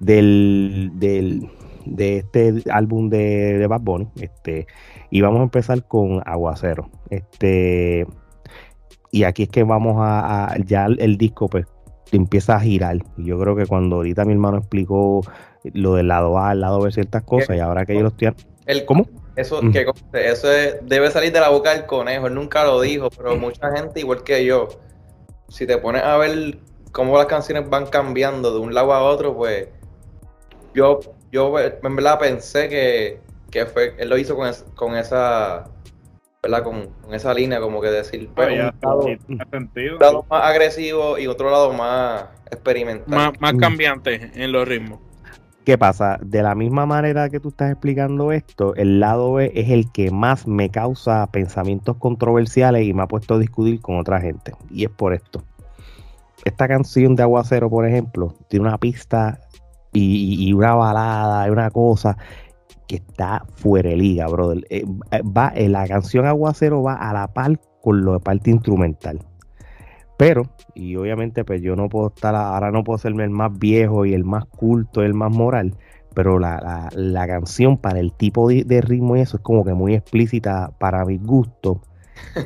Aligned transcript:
del, 0.00 0.90
del 0.94 1.50
de 1.86 2.18
este 2.18 2.62
álbum 2.70 3.08
de, 3.08 3.58
de 3.58 3.66
Bad 3.66 3.80
Bunny. 3.80 4.08
Este, 4.20 4.66
y 5.10 5.20
vamos 5.20 5.40
a 5.40 5.44
empezar 5.44 5.86
con 5.86 6.22
Aguacero. 6.24 6.90
Este, 7.10 8.06
y 9.10 9.24
aquí 9.24 9.44
es 9.44 9.48
que 9.48 9.62
vamos 9.62 9.96
a, 9.98 10.54
ya 10.64 10.86
el, 10.86 11.18
disco 11.18 11.48
pues 11.48 11.66
empieza 12.12 12.56
a 12.56 12.60
girar. 12.60 12.98
Y 13.16 13.26
yo 13.26 13.38
creo 13.38 13.56
que 13.56 13.66
cuando 13.66 13.96
ahorita 13.96 14.24
mi 14.24 14.32
hermano 14.32 14.58
explicó 14.58 15.22
lo 15.64 15.94
del 15.94 16.08
lado 16.08 16.38
A, 16.38 16.50
al 16.50 16.60
lado 16.60 16.80
B 16.80 16.90
ciertas 16.90 17.22
cosas, 17.22 17.56
y 17.56 17.60
ahora 17.60 17.84
que 17.84 17.94
yo 17.94 18.02
los 18.02 18.12
estoy... 18.12 18.32
El, 18.66 18.84
¿Cómo? 18.84 19.06
Eso, 19.34 19.60
que, 19.72 19.86
eso 20.12 20.48
debe 20.82 21.10
salir 21.10 21.32
de 21.32 21.40
la 21.40 21.48
boca 21.48 21.74
del 21.74 21.86
conejo, 21.86 22.26
él 22.26 22.34
nunca 22.34 22.64
lo 22.64 22.80
dijo, 22.80 23.08
pero 23.10 23.36
mucha 23.36 23.74
gente, 23.74 24.00
igual 24.00 24.22
que 24.22 24.44
yo, 24.44 24.68
si 25.48 25.66
te 25.66 25.78
pones 25.78 26.02
a 26.02 26.16
ver 26.18 26.58
cómo 26.92 27.16
las 27.16 27.26
canciones 27.26 27.68
van 27.68 27.86
cambiando 27.86 28.52
de 28.52 28.60
un 28.60 28.74
lado 28.74 28.92
a 28.92 29.02
otro, 29.02 29.34
pues 29.34 29.68
yo, 30.74 31.00
yo 31.32 31.58
en 31.58 31.96
verdad 31.96 32.18
pensé 32.18 32.68
que, 32.68 33.20
que 33.50 33.66
fue, 33.66 33.94
él 33.98 34.08
lo 34.08 34.18
hizo 34.18 34.36
con, 34.36 34.52
con 34.74 34.96
esa, 34.96 35.64
¿verdad? 36.42 36.62
Con, 36.62 36.90
esa 37.12 37.34
línea, 37.34 37.60
como 37.60 37.80
que 37.80 37.88
decir, 37.88 38.30
pues, 38.34 38.48
un, 38.50 39.98
lado, 39.98 40.24
más 40.30 40.44
agresivo 40.44 41.18
y 41.18 41.26
otro 41.26 41.50
lado 41.50 41.72
más 41.72 42.24
experimental. 42.50 43.08
Más, 43.08 43.40
más 43.40 43.54
cambiante 43.54 44.30
en 44.34 44.52
los 44.52 44.68
ritmos. 44.68 45.00
¿Qué 45.64 45.78
pasa? 45.78 46.18
De 46.20 46.42
la 46.42 46.56
misma 46.56 46.86
manera 46.86 47.30
que 47.30 47.38
tú 47.38 47.50
estás 47.50 47.70
explicando 47.70 48.32
esto, 48.32 48.74
el 48.74 48.98
lado 48.98 49.34
B 49.34 49.52
es 49.54 49.70
el 49.70 49.92
que 49.92 50.10
más 50.10 50.48
me 50.48 50.70
causa 50.70 51.28
pensamientos 51.30 51.96
controversiales 51.98 52.84
y 52.84 52.92
me 52.92 53.02
ha 53.02 53.06
puesto 53.06 53.34
a 53.34 53.38
discutir 53.38 53.80
con 53.80 53.96
otra 53.96 54.20
gente. 54.20 54.54
Y 54.70 54.84
es 54.84 54.90
por 54.90 55.14
esto. 55.14 55.44
Esta 56.44 56.68
canción 56.68 57.14
de 57.14 57.22
Aguacero, 57.22 57.70
por 57.70 57.86
ejemplo, 57.86 58.34
tiene 58.48 58.66
una 58.66 58.78
pista 58.78 59.40
y, 59.92 60.52
una 60.52 60.74
balada 60.74 61.46
y 61.46 61.50
una 61.50 61.70
cosa 61.70 62.16
que 62.86 62.96
está 62.96 63.44
fuera 63.54 63.90
de 63.90 63.96
liga, 63.96 64.26
brother. 64.26 64.64
Eh, 64.70 64.84
va, 65.22 65.52
eh, 65.54 65.68
la 65.68 65.86
canción 65.86 66.26
Aguacero 66.26 66.82
va 66.82 66.94
a 66.94 67.12
la 67.12 67.28
par 67.32 67.60
con 67.80 68.04
lo 68.04 68.14
de 68.14 68.20
parte 68.20 68.50
instrumental. 68.50 69.20
Pero, 70.16 70.44
y 70.74 70.94
obviamente, 70.96 71.44
pues 71.44 71.62
yo 71.62 71.74
no 71.74 71.88
puedo 71.88 72.08
estar, 72.08 72.34
ahora 72.34 72.70
no 72.70 72.84
puedo 72.84 72.98
serme 72.98 73.24
el 73.24 73.30
más 73.30 73.58
viejo 73.58 74.06
y 74.06 74.14
el 74.14 74.24
más 74.24 74.44
culto, 74.44 75.02
el 75.02 75.14
más 75.14 75.32
moral, 75.32 75.74
pero 76.14 76.38
la, 76.38 76.90
canción 77.26 77.76
para 77.76 77.98
el 77.98 78.12
tipo 78.12 78.48
de, 78.48 78.80
ritmo 78.82 79.16
y 79.16 79.20
eso 79.20 79.38
es 79.38 79.42
como 79.42 79.64
que 79.64 79.74
muy 79.74 79.94
explícita 79.94 80.70
para 80.78 81.04
mi 81.04 81.18
gusto, 81.18 81.80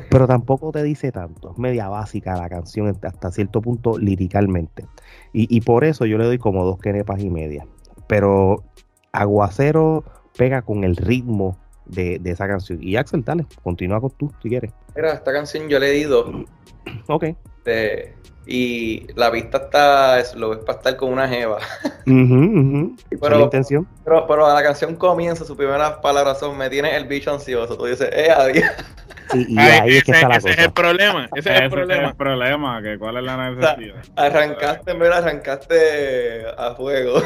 pero 0.09 0.27
tampoco 0.27 0.71
te 0.71 0.83
dice 0.83 1.11
tanto, 1.11 1.51
es 1.51 1.57
media 1.57 1.89
básica 1.89 2.35
la 2.35 2.49
canción 2.49 2.97
hasta 3.01 3.31
cierto 3.31 3.61
punto 3.61 3.97
liricalmente. 3.97 4.85
Y, 5.33 5.61
por 5.61 5.83
eso 5.83 6.05
yo 6.05 6.17
le 6.17 6.25
doy 6.25 6.39
como 6.39 6.65
dos 6.65 6.79
quenepas 6.79 7.19
y 7.21 7.29
media. 7.29 7.67
Pero 8.07 8.63
Aguacero 9.11 10.03
pega 10.35 10.63
con 10.63 10.83
el 10.83 10.95
ritmo 10.95 11.57
de, 11.85 12.19
esa 12.25 12.47
canción. 12.47 12.79
Y 12.81 12.95
Axel, 12.95 13.23
dale, 13.23 13.45
continúa 13.63 14.01
con 14.01 14.11
tú 14.11 14.31
si 14.41 14.49
quieres. 14.49 14.71
Mira, 14.95 15.13
esta 15.13 15.31
canción 15.31 15.67
yo 15.69 15.79
le 15.79 15.91
he 15.91 15.97
ido. 15.99 16.45
Ok. 17.07 17.25
y 18.45 19.05
la 19.15 19.29
vista 19.29 19.57
está, 19.57 20.19
es, 20.19 20.33
lo 20.35 20.51
ves 20.51 20.59
para 20.59 20.77
estar 20.77 20.95
con 20.95 21.11
una 21.11 21.27
jeva. 21.27 21.57
Pero, 22.05 23.37
la 23.37 23.43
intención? 23.43 23.85
Pero, 24.05 24.25
pero, 24.25 24.47
la 24.53 24.63
canción 24.63 24.95
comienza, 24.95 25.43
sus 25.43 25.57
primeras 25.57 25.97
palabras 25.97 26.39
son, 26.39 26.57
me 26.57 26.69
tiene 26.69 26.95
el 26.95 27.05
bicho 27.05 27.33
ansioso. 27.33 27.77
Tú 27.77 27.85
dices, 27.85 28.09
eh, 28.13 28.29
adiós. 28.31 28.65
Y, 29.33 29.57
ahí 29.59 29.97
es 29.97 30.03
que 30.03 30.11
está 30.11 30.29
la 30.29 30.37
ese 30.37 30.51
es 30.51 30.57
el 30.59 30.71
problema, 30.71 31.29
ese 31.35 31.53
es 31.53 31.61
el 31.61 31.69
problema. 31.69 32.03
Es 32.03 32.09
el 32.09 32.15
problema, 32.15 32.81
que 32.81 32.97
cuál 32.97 33.17
es 33.17 33.23
la 33.23 33.49
necesidad. 33.49 33.95
arrancaste, 34.15 34.93
mira, 34.93 35.17
arrancaste 35.17 36.45
a 36.57 36.75
fuego. 36.75 37.21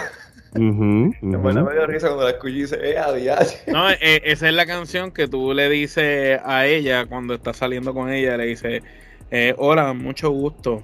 Uh 0.54 0.60
-huh, 0.60 1.16
Me 1.22 1.38
medio 1.38 1.88
risa 1.88 2.08
cuando 2.08 2.26
la 2.26 2.32
escuché 2.32 2.54
y 2.54 2.62
dice, 2.62 2.80
eh, 2.82 2.98
adiós. 2.98 3.64
No, 3.68 3.90
eh, 3.90 4.22
esa 4.26 4.48
es 4.48 4.54
la 4.54 4.66
canción 4.66 5.12
que 5.12 5.28
tú 5.28 5.54
le 5.54 5.70
dices 5.70 6.40
a 6.44 6.66
ella 6.66 7.06
cuando 7.06 7.34
estás 7.34 7.58
saliendo 7.58 7.94
con 7.94 8.12
ella, 8.12 8.38
le 8.38 8.46
dices, 8.46 8.84
eh, 9.32 9.54
hola, 9.58 9.94
mucho 9.94 10.30
gusto. 10.30 10.84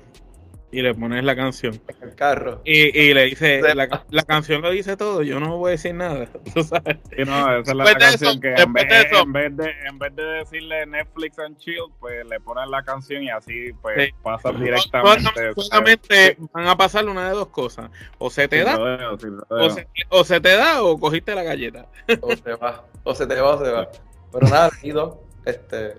Y 0.70 0.82
le 0.82 0.94
pones 0.94 1.24
la 1.24 1.34
canción. 1.34 1.80
El 2.02 2.14
carro. 2.14 2.62
Y, 2.66 2.98
y 3.00 3.14
le 3.14 3.24
dice, 3.26 3.62
la, 3.62 4.04
la, 4.10 4.24
canción 4.24 4.62
lo 4.62 4.70
dice 4.70 4.98
todo, 4.98 5.24
yo 5.24 5.40
no 5.40 5.58
voy 5.58 5.70
a 5.70 5.72
decir 5.72 5.96
nada. 5.96 6.28
¿tú 6.54 6.62
sabes? 6.62 6.98
Sí, 7.10 7.24
no, 7.26 7.58
esa 7.58 7.72
es 7.72 7.78
la, 7.78 7.84
la 7.86 7.96
canción 7.96 8.42
que 8.42 8.54
en 8.54 8.74
vez, 8.74 8.86
en 9.12 9.32
vez, 9.32 9.56
de, 9.56 9.72
en 9.88 9.98
vez 9.98 10.16
de 10.16 10.24
decirle 10.24 10.86
Netflix 10.86 11.40
and 11.40 11.58
chill, 11.58 11.86
pues 12.02 12.26
le 12.26 12.42
pones 12.42 12.68
la 12.70 12.84
canción 12.84 13.24
y 13.24 13.30
así 13.30 13.72
pues 13.82 14.08
sí. 14.08 14.14
pasa 14.22 14.52
directamente. 14.52 15.54
Solamente 15.56 16.38
van 16.52 16.68
a 16.68 16.76
pasar 16.76 17.08
una 17.08 17.30
de 17.30 17.36
dos 17.36 17.48
cosas. 17.48 17.90
O 18.18 18.30
se 18.30 18.50
te 18.50 18.60
sí, 18.60 18.66
da, 18.66 18.78
veo, 18.78 19.18
sí, 19.18 19.28
o, 19.50 19.70
se, 19.70 19.88
o 20.10 20.24
se 20.26 20.42
te 20.42 20.58
da 20.58 20.84
o 20.84 21.00
cogiste 21.00 21.34
la 21.34 21.44
galleta. 21.44 21.86
O 22.22 22.36
se 22.36 22.56
va, 22.56 22.84
o 23.04 23.16
se 23.16 23.26
te 23.26 23.40
va 23.40 23.56
o 23.56 23.64
se 23.64 23.72
va. 23.72 23.90
Pero 24.34 24.48
nada, 24.48 24.70
ido, 24.84 25.24
este... 25.46 25.94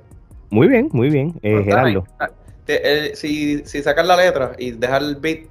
Muy 0.51 0.69
bien, 0.69 0.89
muy 0.93 1.09
bien, 1.09 1.39
eh, 1.43 1.63
Gerardo. 1.65 2.05
Te, 2.69 3.17
si, 3.17 3.65
si 3.65 3.83
sacas 3.83 4.07
la 4.07 4.15
letra 4.15 4.53
y 4.59 4.73
dejar 4.73 5.03
el 5.03 5.17
beat, 5.17 5.47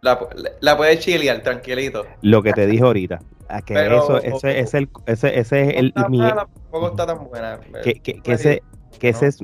la, 0.00 0.16
la 0.60 0.76
puedes 0.76 1.00
chilear 1.00 1.42
tranquilito. 1.42 2.06
Lo 2.22 2.40
que 2.40 2.52
te 2.52 2.68
dije 2.68 2.84
ahorita. 2.84 3.18
A 3.48 3.62
que 3.62 3.74
Pero, 3.74 3.98
eso, 3.98 4.18
ese, 4.18 4.60
es 4.60 4.74
el, 4.74 4.88
ese, 5.06 5.40
ese 5.40 5.62
es 5.62 5.76
el, 5.76 5.92
mi, 6.08 6.18
mala, 6.18 6.46
tampoco 6.54 6.90
está 6.90 7.04
tan 7.04 7.28
buena. 7.28 7.58
Que, 7.82 7.94
que, 7.94 8.22
que 8.22 8.32
ese, 8.32 8.62
que 9.00 9.08
ese 9.08 9.26
es 9.26 9.38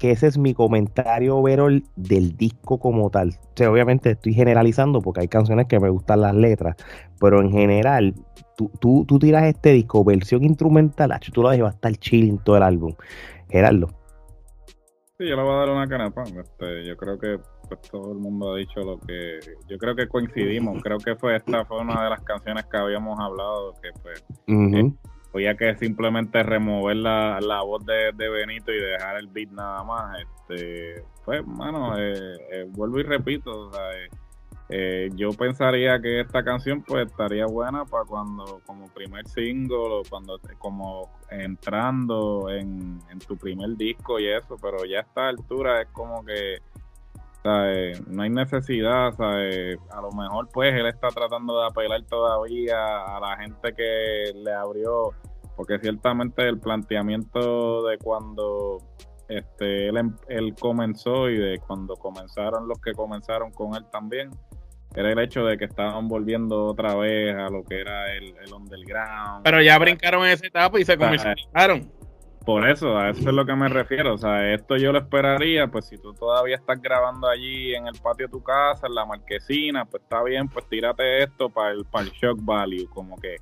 que 0.00 0.10
ese 0.10 0.26
es 0.26 0.36
mi 0.36 0.52
comentario 0.52 1.36
overall 1.36 1.84
del 1.94 2.36
disco 2.36 2.78
como 2.78 3.08
tal. 3.08 3.28
O 3.28 3.52
sea, 3.54 3.70
obviamente 3.70 4.10
estoy 4.10 4.34
generalizando 4.34 5.00
porque 5.00 5.20
hay 5.20 5.28
canciones 5.28 5.68
que 5.68 5.78
me 5.78 5.90
gustan 5.90 6.22
las 6.22 6.34
letras, 6.34 6.74
pero 7.20 7.40
en 7.40 7.52
general, 7.52 8.14
tú, 8.56 8.68
tú, 8.80 9.04
tú 9.06 9.20
tiras 9.20 9.44
este 9.44 9.70
disco, 9.70 10.02
versión 10.02 10.42
instrumental, 10.42 11.16
tú 11.32 11.42
lo 11.42 11.50
vas 11.50 11.60
a 11.60 11.68
estar 11.68 11.96
chilling 11.96 12.38
todo 12.38 12.56
el 12.56 12.64
álbum. 12.64 12.94
Gerardo. 13.48 13.95
Sí, 15.18 15.26
yo 15.26 15.34
le 15.36 15.42
voy 15.42 15.54
a 15.54 15.58
dar 15.58 15.70
una 15.70 15.86
canapa. 15.86 16.24
Este, 16.24 16.84
yo 16.84 16.96
creo 16.96 17.18
que 17.18 17.38
pues, 17.68 17.80
todo 17.90 18.12
el 18.12 18.18
mundo 18.18 18.52
ha 18.52 18.56
dicho 18.58 18.80
lo 18.80 18.98
que. 19.00 19.40
Yo 19.66 19.78
creo 19.78 19.96
que 19.96 20.08
coincidimos. 20.08 20.82
creo 20.82 20.98
que 20.98 21.16
fue 21.16 21.36
esta 21.36 21.64
fue 21.64 21.80
una 21.80 22.04
de 22.04 22.10
las 22.10 22.22
canciones 22.22 22.66
que 22.66 22.76
habíamos 22.76 23.18
hablado 23.18 23.72
que 23.82 23.90
pues 24.02 24.24
uh 24.48 24.52
-huh. 24.52 24.92
eh, 24.92 25.08
había 25.32 25.56
que 25.56 25.74
simplemente 25.76 26.42
remover 26.42 26.96
la, 26.96 27.40
la 27.40 27.62
voz 27.62 27.84
de, 27.86 28.12
de, 28.14 28.28
Benito 28.28 28.72
y 28.72 28.78
dejar 28.78 29.16
el 29.16 29.28
beat 29.28 29.50
nada 29.50 29.82
más. 29.84 30.18
Este, 30.20 31.02
pues, 31.24 31.46
mano, 31.46 31.98
eh, 31.98 32.36
eh, 32.52 32.66
vuelvo 32.68 32.98
y 33.00 33.02
repito, 33.02 33.68
o 33.68 33.72
sea, 33.72 33.82
eh, 34.68 35.10
yo 35.14 35.30
pensaría 35.30 36.00
que 36.00 36.20
esta 36.20 36.42
canción 36.42 36.82
pues 36.82 37.06
estaría 37.06 37.46
buena 37.46 37.84
para 37.84 38.04
cuando 38.04 38.60
como 38.66 38.88
primer 38.88 39.26
single 39.28 39.76
o 39.76 40.02
cuando 40.10 40.40
como 40.58 41.08
entrando 41.30 42.50
en, 42.50 43.00
tu 43.26 43.36
primer 43.36 43.76
disco 43.76 44.18
y 44.18 44.28
eso, 44.28 44.56
pero 44.60 44.84
ya 44.84 44.98
a 44.98 45.02
esta 45.02 45.28
altura 45.28 45.82
es 45.82 45.88
como 45.88 46.24
que 46.24 46.58
¿sabes? 47.44 48.06
no 48.08 48.22
hay 48.22 48.30
necesidad, 48.30 49.12
¿sabes? 49.12 49.78
a 49.90 50.00
lo 50.00 50.10
mejor 50.10 50.48
pues 50.52 50.74
él 50.74 50.86
está 50.86 51.08
tratando 51.08 51.60
de 51.60 51.66
apelar 51.68 52.02
todavía 52.02 52.76
a 53.04 53.20
la 53.20 53.36
gente 53.36 53.72
que 53.72 54.32
le 54.34 54.52
abrió, 54.52 55.12
porque 55.56 55.78
ciertamente 55.78 56.42
el 56.42 56.58
planteamiento 56.58 57.86
de 57.86 57.98
cuando 57.98 58.78
este 59.28 59.88
él, 59.88 60.12
él 60.28 60.54
comenzó 60.58 61.28
y 61.28 61.36
de 61.36 61.58
cuando 61.58 61.96
comenzaron 61.96 62.68
los 62.68 62.80
que 62.80 62.92
comenzaron 62.92 63.50
con 63.50 63.74
él 63.74 63.84
también 63.90 64.30
era 64.94 65.12
el 65.12 65.18
hecho 65.18 65.44
de 65.44 65.58
que 65.58 65.66
estaban 65.66 66.08
volviendo 66.08 66.64
otra 66.64 66.94
vez 66.94 67.34
a 67.34 67.50
lo 67.50 67.64
que 67.64 67.80
era 67.80 68.12
el, 68.14 68.34
el 68.38 68.52
underground. 68.52 69.42
Pero 69.44 69.60
ya 69.60 69.78
brincaron 69.78 70.24
en 70.24 70.32
esa 70.32 70.46
etapa 70.46 70.80
y 70.80 70.84
se 70.84 70.96
comenzaron. 70.96 71.92
Por 72.46 72.66
eso, 72.68 72.96
a 72.96 73.10
eso 73.10 73.28
es 73.28 73.34
lo 73.34 73.44
que 73.44 73.54
me 73.56 73.68
refiero. 73.68 74.14
O 74.14 74.18
sea, 74.18 74.54
esto 74.54 74.76
yo 74.76 74.92
lo 74.92 75.00
esperaría, 75.00 75.66
pues 75.66 75.86
si 75.86 75.98
tú 75.98 76.14
todavía 76.14 76.54
estás 76.54 76.80
grabando 76.80 77.28
allí 77.28 77.74
en 77.74 77.88
el 77.88 77.94
patio 78.00 78.26
de 78.26 78.30
tu 78.30 78.42
casa, 78.42 78.86
en 78.86 78.94
la 78.94 79.04
marquesina, 79.04 79.84
pues 79.84 80.02
está 80.02 80.22
bien, 80.22 80.48
pues 80.48 80.64
tírate 80.68 81.24
esto 81.24 81.50
para 81.50 81.72
el, 81.72 81.84
para 81.84 82.04
el 82.04 82.12
shock 82.12 82.38
value, 82.40 82.88
como 82.88 83.16
que. 83.16 83.36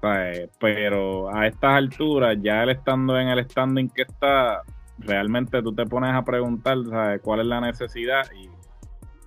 ¿sabes? 0.00 0.50
Pero 0.60 1.34
a 1.34 1.46
estas 1.46 1.72
alturas, 1.72 2.36
ya 2.42 2.62
él 2.62 2.68
estando 2.68 3.18
en 3.18 3.28
el 3.28 3.48
standing 3.48 3.88
que 3.88 4.02
está, 4.02 4.62
realmente 4.98 5.62
tú 5.62 5.74
te 5.74 5.84
pones 5.86 6.12
a 6.14 6.24
preguntar, 6.24 6.78
¿sabes? 6.88 7.20
¿Cuál 7.22 7.40
es 7.40 7.46
la 7.46 7.60
necesidad? 7.60 8.22
Y 8.32 8.48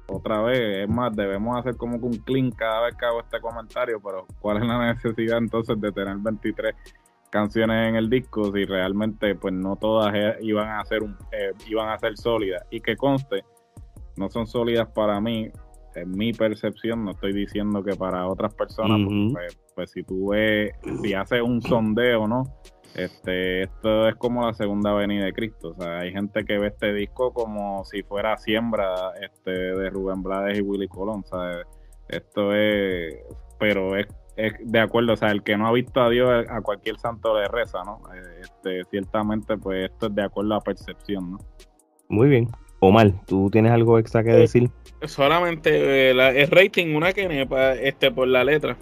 otra 0.08 0.42
vez, 0.42 0.84
es 0.84 0.90
más, 0.90 1.16
debemos 1.16 1.58
hacer 1.58 1.76
como 1.76 2.00
que 2.00 2.06
un 2.06 2.18
clean 2.18 2.52
cada 2.52 2.86
vez 2.86 2.96
que 2.96 3.06
hago 3.06 3.20
este 3.20 3.40
comentario, 3.42 4.00
pero 4.02 4.26
¿cuál 4.40 4.58
es 4.58 4.64
la 4.64 4.94
necesidad 4.94 5.38
entonces 5.38 5.80
de 5.80 5.92
tener 5.92 6.18
23 6.18 6.74
canciones 7.30 7.90
en 7.90 7.96
el 7.96 8.10
disco 8.10 8.52
si 8.54 8.66
realmente 8.66 9.36
pues 9.36 9.54
no 9.54 9.76
todas 9.76 10.14
e, 10.16 10.38
iban 10.42 10.70
a 10.70 10.86
ser 10.86 11.04
un, 11.04 11.16
eh, 11.32 11.52
iban 11.68 11.90
a 11.90 12.00
ser 12.00 12.18
sólidas 12.18 12.64
y 12.72 12.80
que 12.80 12.96
conste 12.96 13.44
no 14.16 14.30
son 14.30 14.48
sólidas 14.48 14.88
para 14.96 15.20
mí 15.20 15.50
en 15.96 16.12
mi 16.12 16.32
percepción 16.32 17.04
no 17.04 17.12
estoy 17.12 17.34
diciendo 17.34 17.84
que 17.84 17.96
para 17.96 18.28
otras 18.28 18.54
personas 18.54 19.00
uh 19.00 19.12
-huh. 19.12 19.34
pues, 19.34 19.60
pues, 19.76 19.92
si 19.92 20.04
tú 20.04 20.30
ves 20.30 20.72
si 21.02 21.14
haces 21.14 21.42
un 21.42 21.62
sondeo 21.62 22.28
no 22.28 22.44
este, 22.98 23.64
esto 23.64 24.10
es 24.10 24.16
como 24.16 24.46
la 24.46 24.54
segunda 24.54 24.92
venida 24.94 25.26
de 25.26 25.34
Cristo. 25.34 25.70
O 25.70 25.82
sea, 25.82 26.00
hay 26.00 26.12
gente 26.12 26.44
que 26.44 26.58
ve 26.58 26.68
este 26.68 26.94
disco 26.94 27.32
como 27.32 27.86
si 27.86 28.02
fuera 28.04 28.38
siembra 28.38 29.14
este, 29.22 29.52
de 29.52 29.90
Rubén 29.90 30.24
Blades 30.24 30.58
y 30.58 30.62
Willy 30.62 30.88
Colón. 30.88 31.24
¿sabes? 31.26 31.66
Esto 32.10 32.54
es, 32.56 33.16
pero 33.60 33.96
es, 33.96 34.08
es, 34.36 34.54
de 34.64 34.80
acuerdo, 34.80 35.14
o 35.14 35.16
sea, 35.16 35.30
el 35.30 35.44
que 35.44 35.58
no 35.58 35.68
ha 35.68 35.72
visto 35.72 36.02
a 36.02 36.10
Dios 36.10 36.46
a 36.50 36.62
cualquier 36.62 36.98
santo 36.98 37.40
le 37.40 37.48
reza, 37.48 37.84
¿no? 37.84 38.02
Eh, 38.16 38.42
este, 38.42 38.84
ciertamente, 38.90 39.58
pues 39.58 39.92
esto 39.92 40.08
es 40.08 40.16
de 40.16 40.24
acuerdo 40.24 40.56
a 40.56 40.62
percepción, 40.62 41.34
¿no? 41.34 41.38
Muy 42.10 42.30
bien. 42.30 42.48
Omar, 42.80 43.12
¿tú 43.26 43.50
tienes 43.52 43.72
algo 43.72 44.00
extra 44.00 44.24
que 44.24 44.32
decir? 44.32 44.70
Solamente 45.04 46.10
eh, 46.10 46.42
el 46.42 46.48
rating, 46.50 46.96
una 46.96 47.14
que 47.14 47.48
este, 47.82 48.12
por 48.12 48.28
la 48.28 48.44
letra. 48.44 48.78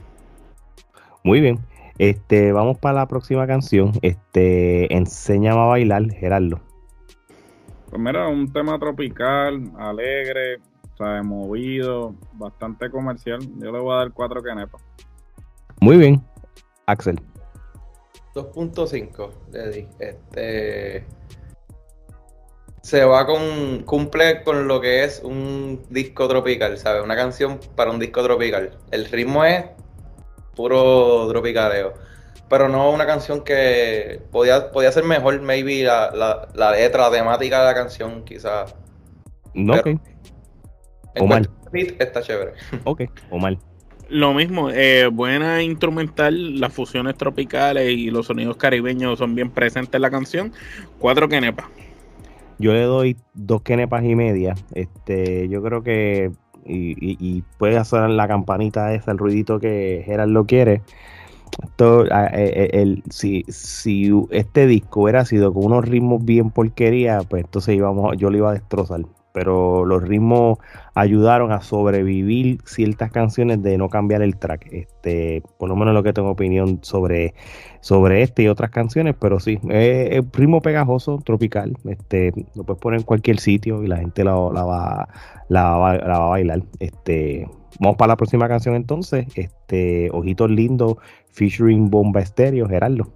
Muy 1.23 1.41
bien. 1.41 1.59
Este, 1.97 2.51
vamos 2.51 2.77
para 2.77 3.00
la 3.00 3.07
próxima 3.07 3.47
canción. 3.47 3.94
Este, 4.01 4.94
enséñame 4.94 5.59
a 5.59 5.65
bailar, 5.65 6.12
Gerardo. 6.12 6.59
Pues 7.89 8.01
mira, 8.01 8.27
un 8.27 8.51
tema 8.51 8.77
tropical, 8.77 9.71
alegre, 9.77 10.57
o 10.94 10.97
sea, 10.97 11.24
movido, 11.24 12.15
bastante 12.33 12.89
comercial. 12.89 13.39
Yo 13.59 13.71
le 13.71 13.80
voy 13.80 13.94
a 13.94 13.97
dar 13.97 14.12
cuatro 14.12 14.42
canepas. 14.42 14.81
Muy 15.80 15.97
bien. 15.97 16.21
Axel. 16.86 17.19
2.5 18.33 19.30
le 19.51 19.69
di. 19.69 19.88
Este 20.00 21.06
se 22.81 23.03
va 23.03 23.25
con 23.25 23.81
cumple 23.83 24.44
con 24.44 24.68
lo 24.68 24.80
que 24.80 25.03
es 25.03 25.19
un 25.24 25.81
disco 25.89 26.27
tropical, 26.27 26.77
¿sabes? 26.77 27.01
Una 27.03 27.15
canción 27.15 27.59
para 27.75 27.89
un 27.89 27.98
disco 27.98 28.21
tropical. 28.21 28.77
El 28.91 29.06
ritmo 29.06 29.44
es 29.44 29.65
puro 30.56 31.28
tropicaleo. 31.30 31.94
Pero 32.50 32.69
no 32.69 32.92
una 32.92 33.06
canción 33.06 33.44
que 33.44 34.22
podía, 34.31 34.72
podía 34.72 34.92
ser 34.92 35.04
mejor, 35.04 35.42
maybe 35.42 35.84
la, 35.84 36.12
la, 36.12 36.48
la 36.54 36.72
letra, 36.72 37.10
la 37.10 37.12
temática 37.12 37.60
de 37.60 37.66
la 37.66 37.74
canción, 37.74 38.24
quizás. 38.24 38.75
No, 39.54 39.74
ok. 39.74 39.88
O 41.19 41.28
mal. 41.28 41.50
Está 41.74 42.22
chévere. 42.22 42.54
Ok, 42.84 43.04
o 43.30 43.40
mal. 43.40 43.57
Lo 44.07 44.34
mismo, 44.34 44.69
eh, 44.69 45.07
buena 45.07 45.63
instrumental, 45.63 46.60
las 46.60 46.72
fusiones 46.72 47.16
tropicales 47.16 47.90
y 47.90 48.12
los 48.12 48.28
sonidos 48.28 48.56
caribeños 48.58 49.18
son 49.18 49.34
bien 49.34 49.50
presentes 49.50 49.96
en 49.96 50.01
la 50.01 50.12
canción. 50.12 50.54
Cuatro 51.00 51.28
quenepas. 51.28 51.66
Yo 52.60 52.74
le 52.74 52.84
doy 52.84 53.18
dos 53.34 53.63
quenepas 53.63 54.04
y 54.04 54.16
media. 54.16 54.54
Este, 54.75 55.50
yo 55.50 55.63
creo 55.63 55.81
que 55.81 56.31
y, 56.65 57.44
puede 57.57 57.77
hacer 57.77 58.09
la 58.09 58.27
campanita 58.27 58.94
esa, 58.94 59.12
el 59.12 59.17
ruidito 59.17 59.59
que 59.59 60.03
Gerard 60.06 60.29
lo 60.29 60.45
quiere. 60.45 60.81
Esto, 61.63 62.06
eh, 62.06 62.09
eh, 62.33 62.69
el, 62.73 63.03
si, 63.09 63.45
si 63.47 64.12
este 64.31 64.67
disco 64.67 65.03
hubiera 65.03 65.25
sido 65.25 65.53
con 65.53 65.65
unos 65.65 65.85
ritmos 65.85 66.25
bien 66.25 66.50
porquería, 66.50 67.21
pues 67.29 67.45
entonces 67.45 67.75
íbamos, 67.75 68.17
yo 68.17 68.29
lo 68.29 68.38
iba 68.38 68.50
a 68.50 68.53
destrozar 68.53 69.01
pero 69.36 69.84
los 69.84 70.02
ritmos 70.02 70.60
ayudaron 70.94 71.52
a 71.52 71.60
sobrevivir 71.60 72.60
ciertas 72.64 73.12
canciones 73.12 73.62
de 73.62 73.78
no 73.78 73.90
cambiar 73.90 74.22
el 74.22 74.38
track. 74.38 74.68
Este, 74.72 75.44
por 75.60 75.68
lo 75.68 75.76
menos 75.76 75.94
lo 75.94 76.04
que 76.04 76.14
tengo 76.14 76.30
opinión 76.30 76.80
sobre, 76.84 77.34
sobre 77.82 78.22
este 78.22 78.44
y 78.44 78.48
otras 78.48 78.72
canciones, 78.72 79.14
pero 79.20 79.42
sí, 79.42 79.60
es, 79.70 80.24
ritmo 80.32 80.62
pegajoso, 80.62 81.20
tropical. 81.26 81.76
Este, 81.84 82.32
lo 82.56 82.64
puedes 82.64 82.82
poner 82.82 83.02
en 83.02 83.06
cualquier 83.06 83.42
sitio 83.42 83.84
y 83.84 83.88
la 83.88 83.98
gente 83.98 84.24
la, 84.24 84.36
va, 84.36 85.10
la, 85.50 85.70
va, 85.72 85.92
a 85.96 86.30
bailar. 86.30 86.64
Este, 86.80 87.46
vamos 87.82 87.98
para 87.98 88.14
la 88.14 88.16
próxima 88.16 88.48
canción 88.48 88.76
entonces. 88.76 89.28
Este, 89.36 90.10
Ojitos 90.14 90.50
Lindos, 90.50 90.96
featuring 91.34 91.90
Bomba 91.90 92.22
Estéreo, 92.22 92.70
Gerardo. 92.70 93.12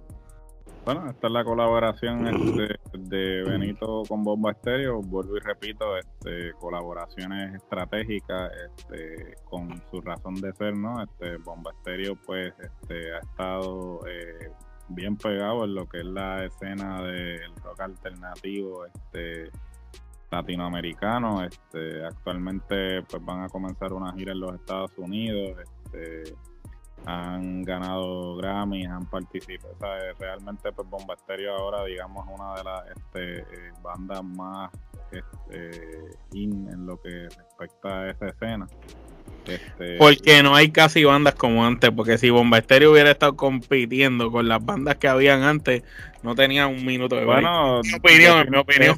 Bueno, 0.92 1.08
esta 1.08 1.28
es 1.28 1.32
la 1.32 1.44
colaboración 1.44 2.26
este, 2.26 2.74
de 2.98 3.44
Benito 3.44 4.02
con 4.08 4.24
Bomba 4.24 4.50
Estéreo. 4.50 5.00
Vuelvo 5.00 5.36
y 5.36 5.38
repito, 5.38 5.96
este, 5.96 6.52
colaboraciones 6.54 7.54
estratégicas 7.54 8.50
este, 8.66 9.36
con 9.44 9.80
su 9.88 10.00
razón 10.00 10.34
de 10.40 10.52
ser, 10.54 10.76
¿no? 10.76 11.00
Este, 11.00 11.36
Bomba 11.36 11.70
Estéreo, 11.78 12.16
pues, 12.26 12.52
este, 12.58 13.14
ha 13.14 13.18
estado 13.18 14.00
eh, 14.08 14.50
bien 14.88 15.16
pegado 15.16 15.64
en 15.64 15.76
lo 15.76 15.88
que 15.88 15.98
es 15.98 16.06
la 16.06 16.44
escena 16.44 17.00
del 17.02 17.54
rock 17.62 17.82
alternativo, 17.82 18.84
este 18.86 19.48
latinoamericano. 20.32 21.44
Este, 21.44 22.04
actualmente, 22.04 23.04
pues, 23.04 23.24
van 23.24 23.44
a 23.44 23.48
comenzar 23.48 23.92
una 23.92 24.12
gira 24.14 24.32
en 24.32 24.40
los 24.40 24.54
Estados 24.56 24.90
Unidos. 24.98 25.56
Este, 25.84 26.34
han 27.06 27.62
ganado 27.62 28.36
Grammys, 28.36 28.88
han 28.88 29.06
participado, 29.06 29.74
realmente 30.18 30.72
pues 30.72 30.88
Bomba 30.88 31.16
ahora 31.56 31.84
digamos 31.84 32.26
una 32.28 32.54
de 32.56 32.64
las 32.64 32.86
este, 32.96 33.38
eh, 33.40 33.72
bandas 33.82 34.22
más 34.22 34.70
este, 35.10 36.16
in 36.32 36.68
en 36.68 36.86
lo 36.86 37.00
que 37.00 37.28
respecta 37.28 38.00
a 38.00 38.10
esa 38.10 38.26
escena. 38.26 38.66
Este, 39.46 39.96
porque 39.98 40.42
no 40.42 40.54
hay 40.54 40.70
casi 40.70 41.04
bandas 41.04 41.34
como 41.34 41.64
antes, 41.66 41.90
porque 41.90 42.18
si 42.18 42.30
Bomba 42.30 42.58
Estéreo 42.58 42.92
hubiera 42.92 43.10
estado 43.10 43.36
compitiendo 43.36 44.30
con 44.30 44.48
las 44.48 44.64
bandas 44.64 44.96
que 44.96 45.08
habían 45.08 45.42
antes, 45.42 45.82
no 46.22 46.34
tenía 46.34 46.66
un 46.66 46.84
minuto 46.84 47.16
de 47.16 47.24
Bueno, 47.24 47.80
mi 47.82 47.94
opinión, 47.94 48.50
mi 48.50 48.58
opinión. 48.58 48.96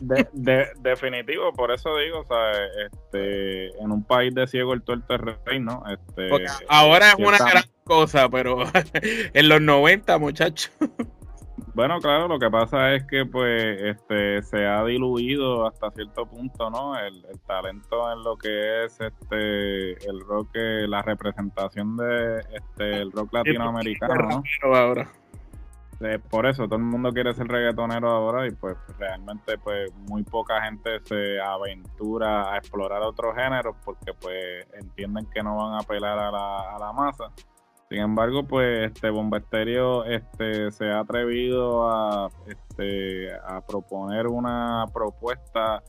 definitivo, 0.80 1.52
por 1.52 1.72
eso 1.72 1.96
digo, 1.98 2.20
o 2.20 2.24
sea, 2.24 2.52
este, 2.86 3.68
en 3.80 3.92
un 3.92 4.04
país 4.04 4.34
de 4.34 4.46
ciego 4.46 4.74
el 4.74 4.82
tuerto 4.82 5.14
es 5.14 5.20
rey, 5.44 5.60
¿no? 5.60 5.84
Este, 5.88 6.28
ahora 6.68 7.10
es 7.10 7.14
una 7.18 7.38
gran 7.38 7.64
cosa, 7.84 8.28
pero 8.28 8.64
en 9.34 9.48
los 9.48 9.60
90, 9.60 10.18
muchachos. 10.18 10.72
Bueno, 11.74 12.00
claro, 12.00 12.28
lo 12.28 12.38
que 12.38 12.50
pasa 12.50 12.92
es 12.94 13.04
que 13.04 13.24
pues 13.24 13.80
este 13.80 14.42
se 14.42 14.66
ha 14.66 14.84
diluido 14.84 15.66
hasta 15.66 15.90
cierto 15.90 16.26
punto, 16.26 16.68
¿no? 16.68 16.98
El, 16.98 17.24
talento 17.46 18.12
en 18.12 18.22
lo 18.22 18.36
que 18.36 18.84
es 18.84 19.00
este 19.00 19.92
el 20.06 20.20
rock, 20.20 20.50
eh, 20.54 20.86
la 20.86 21.00
representación 21.00 21.96
de 21.96 22.40
este 22.40 23.00
el 23.00 23.10
rock 23.10 23.32
latinoamericano, 23.32 24.42
¿no? 24.62 24.76
Ahora. 24.76 25.08
por 26.28 26.44
eso 26.44 26.66
todo 26.66 26.76
el 26.76 26.84
mundo 26.84 27.10
quiere 27.10 27.32
ser 27.32 27.48
reggaetonero 27.48 28.10
ahora 28.10 28.46
y 28.46 28.50
pues 28.50 28.76
realmente 28.98 29.56
pues 29.56 29.90
muy 29.94 30.24
poca 30.24 30.60
gente 30.62 31.00
se 31.04 31.40
aventura 31.40 32.52
a 32.52 32.58
explorar 32.58 33.00
otros 33.02 33.34
géneros 33.34 33.76
porque 33.82 34.12
pues 34.12 34.66
entienden 34.74 35.26
que 35.32 35.42
no 35.42 35.56
van 35.56 35.74
a 35.74 35.78
apelar 35.78 36.18
a 36.18 36.30
la, 36.30 36.76
a 36.76 36.78
la 36.78 36.92
masa 36.92 37.32
sin 37.92 38.00
embargo, 38.00 38.42
pues 38.42 38.90
este 38.90 39.10
Bomba 39.10 39.36
este, 39.36 40.70
se 40.70 40.90
ha 40.90 41.00
atrevido 41.00 41.90
a, 41.90 42.30
este, 42.46 43.30
a 43.34 43.60
proponer 43.66 44.28
una 44.28 44.86
propuesta 44.94 45.82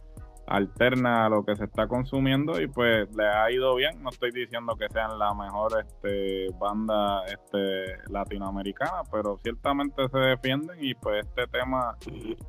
alterna 0.48 1.28
a 1.28 1.30
lo 1.30 1.46
que 1.46 1.56
se 1.56 1.64
está 1.64 1.88
consumiendo 1.88 2.60
y 2.60 2.68
pues 2.68 3.08
le 3.16 3.26
ha 3.26 3.50
ido 3.50 3.74
bien. 3.76 4.04
No 4.04 4.10
estoy 4.10 4.32
diciendo 4.32 4.76
que 4.76 4.90
sean 4.90 5.18
la 5.18 5.34
mejor 5.34 5.82
este, 5.82 6.50
banda 6.60 7.24
este, 7.24 8.12
latinoamericana, 8.12 9.04
pero 9.10 9.40
ciertamente 9.42 10.06
se 10.10 10.18
defienden 10.18 10.84
y 10.84 10.96
pues 10.96 11.26
este 11.26 11.48
tema 11.48 11.96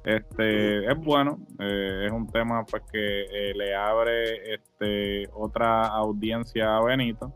este, 0.04 0.90
es 0.90 0.99
bueno. 0.99 1.38
Eh, 1.61 2.06
es 2.06 2.11
un 2.11 2.26
tema 2.26 2.64
pues 2.68 2.82
que 2.90 3.23
eh, 3.23 3.54
le 3.54 3.73
abre 3.73 4.52
este, 4.52 5.28
otra 5.32 5.87
audiencia 5.87 6.76
a 6.76 6.82
Benito. 6.82 7.32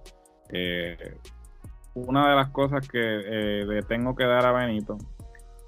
Eh, 0.50 0.96
una 2.06 2.30
de 2.30 2.36
las 2.36 2.50
cosas 2.50 2.88
que 2.88 2.98
eh, 3.00 3.64
le 3.66 3.82
tengo 3.82 4.14
que 4.14 4.24
dar 4.24 4.46
a 4.46 4.52
Benito, 4.52 4.98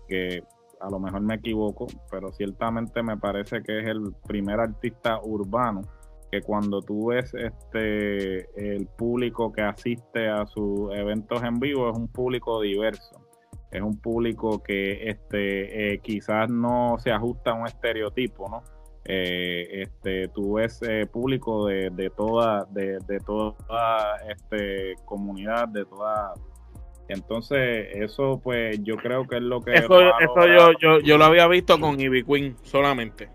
que 0.09 0.43
a 0.81 0.91
lo 0.91 0.99
mejor 0.99 1.21
me 1.23 1.35
equivoco, 1.35 1.87
pero 2.11 2.33
ciertamente 2.33 3.03
me 3.03 3.17
parece 3.17 3.63
que 3.63 3.81
es 3.81 3.87
el 3.87 4.13
primer 4.27 4.61
artista 4.61 5.21
urbano 5.23 5.83
que 6.31 6.43
cuando 6.43 6.81
tú 6.81 7.09
ves 7.09 7.35
este 7.35 8.75
el 8.77 8.87
público 8.87 9.53
que 9.53 9.63
asiste 9.63 10.29
a 10.29 10.47
sus 10.47 10.95
eventos 10.95 11.43
en 11.43 11.59
vivo 11.59 11.91
es 11.91 11.97
un 11.97 12.09
público 12.09 12.61
diverso. 12.61 13.21
Es 13.73 13.83
un 13.83 14.01
público 14.01 14.63
que 14.63 15.09
este 15.11 15.95
eh, 15.95 15.99
quizás 15.99 16.51
no 16.51 16.97
se 16.99 17.13
ajusta 17.13 17.51
a 17.51 17.55
un 17.55 17.67
estereotipo 17.67 18.49
no 18.49 18.63
eh, 19.05 19.83
este, 19.83 20.29
tú 20.29 20.55
ves 20.55 20.81
eh, 20.83 21.07
público 21.07 21.67
de, 21.67 21.91
de, 21.91 22.11
toda, 22.11 22.67
de, 22.71 22.99
de 23.07 23.19
toda 23.21 24.17
este, 24.29 24.95
comunidad, 25.05 25.69
de 25.69 25.85
toda... 25.85 26.35
Entonces, 27.09 27.89
eso 27.95 28.41
pues 28.43 28.79
yo 28.85 28.97
creo 28.97 29.27
que 29.27 29.37
es 29.37 29.43
lo 29.43 29.61
que... 29.63 29.75
Eso, 29.75 30.01
yo, 30.01 30.73
yo, 30.81 31.01
yo, 31.01 31.19
lo 31.19 31.25
había 31.25 31.49
visto 31.49 31.81
con 31.81 31.99
Ivy 31.99 32.23
Queen 32.25 32.57
solamente. 32.63 33.29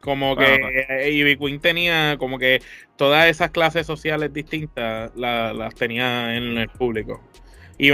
Como 0.00 0.36
que 0.36 1.10
Ivy 1.10 1.36
Queen 1.36 1.60
tenía 1.60 2.16
como 2.18 2.38
que 2.38 2.60
todas 2.96 3.28
esas 3.28 3.50
clases 3.50 3.86
sociales 3.86 4.32
distintas 4.32 5.14
las 5.14 5.74
tenía 5.76 6.34
en 6.36 6.58
el 6.58 6.68
público. 6.70 7.20
Y 7.78 7.90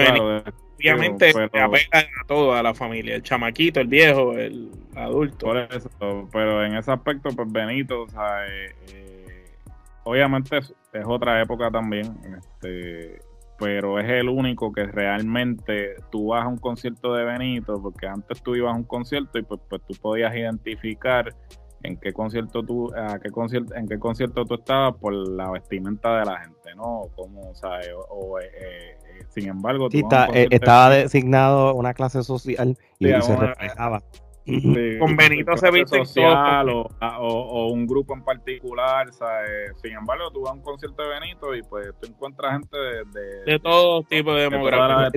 obviamente 0.92 1.30
apela 1.30 1.78
a 1.92 2.26
todo, 2.26 2.54
a 2.54 2.62
la 2.62 2.74
familia, 2.74 3.14
el 3.14 3.22
chamaquito, 3.22 3.80
el 3.80 3.88
viejo, 3.88 4.32
el 4.32 4.70
adulto. 4.94 5.46
Por 5.46 5.58
eso, 5.58 5.90
pero 6.32 6.64
en 6.64 6.76
ese 6.76 6.92
aspecto, 6.92 7.30
pues 7.30 7.50
Benito, 7.50 8.02
o 8.02 8.08
sea, 8.08 8.46
eh, 8.46 8.74
eh, 8.92 9.44
obviamente 10.04 10.58
es, 10.58 10.74
otra 11.04 11.42
época 11.42 11.70
también, 11.70 12.16
este, 12.38 13.20
pero 13.58 13.98
es 13.98 14.08
el 14.08 14.28
único 14.28 14.72
que 14.72 14.84
realmente 14.84 15.96
tú 16.10 16.28
vas 16.28 16.44
a 16.44 16.48
un 16.48 16.58
concierto 16.58 17.14
de 17.14 17.24
Benito, 17.24 17.80
porque 17.82 18.06
antes 18.06 18.42
tú 18.42 18.54
ibas 18.54 18.74
a 18.74 18.76
un 18.76 18.84
concierto 18.84 19.38
y 19.38 19.42
pues, 19.42 19.60
pues 19.68 19.82
tú 19.86 19.94
podías 20.00 20.34
identificar 20.34 21.34
en 21.84 21.98
qué 21.98 22.12
concierto 22.12 22.62
tú, 22.62 22.90
a 22.96 23.18
qué 23.20 23.30
concierto, 23.30 23.74
en 23.74 23.86
qué 23.86 23.98
concierto 23.98 24.44
tú 24.44 24.54
estabas 24.54 24.94
por 24.96 25.12
la 25.12 25.50
vestimenta 25.50 26.18
de 26.18 26.24
la 26.24 26.38
gente, 26.40 26.74
¿no? 26.74 27.02
Como, 27.14 27.50
o, 27.50 27.54
sea, 27.54 27.78
o, 28.08 28.40
eh, 28.40 28.44
eh, 28.44 29.24
sin 29.28 29.48
embargo, 29.48 29.88
sí, 29.90 30.02
estaba 30.50 30.90
designado 30.90 31.74
una 31.74 31.92
clase 31.92 32.22
social 32.22 32.76
y, 32.98 33.08
se 33.20 33.36
reflejaba 33.36 34.02
con 34.98 35.16
Benito 35.16 35.56
se 35.56 35.70
viste 35.70 36.04
social 36.04 36.68
o, 36.68 36.90
o, 37.00 37.68
un 37.72 37.86
grupo 37.86 38.14
en 38.14 38.22
particular, 38.22 39.10
¿sabes? 39.12 39.72
sin 39.80 39.92
embargo 39.92 40.30
tú 40.30 40.42
vas 40.42 40.50
a 40.50 40.54
un 40.54 40.60
concierto 40.60 41.02
de 41.02 41.08
Benito 41.08 41.54
y 41.54 41.62
pues 41.62 41.94
tú 41.98 42.08
encuentras 42.08 42.52
gente 42.52 42.76
de, 42.76 43.52
de, 43.52 43.58
todo 43.58 44.02
tipo 44.02 44.34
de 44.34 44.42
demografía. 44.42 45.10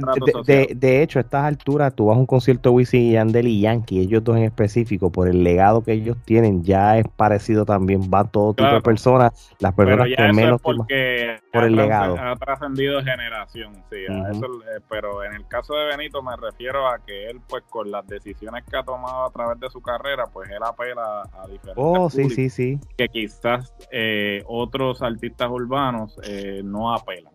De, 0.46 0.74
de, 0.74 1.04
hecho, 1.04 1.20
a 1.20 1.24
estas 1.24 1.44
alturas 1.44 1.94
tú 1.94 2.06
vas 2.06 2.16
a 2.16 2.20
un 2.20 2.26
concierto 2.26 2.70
de 2.70 2.76
Wisin 2.76 3.02
y 3.02 3.12
Yandel 3.14 3.48
y 3.48 3.62
Yankee, 3.62 4.00
ellos 4.00 4.24
dos 4.24 4.38
en 4.38 4.44
específico, 4.44 5.12
por 5.12 5.28
el 5.28 5.44
legado 5.44 5.84
que 5.84 5.92
ellos 5.92 6.16
tienen, 6.24 6.64
ya 6.64 6.98
es 6.98 7.06
parecido 7.16 7.66
también, 7.66 8.02
va 8.04 8.24
todo 8.24 8.54
tipo 8.54 8.70
de 8.70 8.82
personas, 8.82 9.54
las 9.60 9.74
personas 9.74 10.08
que 10.16 10.34
menos 10.34 10.62
porque 10.62 11.38
por 11.52 11.66
el 11.66 11.76
legado. 11.76 12.18
Ha 12.18 12.36
trascendido 12.38 13.04
generación, 13.04 13.74
sí, 13.90 13.98
eso, 14.06 14.46
eh, 14.46 14.80
pero 14.90 15.24
en 15.24 15.34
el 15.34 15.48
caso 15.48 15.76
de 15.76 15.86
Benito 15.86 16.22
me 16.22 16.36
refiero 16.38 16.88
a 16.88 17.00
que 17.00 17.30
él 17.30 17.42
pues 17.48 17.64
con 17.70 17.92
las 17.92 18.08
decisiones 18.08 18.64
que 18.64 18.78
ha 18.78 18.84
tomado 18.84 19.17
a 19.26 19.30
través 19.32 19.60
de 19.60 19.70
su 19.70 19.82
carrera, 19.82 20.26
pues 20.32 20.50
él 20.50 20.60
apela 20.64 21.24
a 21.34 21.48
diferentes 21.48 21.76
oh, 21.78 22.10
sí, 22.10 22.30
sí, 22.30 22.50
sí. 22.50 22.80
que 22.98 23.08
quizás 23.08 23.74
eh, 23.92 24.44
otros 24.48 25.02
artistas 25.02 25.50
urbanos 25.50 26.18
eh, 26.24 26.62
no 26.64 26.94
apelan. 26.94 27.34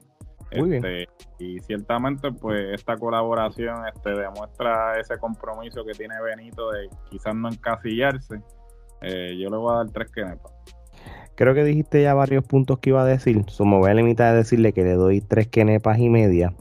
Muy 0.57 0.77
este, 0.77 1.09
Y 1.39 1.61
ciertamente, 1.61 2.31
pues 2.31 2.75
esta 2.75 2.97
colaboración 2.97 3.87
este, 3.87 4.11
demuestra 4.11 5.01
ese 5.01 5.17
compromiso 5.19 5.85
que 5.85 5.93
tiene 5.93 6.15
Benito 6.21 6.71
de 6.71 6.91
quizás 7.11 7.35
no 7.35 7.49
encasillarse. 7.49 8.41
Eh, 9.01 9.37
yo 9.39 9.49
le 9.49 9.57
voy 9.57 9.73
a 9.73 9.77
dar 9.79 9.91
tres 9.91 10.11
quenepas. 10.13 10.53
Creo 11.35 11.55
que 11.55 11.65
dijiste 11.65 12.03
ya 12.03 12.13
varios 12.13 12.45
puntos 12.45 12.79
que 12.79 12.91
iba 12.91 13.03
a 13.03 13.07
decir. 13.07 13.43
So, 13.49 13.65
me 13.65 13.79
voy 13.79 13.91
a 13.91 13.95
limitar 13.95 14.29
a 14.29 14.35
decirle 14.35 14.75
que 14.75 14.85
le 14.85 14.93
doy 14.93 15.23
tres 15.23 15.49
quenepas 15.49 15.99
y 15.99 16.11
media 16.11 16.53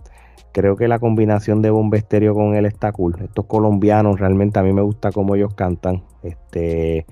creo 0.52 0.76
que 0.76 0.88
la 0.88 1.00
combinación 1.00 1.62
de 1.62 1.70
Bombesterio 1.70 2.34
con 2.34 2.56
él 2.56 2.66
está 2.66 2.92
cool. 2.92 3.16
Estos 3.24 3.46
colombianos 3.46 4.20
realmente 4.20 4.60
a 4.60 4.64
mí 4.64 4.74
me 4.74 4.82
gusta 4.82 5.12
cómo 5.12 5.36
ellos 5.36 5.54
cantan. 5.54 6.04
Este 6.24 7.06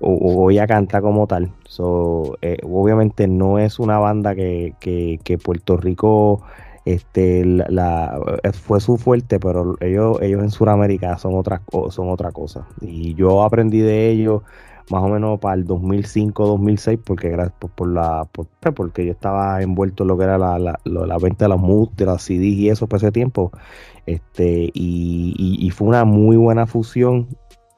o, 0.00 0.50
a 0.50 0.66
cantar 0.66 1.02
como 1.02 1.26
tal. 1.26 1.52
So, 1.64 2.36
eh, 2.42 2.58
obviamente 2.62 3.28
no 3.28 3.58
es 3.58 3.78
una 3.78 3.98
banda 3.98 4.34
que, 4.34 4.74
que, 4.80 5.38
Puerto 5.38 5.76
Rico 5.76 6.42
este 6.84 7.44
la, 7.44 8.18
eh, 8.42 8.52
fue 8.52 8.80
su 8.80 8.96
fuerte, 8.96 9.38
pero 9.38 9.76
ellos 9.80 10.18
ellos 10.22 10.42
en 10.42 10.50
Sudamérica 10.50 11.18
son 11.18 11.42
son 11.90 12.08
otra 12.08 12.32
cosa. 12.32 12.66
Y 12.80 13.14
yo 13.14 13.42
aprendí 13.42 13.80
de 13.80 14.08
ellos 14.10 14.42
más 14.90 15.02
o 15.02 15.08
menos 15.08 15.38
para 15.38 15.54
el 15.54 15.66
2005-2006, 15.66 17.00
porque 17.04 17.36
por, 17.74 17.88
la 17.88 18.26
pues, 18.32 18.48
porque 18.74 19.06
yo 19.06 19.12
estaba 19.12 19.62
envuelto 19.62 20.02
en 20.04 20.08
lo 20.08 20.18
que 20.18 20.24
era 20.24 20.36
la, 20.36 20.58
la, 20.58 21.18
venta 21.18 21.44
de 21.44 21.48
las 21.50 21.60
MUD, 21.60 21.90
de 21.90 22.06
las 22.06 22.22
CDs 22.22 22.58
y 22.58 22.68
eso 22.68 22.86
por 22.86 22.98
ese 22.98 23.12
tiempo. 23.12 23.52
Este, 24.06 24.70
y, 24.74 25.70
fue 25.74 25.88
una 25.88 26.04
muy 26.04 26.36
buena 26.36 26.66
fusión 26.66 27.28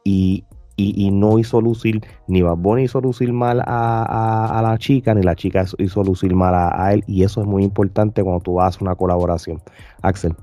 y, 0.04 0.45
y, 0.76 1.11
no 1.11 1.38
hizo 1.38 1.61
lucir, 1.61 2.00
ni 2.26 2.40
Bad 2.40 2.57
Bunny 2.57 2.85
hizo 2.85 3.00
lucir 3.00 3.33
mal 3.33 3.61
a, 3.61 4.59
a, 4.59 4.62
la 4.62 4.78
chica, 4.78 5.14
ni 5.14 5.23
la 5.23 5.37
chica 5.37 5.66
hizo 5.78 6.02
lucir 6.02 6.35
mal 6.35 6.54
a, 6.54 6.95
él, 6.95 7.04
y 7.07 7.25
eso 7.25 7.42
es 7.42 7.47
muy 7.47 7.62
importante 7.62 8.23
cuando 8.23 8.40
tú 8.40 8.61
haces 8.61 8.81
una 8.81 8.95
colaboración. 8.95 9.61
Axel. 10.00 10.35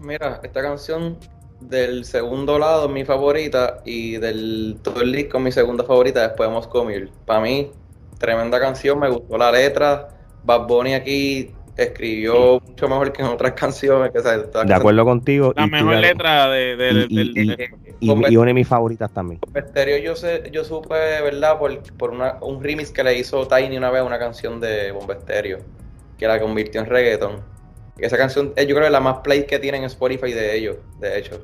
Mira, 0.00 0.40
esta 0.44 0.62
canción 0.62 1.16
del 1.60 2.04
segundo 2.04 2.58
lado 2.58 2.88
mi 2.88 3.04
favorita 3.04 3.80
y 3.84 4.16
del 4.16 4.76
todo 4.82 5.02
el 5.02 5.12
disco 5.12 5.40
mi 5.40 5.50
segunda 5.50 5.84
favorita 5.84 6.22
después 6.22 6.48
de 6.48 6.54
Moscow 6.54 6.88
Para 7.26 7.40
mí, 7.40 7.70
tremenda 8.18 8.60
canción, 8.60 8.98
me 8.98 9.08
gustó 9.08 9.38
la 9.38 9.50
letra. 9.52 10.08
Bad 10.44 10.66
Bunny 10.66 10.94
aquí 10.94 11.50
escribió 11.76 12.60
mucho 12.60 12.88
mejor 12.88 13.12
que 13.12 13.22
en 13.22 13.28
otras 13.28 13.52
canciones. 13.56 14.10
Que, 14.12 14.20
de 14.20 14.74
acuerdo 14.74 15.04
contigo. 15.04 15.52
La 15.56 15.66
mejor 15.66 15.96
letra 15.96 16.48
de, 16.50 16.76
de, 16.76 17.70
y, 18.00 18.36
una 18.36 18.46
de 18.46 18.54
mis 18.54 18.68
favoritas 18.68 19.10
también. 19.12 19.40
Estéreo 19.54 19.98
yo 19.98 20.16
sé, 20.16 20.50
yo 20.52 20.64
supe, 20.64 20.94
¿verdad? 20.94 21.58
Por, 21.58 21.80
por 21.94 22.10
una, 22.10 22.36
un 22.40 22.62
remix 22.62 22.90
que 22.90 23.02
le 23.02 23.18
hizo 23.18 23.46
Tiny 23.46 23.76
una 23.76 23.90
vez 23.90 24.02
una 24.02 24.18
canción 24.18 24.60
de 24.60 24.92
Bombesterio, 24.92 25.58
que 26.18 26.26
la 26.26 26.40
convirtió 26.40 26.80
en 26.80 26.86
reggaeton. 26.86 27.57
Esa 27.98 28.16
canción, 28.16 28.52
eh, 28.56 28.66
yo 28.66 28.74
creo 28.74 28.82
que 28.82 28.86
es 28.86 28.92
la 28.92 29.00
más 29.00 29.18
play 29.18 29.44
que 29.44 29.58
tienen 29.58 29.82
en 29.82 29.86
Spotify 29.86 30.32
de 30.32 30.56
ellos, 30.56 30.76
de 31.00 31.18
hecho. 31.18 31.40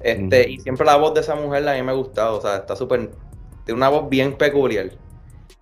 Este, 0.00 0.50
Y 0.50 0.58
siempre 0.58 0.84
la 0.84 0.96
voz 0.96 1.14
de 1.14 1.20
esa 1.20 1.34
mujer 1.34 1.66
a 1.68 1.74
mí 1.74 1.82
me 1.82 1.92
ha 1.92 1.94
gustado, 1.94 2.38
o 2.38 2.40
sea, 2.40 2.56
está 2.56 2.76
súper, 2.76 3.10
tiene 3.64 3.76
una 3.76 3.88
voz 3.88 4.08
bien 4.08 4.36
peculiar. 4.36 4.90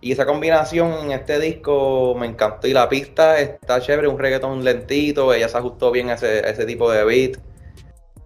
Y 0.00 0.11
esa 0.11 0.26
combinación 0.26 0.93
en 0.95 1.12
este 1.12 1.38
disco 1.38 2.17
me 2.19 2.26
encantó. 2.26 2.67
Y 2.67 2.73
la 2.73 2.88
pista 2.88 3.38
está 3.38 3.81
chévere, 3.81 4.09
un 4.09 4.19
reggaetón 4.19 4.64
lentito, 4.64 5.33
ella 5.33 5.49
se 5.49 5.57
ajustó 5.57 5.93
bien 5.93 6.11
a 6.11 6.14
ese, 6.14 6.67
tipo 6.67 6.91
de 6.91 7.05
beat. 7.05 7.38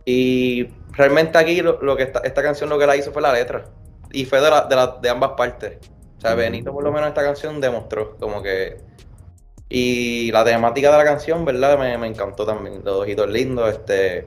Y 0.06 0.68
realmente 0.92 1.36
aquí 1.36 1.60
lo, 1.60 1.96
que 1.96 2.04
esta, 2.04 2.42
canción 2.42 2.70
lo 2.70 2.78
que 2.78 2.86
la 2.86 2.96
hizo 2.96 3.12
fue 3.12 3.20
la 3.20 3.32
letra. 3.32 3.66
Y 4.10 4.24
fue 4.24 4.40
de, 4.40 4.50
la, 4.50 4.98
de, 5.02 5.08
ambas 5.10 5.32
partes. 5.36 5.76
O 6.16 6.20
sea, 6.20 6.34
Benito 6.34 6.72
por 6.72 6.82
lo 6.82 6.90
menos 6.92 7.08
esta 7.08 7.22
canción 7.22 7.60
demostró 7.60 8.16
como 8.16 8.42
que 8.42 8.78
y 9.68 10.30
la 10.32 10.44
temática 10.44 10.90
de 10.92 10.98
la 10.98 11.04
canción, 11.04 11.44
¿verdad? 11.44 11.78
Me, 11.78 11.98
me 11.98 12.06
encantó 12.06 12.46
también. 12.46 12.82
Los 12.84 13.02
ojitos 13.02 13.28
lindos, 13.28 13.70
este. 13.70 14.26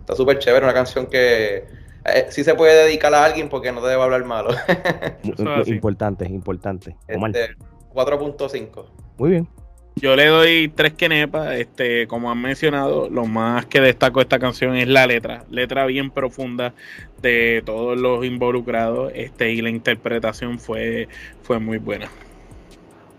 Está 0.00 0.14
súper 0.14 0.38
chévere, 0.38 0.64
una 0.64 0.74
canción 0.74 1.06
que 1.06 1.64
eh, 2.04 2.26
sí 2.28 2.44
se 2.44 2.54
puede 2.54 2.84
dedicar 2.84 3.12
a 3.14 3.24
alguien 3.24 3.48
porque 3.48 3.72
no 3.72 3.80
te 3.80 3.88
debe 3.88 4.02
hablar 4.02 4.24
malo. 4.24 4.50
importante, 5.66 6.26
importante. 6.26 6.96
Este, 7.08 7.56
4.5. 7.92 8.84
Muy 9.18 9.30
bien. 9.30 9.48
Yo 9.96 10.14
le 10.14 10.26
doy 10.26 10.68
tres 10.68 10.92
quenepas, 10.92 11.54
este, 11.54 12.06
como 12.06 12.30
han 12.30 12.40
mencionado, 12.40 13.08
lo 13.08 13.24
más 13.24 13.64
que 13.64 13.80
destaco 13.80 14.18
de 14.18 14.24
esta 14.24 14.38
canción 14.38 14.76
es 14.76 14.88
la 14.88 15.06
letra, 15.06 15.44
letra 15.50 15.86
bien 15.86 16.10
profunda 16.10 16.74
de 17.22 17.62
todos 17.64 17.98
los 17.98 18.22
involucrados, 18.26 19.10
este, 19.14 19.52
y 19.52 19.62
la 19.62 19.70
interpretación 19.70 20.58
fue, 20.58 21.08
fue 21.42 21.60
muy 21.60 21.78
buena. 21.78 22.10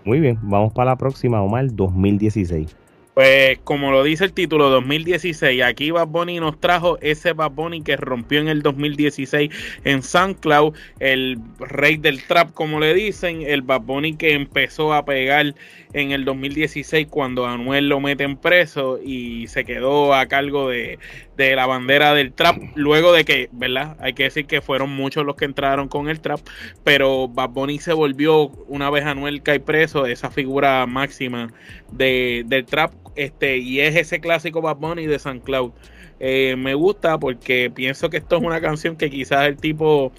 Muy 0.07 0.21
bien, 0.21 0.39
vamos 0.41 0.71
para 0.71 0.91
la 0.91 0.95
próxima, 0.95 1.41
Omar, 1.41 1.67
2016. 1.75 2.73
Pues 3.17 3.57
como 3.63 3.91
lo 3.91 4.03
dice 4.03 4.25
el 4.25 4.31
título 4.31 4.69
2016, 4.69 5.63
aquí 5.63 5.89
Bad 5.89 6.05
Bunny 6.05 6.39
nos 6.39 6.59
trajo 6.59 6.99
ese 7.01 7.33
Bad 7.33 7.49
Bunny 7.49 7.81
que 7.81 7.97
rompió 7.97 8.39
en 8.39 8.47
el 8.47 8.61
2016 8.61 9.49
en 9.85 10.03
SoundCloud, 10.03 10.75
el 10.99 11.39
rey 11.57 11.97
del 11.97 12.21
trap 12.21 12.53
como 12.53 12.79
le 12.79 12.93
dicen, 12.93 13.41
el 13.41 13.63
Bad 13.63 13.81
Bunny 13.81 14.17
que 14.17 14.33
empezó 14.33 14.93
a 14.93 15.03
pegar 15.03 15.55
en 15.93 16.11
el 16.11 16.25
2016 16.25 17.07
cuando 17.09 17.47
Anuel 17.47 17.89
lo 17.89 17.99
meten 17.99 18.37
preso 18.37 18.99
y 19.03 19.47
se 19.47 19.65
quedó 19.65 20.13
a 20.13 20.27
cargo 20.27 20.69
de, 20.69 20.99
de 21.37 21.55
la 21.55 21.65
bandera 21.65 22.13
del 22.13 22.33
trap, 22.33 22.57
luego 22.75 23.13
de 23.13 23.25
que, 23.25 23.49
¿verdad? 23.51 23.97
Hay 23.99 24.13
que 24.13 24.23
decir 24.23 24.45
que 24.45 24.61
fueron 24.61 24.91
muchos 24.91 25.25
los 25.25 25.35
que 25.35 25.45
entraron 25.45 25.87
con 25.87 26.07
el 26.07 26.19
trap, 26.19 26.41
pero 26.83 27.27
Bad 27.27 27.49
Bunny 27.49 27.79
se 27.79 27.93
volvió 27.93 28.49
una 28.67 28.91
vez 28.91 29.05
Anuel 29.05 29.41
cae 29.41 29.59
preso, 29.59 30.05
esa 30.05 30.29
figura 30.29 30.85
máxima 30.85 31.51
de, 31.91 32.43
del 32.45 32.65
trap 32.65 32.91
este, 33.17 33.57
y 33.57 33.81
es 33.81 33.95
ese 33.95 34.19
clásico 34.19 34.61
Bad 34.61 34.77
Bunny 34.77 35.05
de 35.07 35.19
San 35.19 35.39
Cloud. 35.39 35.71
Eh, 36.19 36.55
me 36.57 36.73
gusta 36.73 37.19
porque 37.19 37.69
pienso 37.73 38.09
que 38.09 38.17
esto 38.17 38.37
es 38.37 38.43
una 38.43 38.61
canción 38.61 38.95
que 38.95 39.09
quizás 39.09 39.47
el 39.47 39.57
tipo 39.57 40.11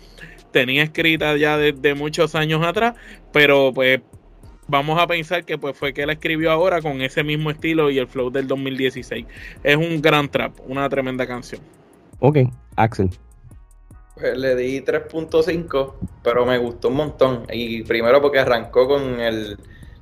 tenía 0.52 0.82
escrita 0.82 1.36
ya 1.36 1.56
desde 1.56 1.94
muchos 1.94 2.34
años 2.34 2.64
atrás, 2.64 2.94
pero 3.32 3.72
pues 3.74 4.00
vamos 4.68 5.00
a 5.00 5.06
pensar 5.06 5.44
que 5.44 5.58
pues 5.58 5.76
fue 5.76 5.92
que 5.92 6.06
la 6.06 6.12
escribió 6.12 6.52
ahora 6.52 6.80
con 6.80 7.00
ese 7.00 7.24
mismo 7.24 7.50
estilo 7.50 7.90
y 7.90 7.98
el 7.98 8.06
flow 8.06 8.30
del 8.30 8.46
2016. 8.46 9.26
Es 9.64 9.76
un 9.76 10.00
gran 10.00 10.28
trap, 10.28 10.54
una 10.66 10.88
tremenda 10.88 11.26
canción. 11.26 11.60
Ok, 12.20 12.38
Axel. 12.76 13.10
Pues 14.14 14.36
le 14.36 14.56
di 14.56 14.80
3.5, 14.80 15.94
pero 16.22 16.44
me 16.44 16.58
gustó 16.58 16.88
un 16.88 16.94
montón. 16.94 17.46
Y 17.52 17.82
primero 17.84 18.20
porque 18.20 18.40
arrancó 18.40 18.88
con 18.88 19.20
el 19.20 19.58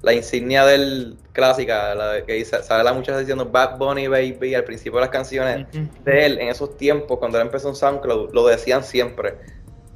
la 0.07 0.15
insignia 0.15 0.65
del 0.65 1.17
clásica, 1.33 1.93
la 1.97 2.25
que 2.25 2.45
sale 2.45 2.85
la 2.85 2.93
muchacha 2.93 3.19
diciendo 3.19 3.45
Bad 3.45 3.77
Bunny 3.77 4.07
Baby 4.07 4.55
al 4.55 4.63
principio 4.63 5.01
de 5.01 5.01
las 5.01 5.11
canciones 5.11 5.67
de 6.05 6.27
él, 6.27 6.39
en 6.39 6.49
esos 6.49 6.77
tiempos, 6.77 7.19
cuando 7.19 7.39
él 7.39 7.47
empezó 7.47 7.71
en 7.71 7.75
SoundCloud, 7.75 8.33
lo 8.33 8.47
decían 8.47 8.85
siempre, 8.85 9.35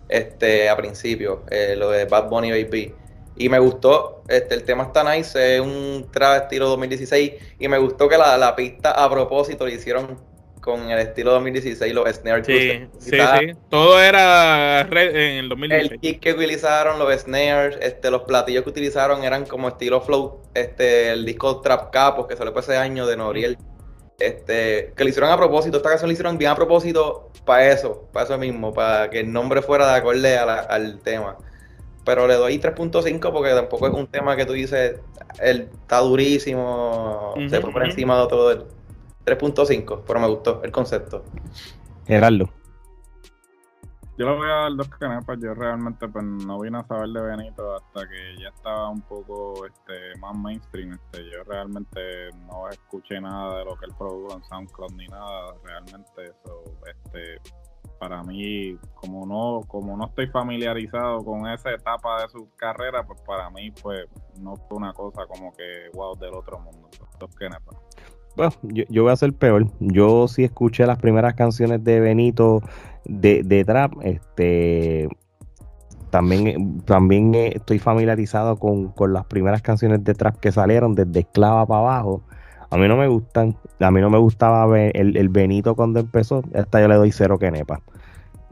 este, 0.09 0.69
a 0.69 0.77
principio, 0.77 1.45
eh, 1.49 1.77
lo 1.79 1.91
de 1.91 2.07
Bad 2.07 2.29
Bunny 2.29 2.51
Baby. 2.51 2.93
Y 3.37 3.49
me 3.49 3.61
gustó, 3.61 4.25
este, 4.27 4.57
el 4.57 4.65
tema 4.65 4.83
está 4.83 5.05
nice, 5.15 5.55
es 5.55 5.61
un 5.61 6.09
trap 6.11 6.43
estilo 6.43 6.69
2016, 6.71 7.33
y 7.61 7.69
me 7.69 7.79
gustó 7.79 8.09
que 8.09 8.19
la, 8.19 8.37
la 8.37 8.57
pista 8.57 8.91
a 8.91 9.09
propósito 9.09 9.65
le 9.65 9.75
hicieron 9.75 10.19
con 10.61 10.91
el 10.91 10.99
estilo 10.99 11.33
2016, 11.33 11.95
los 11.95 12.09
snares. 12.09 12.47
Sí, 12.47 12.87
sí, 12.99 13.11
sí. 13.11 13.53
Todo 13.69 14.01
era 14.01 14.81
en 14.81 15.45
el 15.45 15.49
2016. 15.49 15.93
El 15.93 16.01
kick 16.01 16.21
que 16.21 16.33
utilizaron, 16.33 16.99
los 16.99 17.13
snares, 17.21 17.79
este, 17.81 18.11
los 18.11 18.23
platillos 18.23 18.65
que 18.65 18.71
utilizaron 18.71 19.25
eran 19.25 19.47
como 19.47 19.69
estilo 19.69 20.01
flow, 20.01 20.41
este, 20.55 21.11
el 21.13 21.25
disco 21.25 21.61
Trap 21.61 21.91
Capos 21.91 22.27
que 22.27 22.37
salió 22.37 22.57
ese 22.59 22.77
año 22.77 23.07
de 23.07 23.17
Noriel. 23.17 23.59
Este, 24.19 24.93
que 24.95 25.05
lo 25.05 25.09
hicieron 25.09 25.31
a 25.31 25.37
propósito, 25.39 25.79
esta 25.79 25.89
canción 25.89 26.09
lo 26.09 26.13
hicieron 26.13 26.37
bien 26.37 26.51
a 26.51 26.55
propósito 26.55 27.31
para 27.47 27.73
eso, 27.73 28.07
para 28.13 28.27
eso 28.27 28.37
mismo, 28.37 28.75
para 28.75 29.09
que 29.09 29.21
el 29.21 29.33
nombre 29.33 29.63
fuera 29.63 29.91
de 29.91 29.99
acorde 29.99 30.37
al 30.37 31.01
tema. 31.01 31.39
pero 32.05 32.27
le 32.27 32.35
doy 32.35 32.59
3.5 32.59 33.33
porque 33.33 33.51
tampoco 33.51 33.87
es 33.87 33.95
un 33.95 34.07
tema 34.07 34.37
que 34.37 34.45
tú 34.45 34.53
dices, 34.53 35.01
él 35.41 35.71
está 35.81 36.01
durísimo, 36.01 37.35
se 37.49 37.61
fue 37.63 37.73
por 37.73 37.83
encima 37.83 38.21
de 38.21 38.29
todo. 38.29 38.51
El 38.51 38.67
3.5, 39.25 40.03
pero 40.07 40.21
me 40.21 40.29
gustó 40.29 40.63
el 40.63 40.73
concepto. 40.73 41.25
Gerardo. 42.07 42.51
Yo 44.21 44.27
le 44.27 44.37
voy 44.37 44.51
a 44.51 44.55
dar 44.55 44.77
dos 44.77 44.89
canepas. 44.91 45.39
Yo 45.41 45.55
realmente 45.55 46.07
pues, 46.07 46.23
no 46.23 46.61
vine 46.61 46.77
a 46.77 46.85
saber 46.85 47.09
de 47.09 47.23
Benito 47.23 47.75
hasta 47.75 48.07
que 48.07 48.37
ya 48.39 48.49
estaba 48.49 48.91
un 48.91 49.01
poco 49.01 49.65
este, 49.65 50.19
más 50.19 50.37
mainstream. 50.37 50.93
Este, 50.93 51.25
yo 51.31 51.43
realmente 51.45 52.29
no 52.47 52.69
escuché 52.69 53.19
nada 53.19 53.61
de 53.61 53.65
lo 53.65 53.77
que 53.77 53.87
él 53.87 53.95
produjo 53.97 54.37
en 54.37 54.45
SoundCloud 54.45 54.93
ni 54.93 55.07
nada. 55.07 55.55
Realmente 55.65 56.25
eso, 56.25 56.63
este, 56.87 57.41
para 57.99 58.23
mí, 58.23 58.77
como 58.95 59.25
no, 59.25 59.67
como 59.67 59.97
no 59.97 60.05
estoy 60.05 60.27
familiarizado 60.27 61.25
con 61.25 61.47
esa 61.49 61.71
etapa 61.71 62.21
de 62.21 62.29
su 62.29 62.47
carrera, 62.57 63.07
pues 63.07 63.23
para 63.23 63.49
mí 63.49 63.71
pues 63.71 64.07
no 64.39 64.55
fue 64.57 64.77
una 64.77 64.93
cosa 64.93 65.27
como 65.27 65.51
que 65.55 65.89
wow 65.95 66.15
del 66.17 66.35
otro 66.35 66.59
mundo. 66.59 66.91
Dos 67.19 67.35
canepas. 67.37 67.77
Yo, 68.63 68.85
yo, 68.89 69.03
voy 69.03 69.13
a 69.13 69.17
ser 69.17 69.33
peor. 69.33 69.67
Yo 69.81 70.29
sí 70.29 70.45
escuché 70.45 70.87
las 70.87 70.99
primeras 70.99 71.35
canciones 71.35 71.83
de 71.85 72.01
Benito 72.01 72.63
de, 73.05 73.65
trap, 73.65 73.95
este 74.03 75.09
también, 76.11 76.81
también 76.81 77.35
estoy 77.35 77.79
familiarizado 77.79 78.57
con, 78.57 78.93
las 79.13 79.27
primeras 79.27 79.63
canciones 79.63 80.03
de 80.03 80.15
trap 80.15 80.37
que 80.37 80.53
salieron 80.53 80.95
desde 80.95 81.21
Esclava 81.21 81.67
para 81.67 81.81
abajo. 81.81 82.23
A 82.71 82.77
mí 82.77 82.87
no 82.89 82.97
me 82.97 83.09
gustan, 83.09 83.57
a 83.81 83.91
mí 83.91 84.01
no 84.01 84.11
me 84.11 84.19
gustaba 84.19 84.67
el, 84.79 85.17
el 85.17 85.29
Benito 85.29 85.75
cuando 85.75 86.01
empezó, 86.01 86.43
esta 86.53 86.81
yo 86.81 86.89
le 86.89 86.97
doy 86.97 87.13
cero 87.13 87.39
que 87.39 87.51
nepa. 87.51 87.81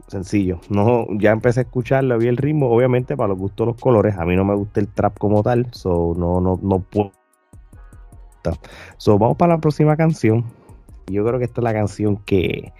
Sencillo, 0.07 0.59
no, 0.69 1.05
ya 1.19 1.31
empecé 1.31 1.59
a 1.59 1.63
escucharlo, 1.63 2.17
vi 2.17 2.27
el 2.27 2.37
ritmo, 2.37 2.69
obviamente 2.69 3.15
para 3.15 3.29
los 3.29 3.37
gustos 3.37 3.67
los 3.67 3.77
colores, 3.77 4.17
a 4.17 4.25
mí 4.25 4.35
no 4.35 4.43
me 4.43 4.55
gusta 4.55 4.79
el 4.79 4.87
trap 4.87 5.17
como 5.19 5.43
tal, 5.43 5.67
so 5.71 6.15
no, 6.17 6.41
no, 6.41 6.59
no 6.61 6.79
puedo. 6.79 7.11
So, 8.97 9.17
vamos 9.17 9.37
para 9.37 9.55
la 9.55 9.61
próxima 9.61 9.95
canción. 9.95 10.45
Yo 11.07 11.25
creo 11.25 11.39
que 11.39 11.45
esta 11.45 11.61
es 11.61 11.63
la 11.63 11.73
canción 11.73 12.17
que, 12.17 12.71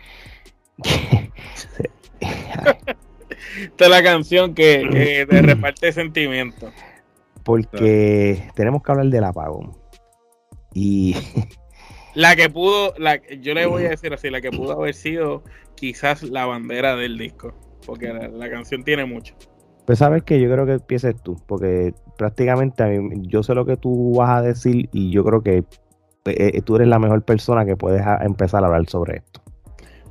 Esta 2.20 3.86
es 3.86 3.90
la 3.90 4.04
canción 4.04 4.54
que, 4.54 5.26
te 5.30 5.42
reparte 5.42 5.92
sentimientos. 5.92 6.74
Porque 7.44 8.50
tenemos 8.56 8.84
que 8.84 8.92
hablar 8.92 9.08
del 9.08 9.24
apagón. 9.24 9.76
Y. 10.74 11.16
La 12.16 12.36
que 12.36 12.50
pudo, 12.50 12.96
la, 12.98 13.22
yo 13.40 13.54
le 13.54 13.68
voy 13.68 13.86
a 13.86 13.90
decir 13.90 14.12
así, 14.12 14.32
la 14.32 14.42
que 14.42 14.50
pudo 14.50 14.74
haber 14.74 14.96
sido 14.96 15.44
quizás 15.76 16.24
la 16.24 16.48
bandera 16.48 16.96
del 16.96 17.20
disco. 17.20 17.54
Porque 17.86 18.12
la, 18.12 18.50
canción 18.50 18.84
tiene 18.84 19.06
mucho. 19.06 19.36
Pues 19.90 19.98
sabes 19.98 20.22
que 20.22 20.40
yo 20.40 20.52
creo 20.52 20.68
que 20.68 20.74
empieces 20.74 21.20
tú, 21.20 21.36
porque 21.48 21.96
prácticamente 22.16 22.84
yo 23.22 23.42
sé 23.42 23.56
lo 23.56 23.66
que 23.66 23.76
tú 23.76 24.14
vas 24.14 24.30
a 24.30 24.42
decir 24.44 24.88
y 24.94 25.10
yo 25.10 25.24
creo 25.24 25.42
que 25.42 25.58
eh, 25.58 25.66
eh, 26.26 26.62
tú 26.62 26.76
eres 26.76 26.90
la 26.90 27.00
mejor 27.00 27.24
persona 27.24 27.66
que 27.66 27.76
puedes 27.76 28.04
empezar 28.22 28.64
a 28.64 28.68
hablar 28.68 28.88
sobre 28.88 29.18
esto. 29.18 29.42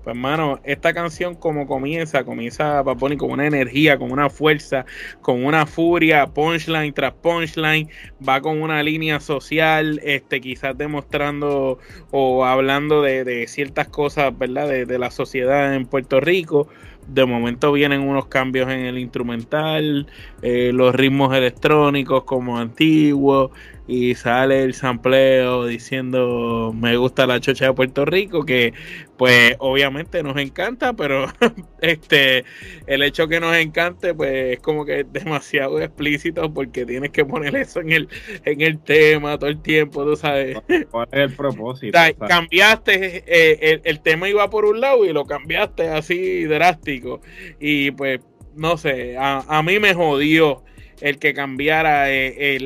Pues, 0.09 0.17
hermano, 0.17 0.59
esta 0.65 0.95
canción 0.95 1.35
como 1.35 1.67
comienza, 1.67 2.25
comienza 2.25 2.83
Paponi 2.83 3.17
con 3.19 3.31
una 3.31 3.47
energía, 3.47 3.99
con 3.99 4.11
una 4.11 4.31
fuerza, 4.31 4.85
con 5.21 5.45
una 5.45 5.65
furia, 5.65 6.27
punchline 6.27 6.93
tras 6.93 7.13
punchline, 7.13 7.89
va 8.27 8.41
con 8.41 8.61
una 8.61 8.83
línea 8.83 9.21
social, 9.21 10.01
este, 10.03 10.41
quizás 10.41 10.77
demostrando 10.77 11.79
o 12.11 12.45
hablando 12.45 13.03
de, 13.03 13.47
ciertas 13.47 13.87
cosas, 13.89 14.37
¿verdad? 14.37 14.67
De, 14.69 14.99
la 14.99 15.13
sociedad 15.13 15.73
en 15.73 15.87
Puerto 15.87 16.19
Rico. 16.19 16.69
De 17.09 17.25
momento 17.25 17.73
vienen 17.73 18.03
unos 18.03 18.27
cambios 18.27 18.69
en 18.71 18.81
el 18.81 18.99
instrumental, 18.99 20.07
eh, 20.43 20.71
los 20.75 20.95
ritmos 20.95 21.35
electrónicos 21.35 22.25
como 22.25 22.59
antiguos, 22.59 23.51
y 23.89 24.15
sale 24.15 24.65
el 24.65 24.75
sampleo 24.75 25.67
diciendo 25.67 26.75
me 26.79 26.99
gusta 26.99 27.27
la 27.27 27.41
chocha 27.41 27.65
de 27.65 27.73
Puerto 27.73 28.05
Rico, 28.05 28.45
que 28.45 28.75
pues 29.17 29.57
obviamente 29.59 30.23
nos 30.23 30.37
encanta, 30.37 30.93
pero 30.93 31.27
este 31.81 32.45
el 32.87 33.03
hecho 33.03 33.29
que 33.29 33.41
nos 33.41 33.57
encante 33.57 34.13
pues 34.13 34.57
es 34.57 34.61
como 34.61 34.85
que 34.85 35.01
es 35.01 35.13
demasiado 35.13 35.81
explícito 35.81 36.53
porque 36.53 36.85
tienes 36.85 37.11
que 37.11 37.25
poner 37.25 37.57
eso 37.57 37.81
en 37.81 37.93
el 37.93 38.09
en 38.45 38.61
el 38.61 38.79
tema 38.79 39.39
todo 39.39 39.49
el 39.49 39.63
tiempo, 39.63 40.05
tú 40.05 40.17
sabes. 40.17 40.59
¿Cuál 40.91 41.09
es 41.11 41.19
el 41.19 41.33
propósito? 41.35 41.99
cambiaste 42.29 43.25
eh, 43.27 43.81
el, 43.85 44.01
tema 44.01 44.29
iba 44.29 44.51
por 44.51 44.67
un 44.67 44.83
lado 44.83 45.07
y 45.07 45.15
lo 45.15 45.25
cambiaste 45.25 45.89
así 45.89 46.45
drástico 46.45 47.23
y 47.59 47.91
pues 47.93 48.21
no 48.55 48.77
sé, 48.77 49.17
a, 49.17 49.45
a 49.49 49.63
mí 49.63 49.79
me 49.79 49.95
jodió 49.95 50.63
el 51.01 51.19
que 51.19 51.35
cambiara 51.35 52.11
eh, 52.11 52.57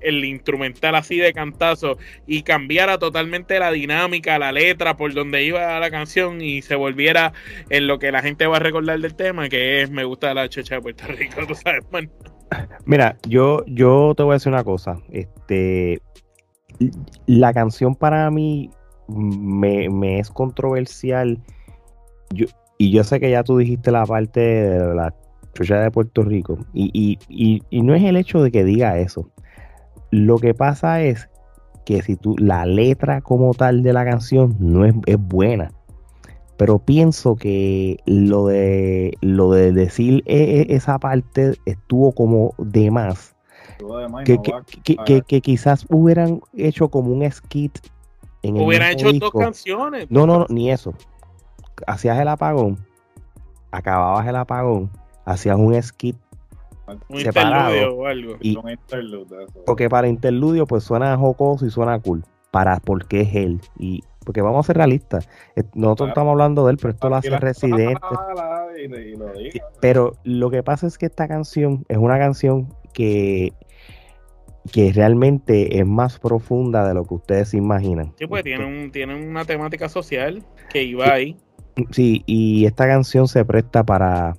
el, 0.00 0.24
instrumental 0.24 0.94
así 0.94 1.18
de 1.18 1.32
cantazo 1.32 1.98
y 2.26 2.42
cambiara 2.42 2.98
totalmente 2.98 3.58
la 3.58 3.70
dinámica, 3.70 4.38
la 4.38 4.52
letra, 4.52 4.96
por 4.96 5.12
donde 5.14 5.44
iba 5.44 5.78
la 5.78 5.90
canción 5.90 6.40
y 6.40 6.62
se 6.62 6.74
volviera 6.74 7.32
en 7.68 7.86
lo 7.86 7.98
que 7.98 8.12
la 8.12 8.22
gente 8.22 8.46
va 8.46 8.56
a 8.56 8.60
recordar 8.60 8.98
del 8.98 9.14
tema, 9.14 9.48
que 9.48 9.82
es 9.82 9.90
Me 9.90 10.04
gusta 10.04 10.34
la 10.34 10.48
chocha 10.48 10.76
de 10.76 10.82
Puerto 10.82 11.06
Rico, 11.06 11.40
tú 11.48 11.54
sabes, 11.54 11.84
Mira, 12.84 13.16
yo, 13.28 13.64
yo 13.66 14.14
te 14.16 14.22
voy 14.22 14.32
a 14.32 14.34
decir 14.34 14.52
una 14.52 14.64
cosa. 14.64 14.96
Este, 15.10 16.00
la 17.26 17.52
canción 17.52 17.94
para 17.94 18.30
mí 18.30 18.70
me, 19.08 19.88
me 19.88 20.18
es 20.18 20.30
controversial. 20.30 21.40
Yo, 22.30 22.46
y 22.78 22.90
yo 22.90 23.04
sé 23.04 23.20
que 23.20 23.30
ya 23.30 23.44
tú 23.44 23.58
dijiste 23.58 23.92
la 23.92 24.06
parte 24.06 24.40
de 24.40 24.94
la 24.94 25.14
Chucha 25.54 25.80
de 25.80 25.90
Puerto 25.90 26.22
Rico. 26.22 26.58
Y, 26.72 27.18
no 27.70 27.94
es 27.94 28.02
el 28.02 28.16
hecho 28.16 28.42
de 28.42 28.50
que 28.50 28.64
diga 28.64 28.98
eso. 28.98 29.30
Lo 30.10 30.38
que 30.38 30.54
pasa 30.54 31.02
es 31.02 31.28
que 31.84 32.02
si 32.02 32.16
tú, 32.16 32.36
la 32.38 32.66
letra 32.66 33.20
como 33.20 33.54
tal 33.54 33.82
de 33.82 33.92
la 33.92 34.04
canción 34.04 34.56
no 34.58 34.84
es, 34.84 34.94
buena. 35.18 35.72
Pero 36.56 36.78
pienso 36.78 37.36
que 37.36 37.96
lo 38.04 38.46
de 38.46 39.14
lo 39.22 39.50
de 39.52 39.72
decir 39.72 40.22
e, 40.26 40.66
e, 40.68 40.74
esa 40.74 40.98
parte 40.98 41.54
estuvo 41.64 42.12
como 42.12 42.54
de 42.58 42.90
más. 42.90 43.34
Que, 44.24 45.40
quizás 45.40 45.86
hubieran 45.88 46.40
hecho 46.54 46.90
como 46.90 47.12
un 47.12 47.30
skit 47.30 47.78
en 48.42 48.58
el 48.58 48.62
Hubieran 48.62 48.92
hecho 48.92 49.10
dos 49.12 49.30
canciones. 49.30 50.06
No, 50.10 50.26
no, 50.26 50.40
no, 50.40 50.46
ni 50.50 50.70
eso. 50.70 50.92
Hacías 51.86 52.18
el 52.20 52.28
apagón, 52.28 52.78
acababas 53.70 54.26
el 54.26 54.36
apagón 54.36 54.90
hacías 55.24 55.56
un 55.56 55.80
skit 55.82 56.16
separado. 57.18 57.96
O 57.96 58.06
algo. 58.06 58.36
porque 59.66 59.88
para 59.88 60.08
interludio 60.08 60.66
pues 60.66 60.84
suena 60.84 61.16
jocoso 61.16 61.66
y 61.66 61.70
suena 61.70 61.98
cool. 62.00 62.24
Para 62.50 62.80
porque 62.80 63.20
es 63.20 63.34
él. 63.34 63.60
Y 63.78 64.02
porque 64.24 64.42
vamos 64.42 64.64
a 64.64 64.66
ser 64.66 64.76
realistas. 64.76 65.28
Eh, 65.56 65.62
nosotros 65.74 66.10
estamos 66.10 66.32
hablando 66.32 66.66
de 66.66 66.72
él, 66.72 66.78
pero 66.78 66.92
esto 66.92 67.08
lo 67.08 67.16
hace 67.16 67.38
Residente. 67.38 68.00
Pero 69.80 70.14
lo 70.24 70.50
que 70.50 70.62
pasa 70.62 70.86
es 70.86 70.98
que 70.98 71.06
esta 71.06 71.28
canción 71.28 71.84
es 71.88 71.98
una 71.98 72.18
canción 72.18 72.74
que 72.92 73.52
que 74.72 74.92
realmente 74.92 75.78
es 75.78 75.86
más 75.86 76.18
profunda 76.18 76.86
de 76.86 76.94
lo 76.94 77.04
que 77.04 77.14
ustedes 77.14 77.48
se 77.48 77.56
imaginan. 77.56 78.12
Sí, 78.18 78.26
pues 78.26 78.44
tiene, 78.44 78.64
un, 78.64 78.90
tiene 78.92 79.14
una 79.14 79.44
temática 79.44 79.88
social 79.88 80.44
que 80.68 80.82
iba 80.82 81.10
ahí. 81.10 81.36
Sí, 81.90 82.22
y 82.26 82.66
esta 82.66 82.86
canción 82.86 83.26
se 83.26 83.44
presta 83.44 83.84
para, 83.84 84.36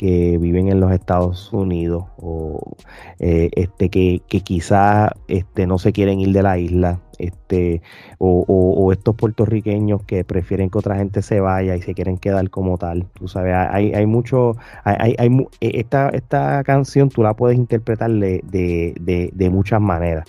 que 0.00 0.38
viven 0.38 0.68
en 0.68 0.80
los 0.80 0.92
Estados 0.92 1.52
Unidos 1.52 2.04
o 2.16 2.74
eh, 3.18 3.50
este 3.54 3.90
que, 3.90 4.22
que 4.26 4.40
quizás 4.40 5.10
este, 5.28 5.66
no 5.66 5.76
se 5.76 5.92
quieren 5.92 6.20
ir 6.20 6.32
de 6.32 6.42
la 6.42 6.56
isla 6.56 7.02
este 7.18 7.82
o, 8.16 8.90
estos 8.94 9.14
puertorriqueños 9.14 10.02
que 10.04 10.24
prefieren 10.24 10.70
que 10.70 10.78
otra 10.78 10.96
gente 10.96 11.20
se 11.20 11.40
vaya 11.40 11.76
y 11.76 11.82
se 11.82 11.92
quieren 11.92 12.16
quedar 12.16 12.48
como 12.48 12.78
tal 12.78 13.08
tú 13.12 13.28
sabes 13.28 13.54
hay, 13.54 13.92
hay 13.92 14.06
mucho 14.06 14.56
hay, 14.84 15.16
hay, 15.18 15.46
e, 15.60 15.80
esta, 15.80 16.08
esta 16.08 16.64
canción 16.64 17.10
tú 17.10 17.22
la 17.22 17.34
puedes 17.34 17.58
interpretar 17.58 18.10
de, 18.10 18.40
de, 18.42 19.50
muchas 19.50 19.82
maneras. 19.82 20.24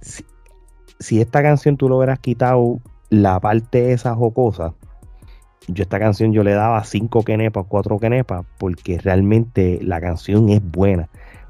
Si, 0.00 0.24
si 0.98 1.20
esta 1.20 1.42
canción 1.42 1.76
tú 1.76 1.90
lo 1.90 1.98
hubieras 1.98 2.20
quitado 2.20 2.78
la 3.10 3.38
parte 3.38 3.92
esa 3.92 4.14
jocosa 4.14 4.72
yo 5.68 5.82
esta 5.82 5.98
canción 5.98 6.32
yo 6.32 6.42
le 6.42 6.52
daba 6.52 6.82
cinco 6.84 7.22
quenepas, 7.22 7.66
cuatro 7.68 7.98
quenepas, 7.98 8.44
porque 8.58 8.98
realmente 8.98 9.78
la 9.82 10.00
canción 10.00 10.48
es 10.50 10.62
buena, 10.62 11.08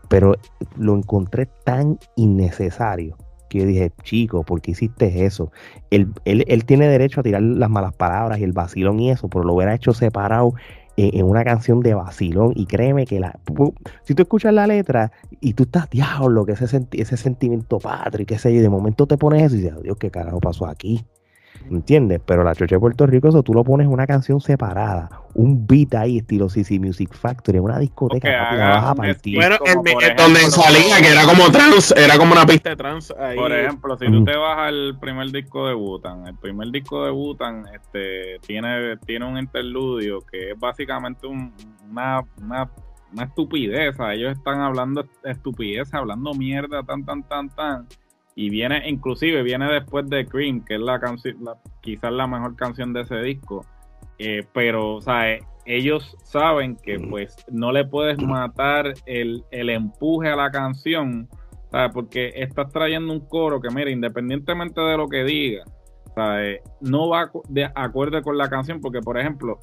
pero 0.08 0.34
lo 0.76 0.94
encontré 0.94 1.46
tan 1.64 1.98
innecesario 2.16 3.16
que 3.48 3.60
yo 3.60 3.66
dije, 3.66 3.92
chico, 4.02 4.42
¿por 4.42 4.60
qué 4.60 4.72
hiciste 4.72 5.24
eso? 5.24 5.52
Él, 5.90 6.12
él, 6.24 6.64
tiene 6.64 6.88
derecho 6.88 7.20
a 7.20 7.22
tirar 7.22 7.42
las 7.42 7.70
malas 7.70 7.94
palabras 7.94 8.38
y 8.40 8.44
el 8.44 8.52
vacilón 8.52 8.98
y 9.00 9.10
eso, 9.10 9.28
pero 9.28 9.44
lo 9.44 9.54
hubiera 9.54 9.74
hecho 9.74 9.92
separado 9.92 10.54
en, 10.96 11.24
una 11.24 11.44
canción 11.44 11.80
de 11.80 11.94
vacilón 11.94 12.52
y 12.54 12.66
créeme 12.66 13.06
que 13.06 13.20
la 13.20 13.38
si 14.02 14.14
tú 14.14 14.22
escuchas 14.22 14.52
la 14.54 14.66
letra 14.66 15.12
y 15.40 15.54
tú 15.54 15.64
estás 15.64 15.90
diablo 15.90 16.46
que 16.46 16.52
ese, 16.52 16.86
ese 16.92 17.16
sentimiento 17.16 17.78
patrio 17.78 18.26
qué 18.26 18.38
sé 18.38 18.52
yo 18.52 18.60
y 18.60 18.62
de 18.62 18.68
momento 18.68 19.06
te 19.06 19.18
pones 19.18 19.42
eso 19.42 19.56
y 19.56 19.62
dices 19.62 19.82
Dios 19.82 19.96
qué 19.98 20.10
carajo 20.10 20.40
pasó 20.40 20.66
aquí 20.66 21.04
¿Entiendes? 21.70 22.20
Pero 22.24 22.44
la 22.44 22.54
chocha 22.54 22.76
de 22.76 22.80
Puerto 22.80 23.06
Rico, 23.06 23.28
eso 23.28 23.42
tú 23.42 23.54
lo 23.54 23.64
pones 23.64 23.86
una 23.86 24.06
canción 24.06 24.40
separada, 24.40 25.22
un 25.34 25.66
beat 25.66 25.94
ahí, 25.94 26.18
estilo 26.18 26.48
CC 26.48 26.78
Music 26.78 27.14
Factory, 27.14 27.58
una 27.58 27.78
discoteca, 27.78 28.54
la 28.54 28.68
vas 28.68 28.84
a 28.84 28.94
partir. 28.94 29.36
Bueno, 29.36 29.56
el, 29.64 30.16
donde 30.16 30.40
salía, 30.50 31.00
que 31.00 31.08
era 31.12 31.24
como 31.24 31.50
trans, 31.50 31.92
era 31.96 32.18
como 32.18 32.32
una 32.32 32.44
pista 32.46 32.70
de 32.70 32.76
trans 32.76 33.12
ahí. 33.18 33.36
Por 33.36 33.52
ejemplo, 33.52 33.96
si 33.96 34.06
tú 34.06 34.24
te 34.24 34.36
vas 34.36 34.58
al 34.58 34.98
primer 35.00 35.30
disco 35.30 35.66
de 35.66 35.74
Butan, 35.74 36.26
el 36.26 36.36
primer 36.36 36.70
disco 36.70 37.04
de 37.04 37.10
Butan 37.10 37.64
este, 37.74 38.38
tiene, 38.46 38.98
tiene 38.98 39.24
un 39.24 39.38
interludio 39.38 40.20
que 40.20 40.50
es 40.50 40.58
básicamente 40.58 41.26
una, 41.26 42.20
una, 42.42 42.70
una 43.12 43.24
estupidez. 43.24 43.96
ellos 44.12 44.32
están 44.36 44.60
hablando 44.60 45.06
estupidez, 45.24 45.92
hablando 45.94 46.34
mierda, 46.34 46.82
tan, 46.82 47.04
tan, 47.04 47.22
tan, 47.22 47.48
tan 47.48 47.86
y 48.36 48.50
viene, 48.50 48.88
inclusive 48.88 49.42
viene 49.42 49.72
después 49.72 50.08
de 50.08 50.26
Cream, 50.26 50.64
que 50.64 50.74
es 50.74 50.80
la 50.80 50.98
canción, 50.98 51.36
quizás 51.80 52.12
la 52.12 52.26
mejor 52.26 52.56
canción 52.56 52.92
de 52.92 53.02
ese 53.02 53.16
disco. 53.18 53.64
Eh, 54.18 54.44
pero, 54.52 54.94
o 54.94 55.00
sea, 55.00 55.32
eh, 55.32 55.40
ellos 55.66 56.16
saben 56.24 56.76
que 56.76 56.98
pues 56.98 57.36
no 57.50 57.72
le 57.72 57.84
puedes 57.84 58.20
matar 58.22 58.94
el, 59.06 59.44
empuje 59.50 60.28
a 60.28 60.36
la 60.36 60.50
canción, 60.50 61.28
¿sabes? 61.70 61.92
Porque 61.92 62.32
estás 62.36 62.70
trayendo 62.70 63.12
un 63.12 63.20
coro 63.20 63.60
que, 63.60 63.70
mira, 63.70 63.90
independientemente 63.90 64.80
de 64.80 64.96
lo 64.96 65.08
que 65.08 65.24
diga, 65.24 65.64
¿sabes? 66.14 66.60
No 66.80 67.08
va 67.08 67.30
de 67.48 67.70
acuerdo 67.74 68.20
con 68.22 68.36
la 68.36 68.48
canción, 68.48 68.80
porque, 68.80 69.00
por 69.00 69.18
ejemplo, 69.18 69.60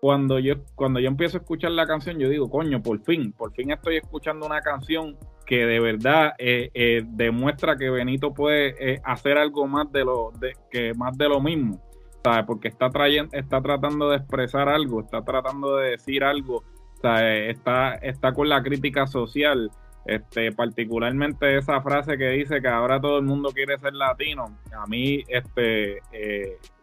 cuando 0.00 0.40
yo, 0.40 0.54
cuando 0.74 0.98
yo 0.98 1.06
empiezo 1.06 1.38
a 1.38 1.40
escuchar 1.40 1.70
la 1.70 1.86
canción, 1.86 2.18
yo 2.18 2.28
digo, 2.28 2.50
coño, 2.50 2.82
por 2.82 3.00
fin, 3.04 3.32
por 3.32 3.52
fin 3.52 3.70
estoy 3.70 3.96
escuchando 3.96 4.46
una 4.46 4.60
canción 4.60 5.16
que 5.44 5.66
de 5.66 5.80
verdad 5.80 6.34
eh, 6.38 6.70
eh, 6.74 7.02
demuestra 7.04 7.76
que 7.76 7.90
Benito 7.90 8.32
puede 8.32 8.74
eh, 8.78 9.00
hacer 9.04 9.38
algo 9.38 9.66
más 9.66 9.90
de 9.92 10.04
lo 10.04 10.32
de, 10.38 10.56
que 10.70 10.94
más 10.94 11.16
de 11.16 11.28
lo 11.28 11.40
mismo, 11.40 11.80
¿sabes? 12.22 12.44
Porque 12.46 12.68
está 12.68 12.90
trayendo, 12.90 13.36
está 13.36 13.60
tratando 13.60 14.10
de 14.10 14.16
expresar 14.16 14.68
algo, 14.68 15.00
está 15.00 15.22
tratando 15.22 15.76
de 15.76 15.90
decir 15.90 16.24
algo, 16.24 16.64
¿sabes? 17.00 17.56
Está, 17.56 17.94
está 17.96 18.32
con 18.32 18.48
la 18.48 18.62
crítica 18.62 19.06
social, 19.06 19.70
este, 20.04 20.52
particularmente 20.52 21.56
esa 21.56 21.80
frase 21.80 22.18
que 22.18 22.30
dice 22.30 22.60
que 22.60 22.68
ahora 22.68 23.00
todo 23.00 23.18
el 23.18 23.24
mundo 23.24 23.50
quiere 23.50 23.78
ser 23.78 23.94
latino, 23.94 24.58
a 24.76 24.86
mí 24.86 25.22
este, 25.28 25.98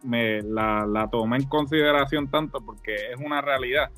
me 0.02 0.42
la, 0.42 0.86
la 0.86 1.08
tomé 1.08 1.36
en 1.36 1.48
consideración 1.48 2.30
tanto 2.30 2.60
porque 2.60 2.94
es 2.94 3.20
una 3.22 3.40
realidad, 3.40 3.90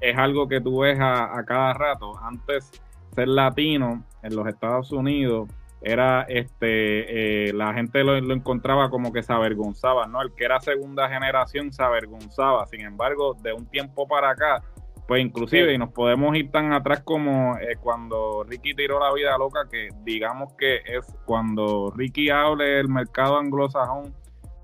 es, 0.00 0.18
algo 0.18 0.46
que 0.46 0.60
tú 0.60 0.80
ves 0.80 1.00
a, 1.00 1.38
a 1.38 1.44
cada 1.44 1.72
rato. 1.72 2.12
Antes 2.22 2.70
ser 3.14 3.28
latino 3.28 4.04
en 4.22 4.36
los 4.36 4.46
Estados 4.46 4.92
Unidos 4.92 5.48
era 5.82 6.22
este 6.22 7.48
eh, 7.48 7.52
la 7.52 7.74
gente 7.74 8.04
lo, 8.04 8.16
encontraba 8.16 8.88
como 8.88 9.12
que 9.12 9.22
se 9.22 9.32
avergonzaba, 9.32 10.06
¿no? 10.06 10.22
El 10.22 10.32
que 10.32 10.44
era 10.44 10.60
segunda 10.60 11.08
generación 11.08 11.72
se 11.72 11.82
avergonzaba. 11.82 12.66
Sin 12.66 12.82
embargo, 12.82 13.36
de 13.42 13.52
un 13.52 13.66
tiempo 13.66 14.06
para 14.06 14.30
acá, 14.30 14.62
pues 15.08 15.20
inclusive, 15.20 15.74
y 15.74 15.78
nos 15.78 15.90
podemos 15.90 16.36
ir 16.36 16.50
tan 16.50 16.72
atrás 16.72 17.02
como 17.02 17.56
eh, 17.58 17.76
cuando 17.80 18.44
Ricky 18.44 18.74
tiró 18.74 19.00
la 19.00 19.12
vida 19.12 19.36
loca, 19.36 19.66
que 19.70 19.88
digamos 20.04 20.54
que 20.54 20.76
es 20.76 21.04
cuando 21.24 21.92
Ricky 21.96 22.30
hable 22.30 22.64
del 22.64 22.88
mercado 22.88 23.38
anglosajón 23.38 24.14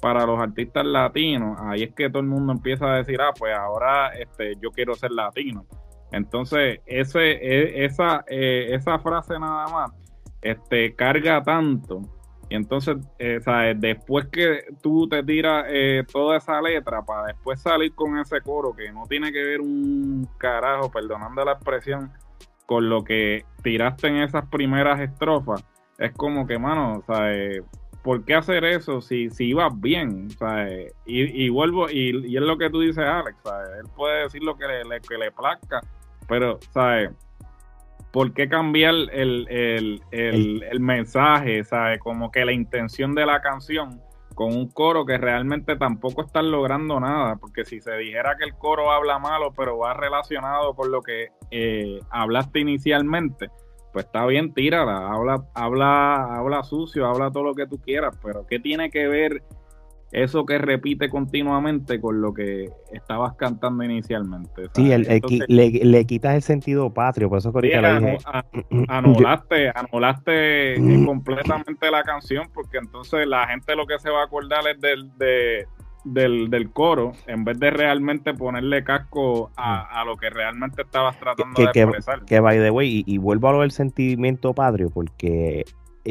para 0.01 0.25
los 0.25 0.39
artistas 0.39 0.87
latinos, 0.87 1.59
ahí 1.61 1.83
es 1.83 1.95
que 1.95 2.09
todo 2.09 2.21
el 2.21 2.29
mundo 2.29 2.53
empieza 2.53 2.87
a 2.87 2.99
decir, 2.99 3.21
ah, 3.21 3.33
pues 3.37 3.53
ahora 3.53 4.11
este, 4.11 4.55
yo 4.61 4.71
quiero 4.71 4.95
ser 4.95 5.11
latino. 5.11 5.67
Entonces, 6.13 6.81
ese, 6.87 7.33
e, 7.33 7.85
esa, 7.85 8.25
eh, 8.29 8.69
esa 8.75 8.99
frase 8.99 9.39
nada 9.39 9.69
más 9.69 9.93
este, 10.43 10.95
carga 10.95 11.43
tanto. 11.43 12.03
Y 12.51 12.55
entonces, 12.55 12.97
eh, 13.19 13.41
después 13.77 14.27
que 14.29 14.65
tú 14.83 15.07
te 15.07 15.23
tiras 15.23 15.67
eh, 15.69 16.03
toda 16.11 16.39
esa 16.39 16.63
letra 16.63 17.03
para 17.03 17.27
después 17.27 17.61
salir 17.61 17.95
con 17.95 18.19
ese 18.19 18.41
coro 18.41 18.75
que 18.75 18.91
no 18.91 19.05
tiene 19.07 19.33
que 19.33 19.43
ver 19.43 19.61
un 19.61 20.27
carajo, 20.39 20.91
perdonando 20.91 21.45
la 21.45 21.53
expresión, 21.53 22.11
con 22.65 22.89
lo 22.89 23.05
que 23.05 23.45
tiraste 23.63 24.09
en 24.09 24.17
esas 24.17 24.47
primeras 24.47 25.01
estrofas, 25.01 25.63
es 25.99 26.13
como 26.13 26.47
que, 26.47 26.59
mano, 26.59 27.03
¿sabes? 27.07 27.63
¿por 28.03 28.25
qué 28.25 28.35
hacer 28.35 28.65
eso 28.65 29.03
si, 29.03 29.29
si 29.29 29.49
ibas 29.49 29.79
bien? 29.79 30.31
¿sabes? 30.31 30.95
Y, 31.05 31.45
y 31.45 31.49
vuelvo, 31.51 31.91
y, 31.91 32.27
y, 32.27 32.37
es 32.37 32.43
lo 32.43 32.57
que 32.57 32.71
tú 32.71 32.81
dices, 32.81 33.05
Alex, 33.05 33.37
¿sabes? 33.43 33.69
Él 33.81 33.91
puede 33.95 34.23
decir 34.23 34.43
lo 34.43 34.57
que 34.57 34.67
le, 34.67 35.01
que 35.01 35.19
le 35.19 35.31
plazca 35.33 35.83
pero, 36.29 36.59
¿sabes? 36.73 37.11
¿Por 38.13 38.33
qué 38.33 38.49
cambiar 38.49 38.95
el, 39.13 40.01
mensaje, 40.79 41.65
¿sabes? 41.65 41.99
Como 42.01 42.31
que 42.31 42.45
la 42.45 42.53
intención 42.53 43.15
de 43.15 43.27
la 43.27 43.41
canción 43.41 44.01
con 44.35 44.55
un 44.55 44.69
coro 44.69 45.05
que 45.05 45.19
realmente 45.19 45.75
tampoco 45.75 46.23
están 46.23 46.51
logrando 46.53 47.01
nada, 47.01 47.37
porque 47.37 47.65
si 47.65 47.81
se 47.81 47.97
dijera 47.97 48.37
que 48.39 48.45
el 48.45 48.55
coro 48.55 48.93
habla 48.93 49.19
malo, 49.19 49.53
pero 49.57 49.79
va 49.79 49.95
relacionado 49.95 50.75
con 50.75 50.93
lo 50.93 51.03
que 51.03 51.33
eh, 51.51 52.01
hablaste 52.11 52.61
inicialmente, 52.61 53.51
pues 53.93 54.05
está 54.05 54.25
bien, 54.27 54.55
tírala, 54.55 55.09
habla, 55.09 55.45
habla, 55.55 56.37
habla 56.37 56.63
sucio, 56.63 57.07
habla 57.07 57.33
todo 57.33 57.43
lo 57.43 57.55
que 57.55 57.67
tú 57.67 57.81
quieras, 57.81 58.17
pero 58.23 58.47
¿qué 58.47 58.61
tiene 58.61 58.91
que 58.91 59.09
ver 59.09 59.43
eso 60.13 60.47
que 60.47 60.59
repite 60.59 61.09
continuamente 61.09 62.01
con 62.01 62.21
lo 62.21 62.33
que 62.33 62.71
estabas 62.93 63.35
cantando 63.35 63.85
inicialmente. 63.85 64.69
Sí, 64.75 64.91
le, 65.49 66.05
quitas 66.07 66.35
el 66.35 66.43
sentido 66.43 66.93
patrio, 66.93 67.29
por 67.29 67.39
eso 67.39 67.53
que 67.53 67.59
ahorita 67.59 68.01
le 68.01 68.11
dije. 68.13 68.87
anulaste, 68.89 69.71
anulaste 69.75 70.77
completamente 71.05 71.91
la 71.91 72.03
canción, 72.03 72.49
porque 72.55 72.79
entonces 72.79 73.27
la 73.27 73.47
gente 73.49 73.77
lo 73.77 73.87
que 73.87 73.99
se 73.99 74.11
va 74.11 74.23
a 74.23 74.25
acordar 74.25 74.67
es 74.67 74.81
del, 74.81 75.11
del, 76.05 76.49
del 76.49 76.71
coro, 76.71 77.13
en 77.27 77.45
vez 77.45 77.59
de 77.59 77.71
realmente 77.71 78.33
ponerle 78.33 78.85
casco 78.85 79.51
a, 79.57 80.05
lo 80.07 80.17
que 80.17 80.31
realmente 80.31 80.83
estabas 80.83 81.19
tratando 81.19 81.61
de 81.61 81.65
expresar. 81.65 82.25
Que, 82.25 82.41
by 82.41 82.59
the 82.59 82.71
way, 82.71 83.05
y, 83.07 83.15
y 83.15 83.19
vuelvo 83.19 83.49
a 83.51 83.53
lo 83.53 83.61
del 83.61 83.73
sentimiento 83.73 84.55
patrio, 84.55 84.89
porque 84.89 85.65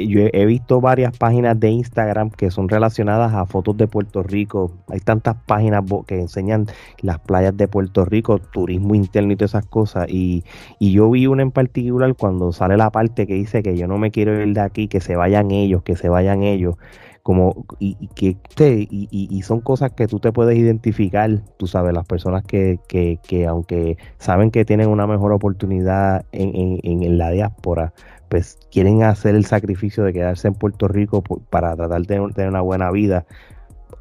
yo 0.06 0.22
he, 0.32 0.46
visto 0.46 0.80
varias 0.82 1.18
páginas 1.18 1.60
de 1.60 1.70
Instagram 1.70 2.30
que 2.30 2.52
son 2.52 2.70
relacionadas 2.70 3.34
a 3.34 3.46
fotos 3.46 3.76
de 3.78 3.88
Puerto 3.88 4.22
Rico. 4.22 4.72
Hay 4.90 5.00
tantas 5.00 5.36
páginas 5.46 5.84
que 6.06 6.20
enseñan 6.20 6.68
las 7.02 7.20
playas 7.20 7.58
de 7.58 7.68
Puerto 7.68 8.06
Rico, 8.06 8.40
turismo 8.40 8.94
interno 8.94 9.34
y 9.34 9.36
todas 9.36 9.52
esas 9.52 9.66
cosas. 9.66 10.08
Y, 10.10 10.44
yo 10.80 11.10
vi 11.10 11.28
una 11.28 11.42
en 11.42 11.52
particular 11.52 12.14
cuando 12.16 12.52
sale 12.52 12.78
la 12.78 12.92
parte 12.92 13.26
que 13.26 13.34
dice 13.34 13.64
que 13.64 13.78
yo 13.78 13.88
no 13.88 13.98
me 13.98 14.12
quiero 14.12 14.40
ir 14.42 14.54
de 14.54 14.62
aquí, 14.62 14.88
que 14.88 15.02
se 15.02 15.16
vayan 15.16 15.52
ellos, 15.52 15.84
que 15.84 15.96
se 15.96 16.10
vayan 16.10 16.44
ellos. 16.44 16.76
Como, 17.24 17.66
y, 17.80 17.96
que 18.16 18.38
y, 18.58 19.08
y, 19.10 19.42
son 19.42 19.60
cosas 19.60 19.92
que 19.92 20.08
tú 20.08 20.20
te 20.20 20.32
puedes 20.32 20.58
identificar, 20.58 21.42
tú 21.58 21.68
sabes, 21.68 21.94
las 21.94 22.06
personas 22.06 22.44
que, 22.44 22.80
que, 22.88 23.20
que 23.22 23.46
aunque 23.48 23.98
saben 24.18 24.50
que 24.50 24.64
tienen 24.64 24.88
una 24.88 25.08
mejor 25.08 25.34
oportunidad 25.34 26.26
en, 26.32 26.80
en, 26.84 27.04
en 27.04 27.18
la 27.18 27.32
diáspora, 27.32 27.94
pues 28.30 28.58
quieren 28.72 29.04
hacer 29.04 29.36
el 29.36 29.46
sacrificio 29.46 30.04
de 30.04 30.14
quedarse 30.14 30.48
en 30.48 30.56
Puerto 30.56 30.88
Rico 30.88 31.24
para 31.50 31.76
tratar 31.76 32.02
de 32.02 32.32
tener 32.34 32.50
una 32.50 32.62
buena 32.62 32.92
vida 32.92 33.26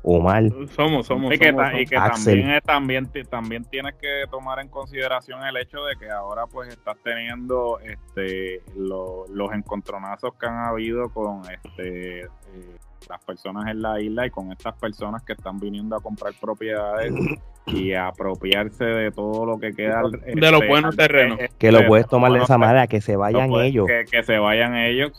o 0.02 0.20
mal. 0.20 0.52
Somos, 0.70 1.06
somos. 1.06 1.34
Y 1.34 1.38
que, 1.38 1.52
también, 1.52 2.60
también, 2.64 3.10
también 3.28 3.64
tienes 3.64 3.94
que 3.96 4.24
tomar 4.30 4.60
en 4.60 4.68
consideración 4.68 5.42
el 5.44 5.56
hecho 5.56 5.84
de 5.84 5.96
que 5.96 6.08
ahora 6.10 6.46
pues 6.46 6.68
estás 6.68 6.96
teniendo 7.02 7.80
este 7.80 8.62
los 8.76 9.52
encontronazos 9.52 10.34
que 10.34 10.46
han 10.46 10.58
habido 10.58 11.08
con 11.08 11.42
este 11.50 12.20
eh, 12.20 12.78
las 13.08 13.24
personas 13.24 13.66
en 13.68 13.82
la 13.82 14.00
isla 14.00 14.26
y 14.26 14.30
con 14.30 14.52
estas 14.52 14.74
personas 14.74 15.22
que 15.22 15.34
están 15.34 15.58
viniendo 15.58 15.96
a 15.96 16.00
comprar 16.00 16.32
propiedades 16.40 17.12
y 17.66 17.94
apropiarse 17.94 18.84
de 18.84 19.10
todo 19.10 19.44
lo 19.44 19.58
que 19.58 19.72
queda 19.72 20.02
de 20.02 20.50
los 20.50 20.60
este, 20.60 20.68
buenos 20.68 20.96
terrenos. 20.96 21.38
que 21.58 21.72
lo 21.72 21.84
puedes 21.86 22.06
tomar 22.06 22.32
de 22.32 22.38
esa 22.38 22.58
manera 22.58 22.86
que 22.86 23.00
se 23.00 23.16
vayan 23.16 23.50
ellos. 23.52 23.86
que, 24.10 24.22
se 24.22 24.38
vayan 24.38 24.76
ellos 24.76 25.12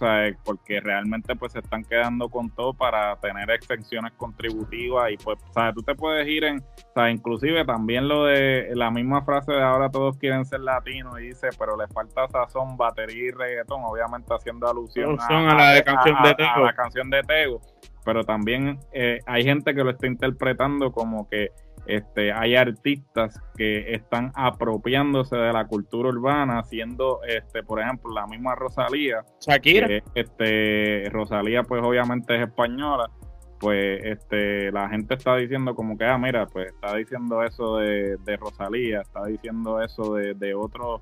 porque 0.44 0.80
realmente 0.80 1.36
pues 1.36 1.54
se 1.54 1.60
están 1.60 1.84
quedando 1.84 2.30
con 2.30 2.50
todo 2.50 2.74
para 2.74 3.18
tener 3.18 3.52
exenciones 3.52 4.14
contributivas 4.14 5.12
y 5.12 5.18
pues 5.18 5.38
sabes 5.52 5.76
tú 5.76 5.84
te 5.84 5.94
puedes 5.96 6.28
ir 6.28 6.46
en 6.46 6.64
o 6.96 7.08
inclusive 7.08 7.66
también 7.66 8.08
lo 8.08 8.26
de 8.26 8.70
la 8.74 8.90
misma 8.92 9.24
frase 9.24 9.52
de 9.52 9.62
ahora 9.62 9.90
todos 9.90 10.18
quieren 10.18 10.46
ser 10.46 10.62
latinos 10.62 11.20
y 11.20 11.28
dice 11.28 11.50
pero 11.60 11.78
le 11.78 11.88
falta 11.88 12.28
sazón 12.28 12.78
batería 12.78 13.28
y 13.28 13.32
reggaetón 13.32 13.84
obviamente 13.84 14.34
haciendo 14.34 14.68
alusión 14.68 15.18
a, 15.20 15.74
la 15.74 15.84
canción 15.84 16.18
de 16.24 16.44
a, 16.44 16.60
la 16.60 16.74
canción 16.74 17.10
de 17.10 17.22
Tego 17.24 17.62
pero 18.08 18.24
también 18.24 18.80
eh, 18.94 19.20
hay 19.26 19.44
gente 19.44 19.76
que 19.76 19.84
lo 19.84 19.90
está 19.90 20.08
interpretando 20.08 20.94
como 20.94 21.28
que 21.28 21.52
este, 21.88 22.32
hay 22.32 22.56
artistas 22.56 23.38
que 23.58 23.94
están 23.94 24.32
apropiándose 24.34 25.36
de 25.36 25.52
la 25.52 25.68
cultura 25.68 26.08
urbana, 26.08 26.60
haciendo, 26.60 27.20
este, 27.28 27.64
por 27.64 27.82
ejemplo, 27.82 28.14
la 28.14 28.26
misma 28.26 28.56
Rosalía. 28.56 29.26
Shakira. 29.42 29.90
este, 30.16 31.10
Rosalía, 31.12 31.64
pues 31.64 31.84
obviamente 31.84 32.34
es 32.34 32.48
española. 32.48 33.12
Pues 33.60 34.00
este, 34.06 34.72
la 34.72 34.88
gente 34.88 35.16
está 35.16 35.36
diciendo 35.36 35.76
como 35.76 35.98
que, 35.98 36.06
ah, 36.06 36.18
mira, 36.18 36.46
pues 36.46 36.68
está 36.68 36.96
diciendo 36.96 37.44
eso 37.44 37.76
de, 37.76 38.38
Rosalía, 38.40 39.02
está 39.02 39.26
diciendo 39.26 39.82
eso 39.82 40.14
de, 40.14 40.34
de 40.34 40.56
otros, 40.56 41.02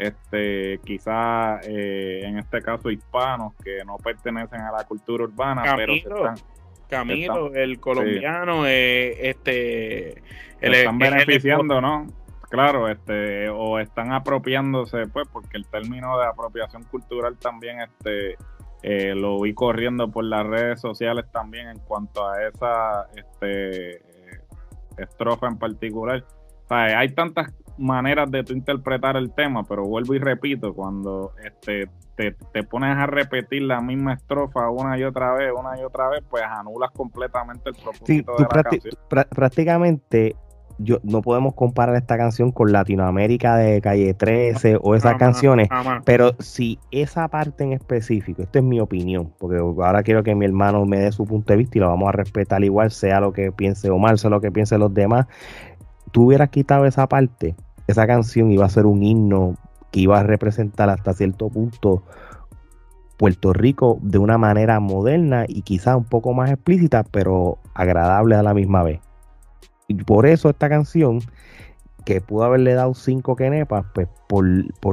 este, 0.00 0.80
quizás 0.84 1.66
eh, 1.68 2.22
en 2.24 2.38
este 2.38 2.62
caso 2.62 2.90
hispanos 2.90 3.54
que 3.62 3.84
no 3.84 3.96
pertenecen 3.98 4.60
a 4.60 4.72
la 4.72 4.84
cultura 4.84 5.24
urbana, 5.24 5.62
pero 5.76 5.92
se 5.92 5.98
están 5.98 6.34
Camilo, 6.88 7.54
el 7.54 7.78
colombiano, 7.78 8.66
eh, 8.66 9.28
este... 9.30 10.22
El, 10.60 10.74
están 10.74 10.98
beneficiando, 10.98 11.80
¿no? 11.80 12.06
Claro, 12.50 12.88
este, 12.88 13.48
o 13.48 13.78
están 13.78 14.12
apropiándose, 14.12 15.06
pues, 15.06 15.28
porque 15.32 15.56
el 15.56 15.66
término 15.66 16.18
de 16.18 16.26
apropiación 16.26 16.82
cultural 16.84 17.38
también, 17.38 17.80
este, 17.80 18.36
eh, 18.82 19.14
lo 19.14 19.40
vi 19.40 19.54
corriendo 19.54 20.10
por 20.10 20.24
las 20.24 20.44
redes 20.44 20.80
sociales 20.80 21.26
también 21.30 21.68
en 21.68 21.78
cuanto 21.78 22.28
a 22.28 22.42
esa 22.48 23.06
este, 23.14 24.02
estrofa 24.98 25.46
en 25.46 25.58
particular. 25.58 26.24
hay 26.68 27.10
tantas 27.10 27.52
maneras 27.80 28.30
de 28.30 28.44
tú 28.44 28.52
interpretar 28.52 29.16
el 29.16 29.32
tema, 29.32 29.64
pero 29.64 29.84
vuelvo 29.84 30.14
y 30.14 30.18
repito, 30.18 30.74
cuando 30.74 31.32
este, 31.44 31.88
te, 32.16 32.36
te, 32.52 32.62
pones 32.62 32.96
a 32.96 33.06
repetir 33.06 33.62
la 33.62 33.80
misma 33.80 34.14
estrofa 34.14 34.70
una 34.70 34.98
y 34.98 35.04
otra 35.04 35.32
vez, 35.32 35.52
una 35.58 35.78
y 35.80 35.82
otra 35.82 36.08
vez, 36.08 36.22
pues 36.28 36.42
anulas 36.44 36.90
completamente 36.92 37.70
el 37.70 37.76
propósito 37.76 38.36
de 38.36 38.42
la 38.42 38.62
canción. 38.62 38.94
prácticamente 39.30 40.36
yo, 40.82 40.98
no 41.02 41.20
podemos 41.20 41.54
comparar 41.54 41.96
esta 41.96 42.16
canción 42.16 42.52
con 42.52 42.72
Latinoamérica 42.72 43.56
de 43.56 43.80
Calle 43.80 44.14
13 44.14 44.78
o 44.80 44.94
esas 44.94 45.16
canciones, 45.16 45.68
pero 46.04 46.34
si 46.38 46.78
esa 46.90 47.28
parte 47.28 47.64
en 47.64 47.72
específico, 47.72 48.42
esto 48.42 48.58
es 48.58 48.64
mi 48.64 48.80
opinión, 48.80 49.32
porque 49.38 49.58
ahora 49.58 50.02
quiero 50.02 50.22
que 50.22 50.34
mi 50.34 50.46
hermano 50.46 50.84
me 50.86 50.98
dé 50.98 51.12
su 51.12 51.24
punto 51.26 51.52
de 51.52 51.58
vista 51.58 51.78
y 51.78 51.80
lo 51.80 51.88
vamos 51.88 52.08
a 52.08 52.12
respetar 52.12 52.64
igual, 52.64 52.90
sea 52.90 53.20
lo 53.20 53.32
que 53.32 53.52
piense 53.52 53.90
Omar, 53.90 54.18
sea 54.18 54.30
lo 54.30 54.40
que 54.40 54.50
piense 54.50 54.78
los 54.78 54.92
demás, 54.92 55.26
tú 56.12 56.26
hubieras 56.26 56.48
quitado 56.48 56.86
esa 56.86 57.06
parte, 57.06 57.54
esa 57.90 58.06
canción 58.06 58.50
iba 58.50 58.64
a 58.64 58.70
ser 58.70 58.86
un 58.86 59.02
himno 59.02 59.56
que 59.90 60.00
iba 60.00 60.18
a 60.18 60.22
representar 60.22 60.88
hasta 60.90 61.12
cierto 61.12 61.48
punto 61.48 62.02
Puerto 63.20 63.52
Rico 63.52 63.98
de 64.00 64.16
una 64.16 64.38
manera 64.38 64.80
moderna 64.80 65.44
y 65.46 65.60
quizá 65.60 65.94
un 65.94 66.04
poco 66.04 66.32
más 66.32 66.50
explícita, 66.50 67.04
pero 67.04 67.58
agradable 67.74 68.34
a 68.34 68.42
la 68.42 68.54
misma 68.54 68.82
vez. 68.82 69.00
Y 69.88 69.94
por 69.94 70.24
eso 70.24 70.48
esta 70.48 70.70
canción, 70.70 71.20
que 72.06 72.22
pudo 72.22 72.44
haberle 72.44 72.72
dado 72.72 72.94
cinco 72.94 73.36
quenepas, 73.36 73.84
pues 73.92 74.08
por, 74.26 74.44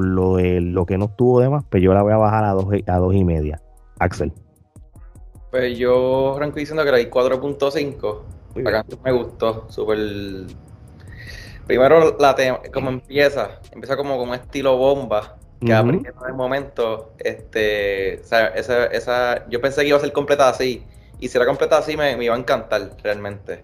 lo 0.03 0.35
de 0.35 0.59
lo 0.59 0.85
que 0.85 0.97
no 0.97 1.05
estuvo 1.05 1.39
de 1.39 1.49
más, 1.49 1.63
pues 1.69 1.81
yo 1.81 1.93
la 1.93 2.01
voy 2.01 2.11
a 2.11 2.17
bajar 2.17 2.43
a 2.43 2.51
dos, 2.51 2.65
a 2.85 2.97
dos 2.97 3.15
y 3.15 3.23
media. 3.23 3.61
Axel. 3.99 4.33
Pues 5.49 5.77
yo 5.77 6.35
arranco 6.35 6.57
diciendo 6.57 6.83
que 6.83 6.89
era 6.89 6.97
4.5. 6.99 8.17
La 8.55 8.71
canción 8.71 8.99
me 9.05 9.11
gustó, 9.13 9.67
súper... 9.69 9.97
Primero 11.67 12.15
la 12.17 12.35
como 12.73 12.89
empieza, 12.89 13.59
empieza 13.71 13.97
como 13.97 14.17
con 14.17 14.29
un 14.29 14.35
estilo 14.35 14.77
bomba, 14.77 15.37
que 15.59 15.73
uh 15.73 15.89
en 15.89 16.05
el 16.27 16.33
momento, 16.33 17.13
este, 17.19 18.21
o 18.23 18.23
sea, 18.23 18.47
esa, 18.47 18.85
esa, 18.85 19.49
yo 19.49 19.59
pensé 19.59 19.81
que 19.81 19.87
iba 19.87 19.97
a 19.97 20.01
ser 20.01 20.13
completa 20.13 20.47
así, 20.47 20.85
y 21.19 21.27
si 21.27 21.37
era 21.37 21.45
completa 21.45 21.77
así 21.77 21.97
me, 21.97 22.15
me 22.15 22.25
iba 22.25 22.35
a 22.35 22.37
encantar 22.37 22.91
realmente. 23.03 23.63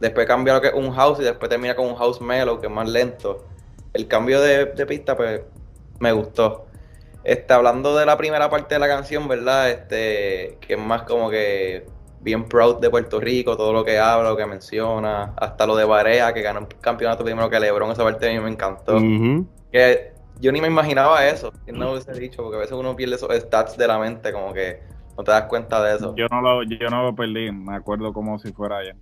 Después 0.00 0.26
cambia 0.26 0.54
lo 0.54 0.60
que 0.60 0.68
es 0.68 0.74
un 0.74 0.92
house 0.92 1.20
y 1.20 1.24
después 1.24 1.48
termina 1.48 1.76
con 1.76 1.86
un 1.86 1.96
house 1.96 2.20
mellow, 2.20 2.60
que 2.60 2.66
es 2.66 2.72
más 2.72 2.88
lento. 2.88 3.46
El 3.92 4.08
cambio 4.08 4.40
de, 4.40 4.66
pista, 4.86 5.16
pues, 5.16 5.42
me 5.98 6.12
gustó. 6.12 6.66
Este, 7.22 7.52
hablando 7.52 7.96
de 7.96 8.06
la 8.06 8.16
primera 8.16 8.48
parte 8.48 8.74
de 8.74 8.78
la 8.78 8.88
canción, 8.88 9.28
¿verdad? 9.28 9.70
Este, 9.70 10.56
que 10.60 10.74
es 10.74 10.78
más 10.78 11.02
como 11.02 11.30
que 11.30 11.86
bien 12.20 12.44
proud 12.44 12.80
de 12.80 12.90
Puerto 12.90 13.20
Rico, 13.20 13.56
todo 13.56 13.72
lo 13.72 13.84
que 13.84 13.98
habla, 13.98 14.30
lo 14.30 14.36
que 14.36 14.46
menciona, 14.46 15.32
hasta 15.36 15.66
lo 15.66 15.76
de 15.76 15.84
Barea, 15.84 16.32
que 16.32 16.42
ganó 16.42 16.60
un 16.60 16.66
campeonato 16.80 17.24
primero 17.24 17.48
que 17.48 17.58
Lebron, 17.58 17.90
esa 17.90 18.04
parte 18.04 18.28
a 18.28 18.32
mí 18.32 18.40
me 18.40 18.50
encantó. 18.50 18.98
Que 19.72 20.12
yo 20.40 20.52
ni 20.52 20.60
me 20.60 20.68
imaginaba 20.68 21.26
eso, 21.26 21.52
no 21.66 21.92
hubiese 21.92 22.12
dicho, 22.12 22.42
porque 22.42 22.56
a 22.56 22.60
veces 22.60 22.72
uno 22.72 22.96
pierde 22.96 23.16
esos 23.16 23.34
stats 23.34 23.76
de 23.76 23.86
la 23.86 23.98
mente, 23.98 24.32
como 24.32 24.52
que 24.52 24.82
no 25.16 25.24
te 25.24 25.30
das 25.30 25.44
cuenta 25.44 25.82
de 25.82 25.96
eso. 25.96 26.14
Yo 26.16 26.26
no 26.30 26.40
lo, 26.40 26.62
yo 26.62 26.88
no 26.90 27.04
lo 27.04 27.14
perdí, 27.14 27.50
me 27.52 27.74
acuerdo 27.74 28.12
como 28.12 28.38
si 28.38 28.52
fuera 28.52 28.78
ayer 28.78 28.96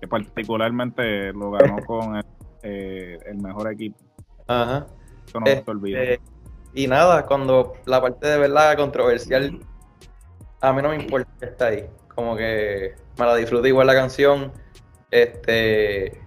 que 0.00 0.08
particularmente 0.08 1.32
lo 1.32 1.50
ganó 1.52 1.76
con 1.86 2.16
el, 2.16 2.24
eh, 2.62 3.18
el 3.26 3.38
mejor 3.38 3.72
equipo. 3.72 3.98
Ajá. 4.46 4.86
Eso 5.26 5.40
no 5.40 5.46
se 5.46 5.52
este, 5.52 5.70
olvida. 5.70 6.00
y 6.74 6.86
nada, 6.86 7.26
cuando 7.26 7.74
la 7.86 8.00
parte 8.00 8.26
de 8.26 8.38
verdad 8.38 8.76
controversial, 8.76 9.60
a 10.60 10.72
mí 10.72 10.82
no 10.82 10.88
me 10.90 10.96
importa 10.96 11.30
que 11.38 11.46
está 11.46 11.66
ahí. 11.66 11.86
Como 12.20 12.36
que 12.36 12.94
me 13.18 13.26
la 13.26 13.34
disfruto 13.36 13.66
igual 13.66 13.86
la 13.86 13.94
canción. 13.94 14.52
Este 15.10 16.20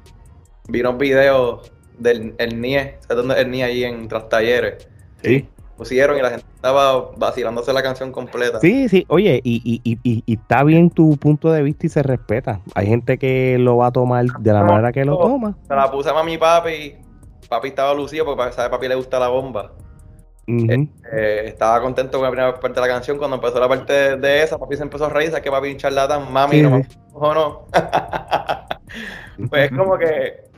vi 0.67 0.82
unos 0.82 0.97
videos 0.97 1.71
del 1.97 2.36
el 2.38 2.60
NIE, 2.60 2.97
¿sabes 3.01 3.17
dónde 3.17 3.36
es 3.36 3.41
el 3.41 3.51
NIE 3.51 3.63
ahí 3.63 3.84
en 3.84 4.08
Tras 4.08 4.27
Talleres? 4.29 4.88
Sí 5.21 5.47
pusieron 5.77 6.17
y 6.17 6.21
la 6.21 6.29
gente 6.29 6.45
estaba 6.56 7.12
vacilándose 7.17 7.73
la 7.73 7.84
canción 7.84 8.12
completa. 8.12 8.60
Sí, 8.60 8.88
sí, 8.89 9.06
oye, 9.10 9.41
y, 9.43 9.62
y, 9.84 9.97
y, 10.03 10.23
y, 10.25 10.34
está 10.34 10.63
bien 10.63 10.89
tu 10.89 11.17
punto 11.17 11.51
de 11.51 11.62
vista 11.62 11.86
y 11.88 11.89
se 11.89 12.03
respeta. 12.03 12.62
Hay 12.75 12.88
gente 12.88 13.17
que 13.17 13.58
lo 13.60 13.77
va 13.77 13.88
a 13.88 13.91
tomar 13.91 14.25
de 14.25 14.53
la 14.53 14.63
manera 14.63 14.91
que 14.91 15.03
lo 15.06 15.17
toma. 15.17 15.58
Se 15.67 15.75
la 15.75 15.91
puse 15.91 16.10
a 16.10 16.23
mi 16.23 16.38
papi, 16.38 16.95
papi 17.49 17.67
estaba 17.69 17.93
lucido 17.93 18.25
porque 18.25 18.51
sabe 18.53 18.69
papi 18.69 18.88
le 18.88 18.95
gusta 18.95 19.19
la 19.19 19.27
bomba. 19.27 19.73
Este, 20.45 21.47
estaba 21.47 21.82
contento 21.82 22.17
con 22.17 22.25
la 22.25 22.32
primera 22.32 22.60
parte 22.60 22.75
de 22.75 22.88
la 22.88 22.93
canción. 22.93 23.17
Cuando 23.17 23.36
empezó 23.36 23.60
la 23.60 23.69
parte 23.69 24.17
de, 24.17 24.43
esa, 24.43 24.58
papi 24.58 24.75
se 24.75 24.84
empezó 24.84 25.06
a 25.06 25.10
reír. 25.10 25.29
¿Sabes 25.29 25.43
que 25.43 25.51
papi 25.51 25.71
un 25.71 25.77
charlatán? 25.77 26.32
Mami, 26.32 26.62
no 26.62 26.82
o 27.13 27.34
no. 27.34 27.65
pues 29.49 29.71
es 29.71 29.77
como 29.77 29.97
que 29.97 30.53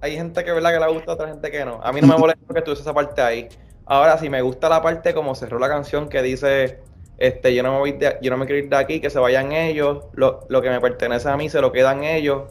hay 0.00 0.16
gente 0.16 0.44
que 0.44 0.52
verdad 0.52 0.72
que 0.72 0.80
le 0.80 0.92
gusta, 0.92 1.12
otra 1.12 1.28
gente 1.28 1.50
que 1.50 1.64
no. 1.64 1.80
A 1.82 1.92
mí 1.92 2.00
no 2.00 2.08
me 2.08 2.18
molesta 2.18 2.54
que 2.54 2.62
tú 2.62 2.72
esa 2.72 2.92
parte 2.92 3.22
ahí. 3.22 3.48
Ahora, 3.86 4.18
si 4.18 4.28
me 4.28 4.42
gusta 4.42 4.68
la 4.68 4.82
parte 4.82 5.14
como 5.14 5.34
cerró 5.34 5.58
la 5.58 5.68
canción 5.68 6.08
que 6.08 6.22
dice, 6.22 6.80
este, 7.18 7.54
yo 7.54 7.62
no 7.62 7.72
me 7.72 7.78
voy 7.78 7.98
yo 8.22 8.30
no 8.30 8.36
me 8.36 8.46
quiero 8.46 8.64
ir 8.64 8.70
de 8.70 8.76
aquí, 8.76 9.00
que 9.00 9.10
se 9.10 9.18
vayan 9.18 9.52
ellos, 9.52 10.04
lo, 10.14 10.40
lo, 10.48 10.62
que 10.62 10.70
me 10.70 10.80
pertenece 10.80 11.28
a 11.28 11.36
mí 11.36 11.48
se 11.48 11.60
lo 11.60 11.72
quedan 11.72 12.04
ellos. 12.04 12.44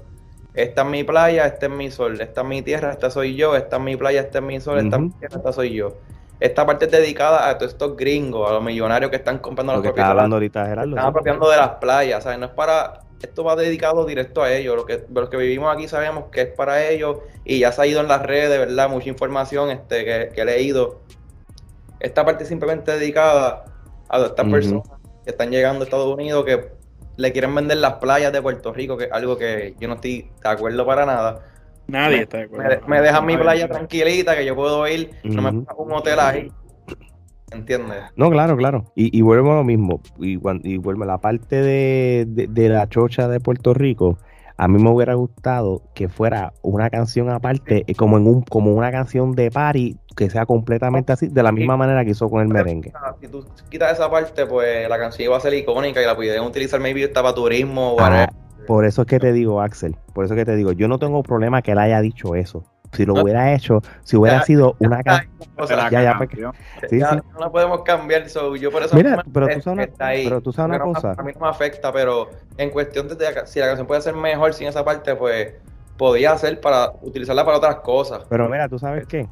Esta 0.53 0.83
es 0.83 0.87
mi 0.87 1.03
playa, 1.03 1.47
este 1.47 1.65
es 1.65 1.71
mi 1.71 1.89
sol, 1.89 2.21
esta 2.21 2.41
es 2.41 2.47
mi 2.47 2.61
tierra, 2.61 2.91
esta 2.91 3.09
soy 3.09 3.35
yo, 3.35 3.55
esta 3.55 3.77
es 3.77 3.81
mi 3.81 3.95
playa, 3.95 4.21
este 4.21 4.37
es 4.37 4.43
mi 4.43 4.59
sol, 4.59 4.77
esta 4.77 4.97
es 4.97 5.01
mi 5.01 5.09
tierra, 5.09 5.37
esta 5.37 5.51
soy 5.51 5.73
yo. 5.73 5.97
Esta 6.43 6.65
parte 6.65 6.85
es 6.85 6.91
dedicada 6.91 7.47
a 7.47 7.57
todos 7.57 7.71
estos 7.71 7.95
gringos, 7.95 8.49
a 8.49 8.53
los 8.53 8.61
millonarios 8.61 9.09
que 9.09 9.15
están 9.15 9.37
comprando 9.37 9.71
las 9.71 9.81
propiedades. 9.81 10.11
hablando 10.11 10.35
ahorita, 10.35 10.69
Están 10.73 10.99
apropiando 10.99 11.49
de 11.49 11.55
las 11.55 11.69
playas, 11.75 12.23
¿sabes? 12.23 12.37
No 12.37 12.47
es 12.47 12.51
para 12.51 12.99
esto 13.21 13.45
va 13.45 13.55
dedicado 13.55 14.05
directo 14.05 14.43
a 14.43 14.51
ellos. 14.51 14.75
Los 14.75 14.85
que, 14.85 15.05
los 15.09 15.29
que 15.29 15.37
vivimos 15.37 15.73
aquí 15.73 15.87
sabemos 15.87 16.25
que 16.33 16.41
es 16.41 16.47
para 16.49 16.85
ellos 16.85 17.19
y 17.45 17.59
ya 17.59 17.71
se 17.71 17.81
ha 17.81 17.87
ido 17.87 18.01
en 18.01 18.09
las 18.09 18.21
redes, 18.21 18.59
¿verdad? 18.59 18.89
Mucha 18.89 19.07
información 19.07 19.69
este, 19.69 20.03
que, 20.03 20.31
que 20.35 20.41
he 20.41 20.45
leído 20.45 20.99
esta 22.01 22.25
parte 22.25 22.43
es 22.43 22.49
simplemente 22.49 22.91
dedicada 22.91 23.63
a 24.09 24.19
estas 24.19 24.45
personas 24.45 24.83
que 25.23 25.31
están 25.31 25.49
llegando 25.49 25.79
a 25.79 25.83
Estados 25.85 26.13
Unidos 26.13 26.43
que 26.43 26.69
le 27.15 27.31
quieren 27.31 27.55
vender 27.55 27.77
las 27.77 27.93
playas 27.93 28.33
de 28.33 28.41
Puerto 28.41 28.73
Rico, 28.73 28.97
que 28.97 29.05
es 29.05 29.11
algo 29.13 29.37
que 29.37 29.75
yo 29.79 29.87
no 29.87 29.95
estoy 29.95 30.29
de 30.43 30.49
acuerdo 30.49 30.85
para 30.85 31.05
nada. 31.05 31.39
Nadie 31.87 32.23
está 32.23 32.37
de 32.37 32.43
acuerdo. 32.43 32.87
Me, 32.87 33.01
dejan 33.01 33.25
mi 33.25 33.37
playa 33.37 33.67
tranquilita, 33.67 34.35
que 34.35 34.45
yo 34.45 34.55
puedo 34.55 34.87
ir, 34.87 35.11
no 35.23 35.41
me 35.41 35.51
pongo 35.63 35.83
un 35.83 35.93
hotel 35.93 36.19
ahí. 36.19 36.51
¿Entiendes? 37.51 38.03
No, 38.15 38.31
claro, 38.31 38.57
claro. 38.57 38.85
Y, 38.95 39.15
y 39.15 39.21
vuelvo 39.21 39.51
a 39.51 39.55
lo 39.57 39.63
mismo. 39.63 40.01
Y, 40.17 40.39
y 40.63 40.77
vuelvo 40.77 41.03
a 41.03 41.07
la 41.07 41.17
parte 41.19 41.61
de, 41.61 42.25
de 42.27 42.69
la 42.69 42.89
chocha 42.89 43.27
de 43.27 43.39
Puerto 43.39 43.73
Rico 43.75 44.17
a 44.57 44.67
mí 44.67 44.81
me 44.81 44.89
hubiera 44.89 45.15
gustado 45.15 45.81
que 45.93 46.09
fuera 46.09 46.53
una 46.61 46.89
canción 46.89 47.29
aparte, 47.29 47.83
eh, 47.87 47.95
como 47.95 48.17
en 48.17 48.27
un, 48.27 48.43
como 48.43 48.71
una 48.71 48.91
canción 48.91 49.33
de 49.33 49.49
party, 49.49 49.97
que 50.15 50.29
sea 50.29 50.45
completamente 50.45 51.11
así, 51.11 51.27
de 51.27 51.43
la 51.43 51.51
misma 51.51 51.75
manera 51.75 52.05
que 52.05 52.11
hizo 52.11 52.29
con 52.29 52.41
el 52.41 52.47
merengue. 52.49 52.93
Si 53.19 53.27
tú 53.27 53.45
quitas 53.69 53.93
esa 53.93 54.09
parte, 54.09 54.45
pues 54.45 54.87
la 54.87 54.97
canción 54.97 55.25
iba 55.25 55.37
a 55.37 55.39
ser 55.39 55.53
icónica 55.55 56.01
y 56.01 56.05
la 56.05 56.15
pudieran 56.15 56.45
utilizar 56.45 56.79
maybe 56.79 57.07
para 57.07 57.33
turismo 57.33 57.93
o 57.93 57.99
ah, 57.99 58.29
Por 58.67 58.85
eso 58.85 59.01
es 59.01 59.07
que 59.07 59.19
te 59.19 59.31
digo, 59.33 59.61
Axel, 59.61 59.95
por 60.13 60.25
eso 60.25 60.33
es 60.33 60.39
que 60.39 60.45
te 60.45 60.55
digo, 60.55 60.71
yo 60.71 60.87
no 60.87 60.99
tengo 60.99 61.23
problema 61.23 61.61
que 61.61 61.71
él 61.71 61.79
haya 61.79 62.01
dicho 62.01 62.35
eso 62.35 62.63
si 62.93 63.05
lo 63.05 63.13
hubiera 63.21 63.53
hecho, 63.53 63.81
si 64.03 64.15
hubiera 64.15 64.43
sido 64.43 64.75
una 64.79 65.03
canción. 65.03 65.33
Ya, 65.91 66.01
ya, 66.03 66.19
sí, 66.89 66.99
sí. 66.99 66.99
no 66.99 67.39
la 67.39 67.51
podemos 67.51 67.81
cambiar. 67.81 68.25
yo 68.27 68.71
por 68.71 68.83
eso 68.83 68.95
Mira, 68.95 69.23
pero 69.33 69.47
tú, 69.47 69.61
sabes 69.61 69.67
una, 69.67 69.87
pero 69.97 70.41
tú 70.41 70.53
sabes 70.53 70.75
una 70.75 70.79
cosa. 70.79 71.15
a 71.17 71.23
mí 71.23 71.31
no 71.33 71.41
me 71.41 71.47
afecta, 71.47 71.91
pero 71.91 72.29
en 72.57 72.69
cuestión 72.69 73.07
de 73.07 73.15
si 73.45 73.59
la 73.59 73.67
canción 73.67 73.87
puede 73.87 74.01
ser 74.01 74.15
mejor 74.15 74.53
sin 74.53 74.67
esa 74.67 74.83
parte, 74.83 75.15
pues 75.15 75.53
podía 75.97 76.37
ser 76.37 76.59
para 76.59 76.91
utilizarla 77.01 77.45
para 77.45 77.57
otras 77.57 77.75
cosas. 77.77 78.23
Pero 78.29 78.49
mira, 78.49 78.67
tú 78.67 78.79
sabes 78.79 79.05
qué 79.07 79.27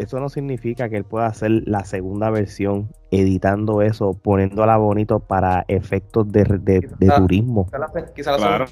eso 0.00 0.18
no 0.18 0.28
significa 0.30 0.88
que 0.88 0.96
él 0.96 1.04
pueda 1.04 1.26
hacer 1.26 1.50
la 1.66 1.84
segunda 1.84 2.30
versión 2.30 2.88
editando 3.10 3.82
eso, 3.82 4.14
poniéndola 4.14 4.78
bonito 4.78 5.20
para 5.20 5.64
efectos 5.68 6.30
de, 6.32 6.44
de, 6.44 7.08
turismo. 7.16 7.68
Quizás 8.14 8.36
claro, 8.38 8.64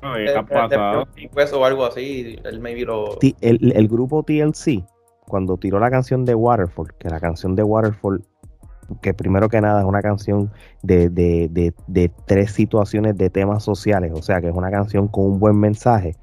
o 1.52 1.64
algo 1.64 1.84
así, 1.84 2.38
el, 3.40 3.72
el, 3.72 3.88
grupo 3.88 4.22
TLC, 4.22 4.82
cuando 5.26 5.58
tiró 5.58 5.78
la 5.78 5.90
canción 5.90 6.24
de 6.24 6.34
Waterfall, 6.34 6.94
que 6.98 7.10
la 7.10 7.20
canción 7.20 7.54
de 7.54 7.62
Waterfall, 7.62 8.22
que 9.02 9.12
primero 9.12 9.50
que 9.50 9.60
nada 9.60 9.80
es 9.80 9.86
una 9.86 10.00
canción 10.00 10.50
de, 10.82 11.10
de, 11.10 11.74
de 11.86 12.10
tres 12.26 12.52
situaciones 12.52 13.18
de 13.18 13.28
temas 13.28 13.62
sociales, 13.62 14.12
o 14.14 14.22
sea 14.22 14.40
que 14.40 14.48
es 14.48 14.54
una 14.54 14.70
canción 14.70 15.08
con 15.08 15.24
un 15.26 15.38
buen 15.38 15.60
mensaje 15.60 16.16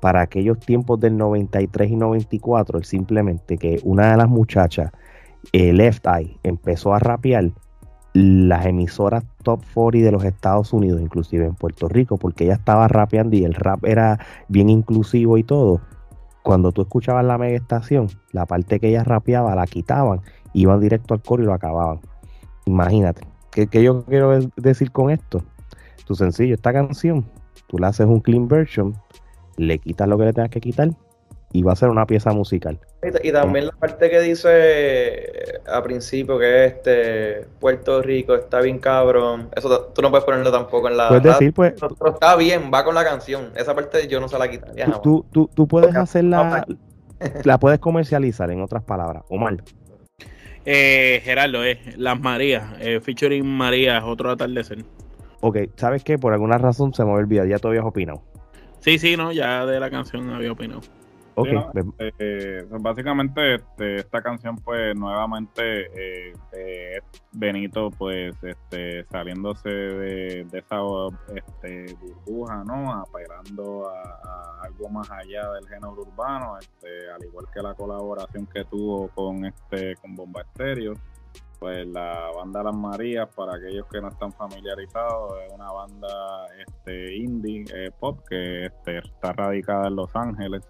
para 0.00 0.20
aquellos 0.20 0.58
tiempos 0.60 1.00
del 1.00 1.16
93 1.16 1.90
y 1.90 1.96
94, 1.96 2.82
simplemente 2.82 3.58
que 3.58 3.80
una 3.84 4.12
de 4.12 4.16
las 4.16 4.28
muchachas, 4.28 4.92
eh, 5.52 5.72
Left 5.72 6.06
Eye, 6.06 6.38
empezó 6.42 6.94
a 6.94 6.98
rapear, 6.98 7.50
las 8.14 8.66
emisoras 8.66 9.24
top 9.42 9.60
40 9.74 10.06
de 10.06 10.12
los 10.12 10.24
Estados 10.24 10.72
Unidos, 10.72 11.00
inclusive 11.00 11.44
en 11.44 11.54
Puerto 11.54 11.88
Rico, 11.88 12.16
porque 12.16 12.44
ella 12.44 12.54
estaba 12.54 12.88
rapeando 12.88 13.36
y 13.36 13.44
el 13.44 13.54
rap 13.54 13.84
era 13.84 14.18
bien 14.48 14.68
inclusivo 14.70 15.38
y 15.38 15.44
todo. 15.44 15.80
Cuando 16.42 16.72
tú 16.72 16.82
escuchabas 16.82 17.24
la 17.24 17.38
mega 17.38 17.56
estación, 17.56 18.08
la 18.32 18.46
parte 18.46 18.80
que 18.80 18.88
ella 18.88 19.04
rapeaba 19.04 19.54
la 19.54 19.66
quitaban, 19.66 20.20
iban 20.54 20.80
directo 20.80 21.14
al 21.14 21.22
coro 21.22 21.42
y 21.42 21.46
lo 21.46 21.52
acababan. 21.52 22.00
Imagínate. 22.64 23.26
¿Qué, 23.50 23.66
qué 23.66 23.82
yo 23.82 24.04
quiero 24.04 24.38
decir 24.56 24.90
con 24.90 25.10
esto? 25.10 25.42
Tu 26.06 26.14
sencillo, 26.14 26.54
esta 26.54 26.72
canción, 26.72 27.26
tú 27.66 27.78
le 27.78 27.86
haces 27.86 28.06
un 28.06 28.20
clean 28.20 28.48
version, 28.48 28.94
le 29.58 29.78
quitas 29.78 30.08
lo 30.08 30.16
que 30.16 30.24
le 30.24 30.32
tengas 30.32 30.50
que 30.50 30.60
quitar 30.60 30.90
y 31.52 31.62
va 31.62 31.72
a 31.72 31.76
ser 31.76 31.88
una 31.88 32.06
pieza 32.06 32.32
musical. 32.32 32.78
Y, 33.22 33.32
también 33.32 33.66
la 33.66 33.72
parte 33.72 34.10
que 34.10 34.20
dice 34.20 34.48
eh, 34.50 35.60
a 35.66 35.82
principio 35.82 36.38
que 36.38 36.66
este 36.66 37.46
Puerto 37.58 38.02
Rico 38.02 38.34
está 38.34 38.60
bien 38.60 38.78
cabrón, 38.78 39.48
eso 39.56 39.92
tú 39.94 40.02
no 40.02 40.10
puedes 40.10 40.24
ponerlo 40.24 40.50
tampoco 40.50 40.88
en 40.88 40.96
la... 40.96 41.08
Puedes 41.08 41.22
decir, 41.22 41.52
pues... 41.52 41.74
está 42.06 42.36
bien, 42.36 42.70
va 42.72 42.84
con 42.84 42.94
la 42.94 43.04
canción, 43.04 43.50
esa 43.56 43.74
parte 43.74 44.06
yo 44.08 44.20
no 44.20 44.28
se 44.28 44.38
la 44.38 44.48
quitaría. 44.48 44.86
Tú, 45.02 45.24
tú, 45.32 45.48
tú, 45.54 45.66
puedes 45.66 45.94
hacerla, 45.96 46.66
la 47.44 47.58
puedes 47.58 47.78
comercializar 47.78 48.50
en 48.50 48.60
otras 48.60 48.82
palabras, 48.82 49.22
o 49.28 49.38
mal. 49.38 49.62
Eh, 50.70 51.22
Gerardo, 51.24 51.64
es 51.64 51.78
eh, 51.78 51.94
Las 51.96 52.20
Marías, 52.20 52.74
eh, 52.80 53.00
featuring 53.00 53.46
Marías, 53.46 54.04
otro 54.04 54.30
atardecer. 54.30 54.84
Ok, 55.40 55.58
¿sabes 55.76 56.04
qué? 56.04 56.18
Por 56.18 56.34
alguna 56.34 56.58
razón 56.58 56.92
se 56.92 57.04
me 57.04 57.12
olvidado, 57.12 57.48
ya 57.48 57.58
tú 57.58 57.68
habías 57.68 57.84
opinado. 57.84 58.22
Sí, 58.80 58.98
sí, 58.98 59.16
no, 59.16 59.32
ya 59.32 59.66
de 59.66 59.80
la 59.80 59.90
canción 59.90 60.30
había 60.30 60.52
opinado. 60.52 60.80
Eh, 61.46 62.66
pues, 62.68 62.82
básicamente 62.82 63.56
este, 63.56 63.96
esta 63.96 64.22
canción 64.22 64.56
pues 64.56 64.96
nuevamente 64.96 65.86
eh, 65.86 66.32
eh, 66.52 67.00
Benito 67.32 67.90
pues 67.90 68.34
este, 68.42 69.04
saliéndose 69.04 69.68
de, 69.68 70.40
esa 70.52 70.80
este, 71.34 71.94
burbuja, 71.94 72.64
¿no? 72.64 72.92
Apelando 72.92 73.88
a, 73.88 74.62
algo 74.62 74.88
más 74.88 75.08
allá 75.10 75.50
del 75.52 75.68
género 75.68 75.92
urbano, 75.92 76.58
este, 76.58 77.10
al 77.10 77.24
igual 77.24 77.46
que 77.54 77.62
la 77.62 77.74
colaboración 77.74 78.46
que 78.46 78.64
tuvo 78.64 79.08
con 79.08 79.44
este 79.44 79.94
con 79.96 80.16
Bomba 80.16 80.42
Estéreo 80.42 80.94
pues 81.58 81.86
la 81.88 82.30
banda 82.36 82.62
Las 82.62 82.76
Marías, 82.76 83.28
para 83.34 83.56
aquellos 83.56 83.86
que 83.88 84.00
no 84.00 84.08
están 84.08 84.32
familiarizados, 84.32 85.34
es 85.46 85.52
una 85.52 85.70
banda 85.72 86.46
este, 86.66 87.16
indie 87.16 87.64
pop 87.98 88.20
que 88.28 88.66
este, 88.66 88.98
está 88.98 89.32
radicada 89.32 89.88
en 89.88 89.96
Los 89.96 90.14
Ángeles. 90.14 90.62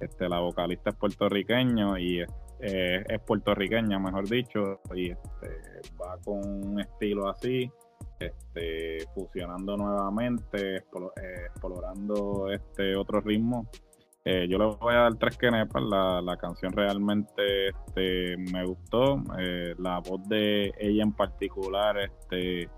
Este, 0.00 0.28
la 0.28 0.40
vocalista 0.40 0.90
es 0.90 0.96
puertorriqueño 0.96 1.98
y 1.98 2.24
eh, 2.60 3.04
es 3.08 3.20
puertorriqueña, 3.20 3.98
mejor 3.98 4.28
dicho, 4.28 4.80
y 4.94 5.10
este, 5.10 5.60
va 6.00 6.16
con 6.24 6.38
un 6.38 6.80
estilo 6.80 7.28
así, 7.28 7.70
este, 8.18 9.06
fusionando 9.14 9.76
nuevamente, 9.76 10.76
eh, 10.76 10.82
explorando 11.46 12.50
este 12.50 12.96
otro 12.96 13.20
ritmo. 13.20 13.68
Eh, 14.30 14.46
yo 14.46 14.58
le 14.58 14.66
voy 14.66 14.94
a 14.94 14.98
dar 14.98 15.14
tres 15.14 15.38
quenepas, 15.38 15.82
la, 15.82 16.20
la 16.20 16.36
canción 16.36 16.70
realmente 16.72 17.68
este, 17.68 18.36
me 18.36 18.62
gustó, 18.66 19.22
la 19.78 20.00
voz 20.00 20.28
de 20.28 20.70
ella 20.78 21.02
en 21.02 21.12
particular 21.12 21.96
este, 21.98 22.68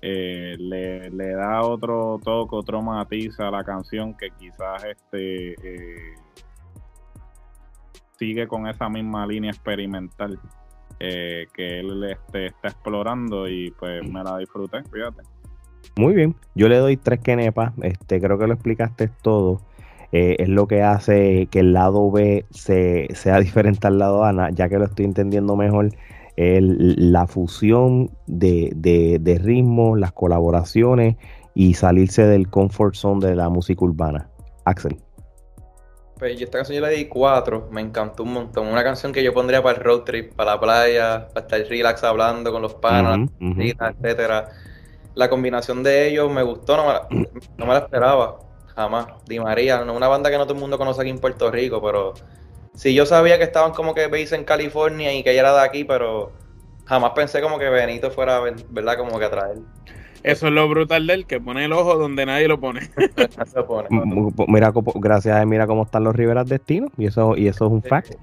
le, 0.00 1.10
le, 1.10 1.32
da 1.32 1.62
otro 1.62 2.20
toque, 2.22 2.54
otro 2.54 2.82
matiz 2.82 3.40
a 3.40 3.50
la 3.50 3.64
canción 3.64 4.14
que 4.16 4.28
quizás 4.38 4.84
este 4.84 5.56
sigue 8.16 8.46
con 8.46 8.68
esa 8.68 8.88
misma 8.88 9.26
línea 9.26 9.50
experimental 9.50 10.38
eh, 11.00 11.46
que 11.52 11.80
él 11.80 12.04
este, 12.04 12.46
está 12.46 12.68
explorando 12.68 13.48
y 13.48 13.72
pues 13.72 14.08
me 14.08 14.22
la 14.22 14.38
disfruté, 14.38 14.84
fíjate. 14.84 15.22
Muy 15.96 16.14
bien, 16.14 16.36
yo 16.54 16.68
le 16.68 16.76
doy 16.76 16.96
tres 16.96 17.18
quenepas, 17.18 17.72
este, 17.82 18.20
creo 18.20 18.38
que 18.38 18.46
lo 18.46 18.54
explicaste 18.54 19.10
todo. 19.20 19.60
Eh, 20.12 20.36
es 20.38 20.48
lo 20.48 20.66
que 20.68 20.82
hace 20.82 21.48
que 21.50 21.60
el 21.60 21.72
lado 21.72 22.10
B 22.10 22.44
se, 22.50 23.08
sea 23.14 23.38
diferente 23.40 23.86
al 23.86 23.98
lado 23.98 24.24
A, 24.24 24.50
ya 24.50 24.68
que 24.68 24.78
lo 24.78 24.84
estoy 24.84 25.06
entendiendo 25.06 25.56
mejor. 25.56 25.90
la 26.36 27.26
fusión 27.26 28.10
de, 28.26 28.72
de, 28.74 29.18
de 29.20 29.38
ritmos, 29.38 29.98
las 29.98 30.12
colaboraciones 30.12 31.16
y 31.54 31.74
salirse 31.74 32.26
del 32.26 32.48
comfort 32.48 32.94
zone 32.94 33.26
de 33.26 33.36
la 33.36 33.48
música 33.48 33.84
urbana. 33.84 34.28
Axel. 34.64 34.96
Pues 36.18 36.38
yo 36.38 36.44
esta 36.44 36.58
canción 36.58 36.78
yo 36.78 36.86
le 36.86 36.94
di 36.94 37.06
cuatro, 37.06 37.68
me 37.72 37.80
encantó 37.80 38.22
un 38.22 38.32
montón. 38.32 38.68
Una 38.68 38.84
canción 38.84 39.12
que 39.12 39.24
yo 39.24 39.34
pondría 39.34 39.60
para 39.60 39.78
el 39.78 39.84
road 39.84 40.02
trip, 40.02 40.34
para 40.34 40.52
la 40.52 40.60
playa, 40.60 41.28
para 41.34 41.46
estar 41.46 41.60
relax 41.68 42.04
hablando 42.04 42.52
con 42.52 42.62
los 42.62 42.74
panas, 42.74 43.28
etcétera. 43.40 44.48
La 45.14 45.28
combinación 45.28 45.82
de 45.82 46.08
ellos 46.08 46.30
me 46.30 46.44
gustó, 46.44 46.76
no 46.76 46.86
me 46.86 46.92
la, 46.92 47.08
no 47.56 47.66
me 47.66 47.72
la 47.72 47.78
esperaba, 47.80 48.38
jamás. 48.74 49.06
Di 49.26 49.38
María, 49.40 49.82
una 49.82 50.08
banda 50.08 50.30
que 50.30 50.38
no 50.38 50.44
todo 50.44 50.54
el 50.54 50.60
mundo 50.60 50.78
conoce 50.78 51.00
aquí 51.00 51.10
en 51.10 51.18
Puerto 51.18 51.50
Rico, 51.50 51.82
pero 51.82 52.14
sí 52.74 52.94
yo 52.94 53.06
sabía 53.06 53.38
que 53.38 53.44
estaban 53.44 53.72
como 53.72 53.94
que 53.94 54.06
veis 54.06 54.32
en 54.32 54.44
California 54.44 55.12
y 55.14 55.22
que 55.22 55.32
ella 55.32 55.40
era 55.40 55.54
de 55.54 55.60
aquí, 55.60 55.84
pero 55.84 56.32
jamás 56.84 57.12
pensé 57.12 57.40
como 57.40 57.58
que 57.58 57.68
Benito 57.68 58.10
fuera, 58.10 58.40
¿verdad? 58.70 58.96
Como 58.96 59.18
que 59.18 59.24
a 59.24 59.30
traer. 59.30 59.58
Eso 60.22 60.46
es 60.46 60.52
lo 60.52 60.68
brutal 60.68 61.06
de 61.06 61.14
él, 61.14 61.26
que 61.26 61.40
pone 61.40 61.64
el 61.64 61.72
ojo 61.72 61.96
donde 61.96 62.24
nadie 62.26 62.46
lo 62.46 62.60
pone. 62.60 62.90
mira, 64.46 64.72
gracias 64.94 65.36
a 65.36 65.44
mira 65.44 65.66
cómo 65.66 65.82
están 65.82 66.04
los 66.04 66.14
Riveras 66.14 66.48
Destino, 66.48 66.88
y 66.96 67.06
eso, 67.06 67.36
y 67.36 67.48
eso 67.48 67.66
es 67.66 67.72
un 67.72 67.82
fact. 67.82 68.14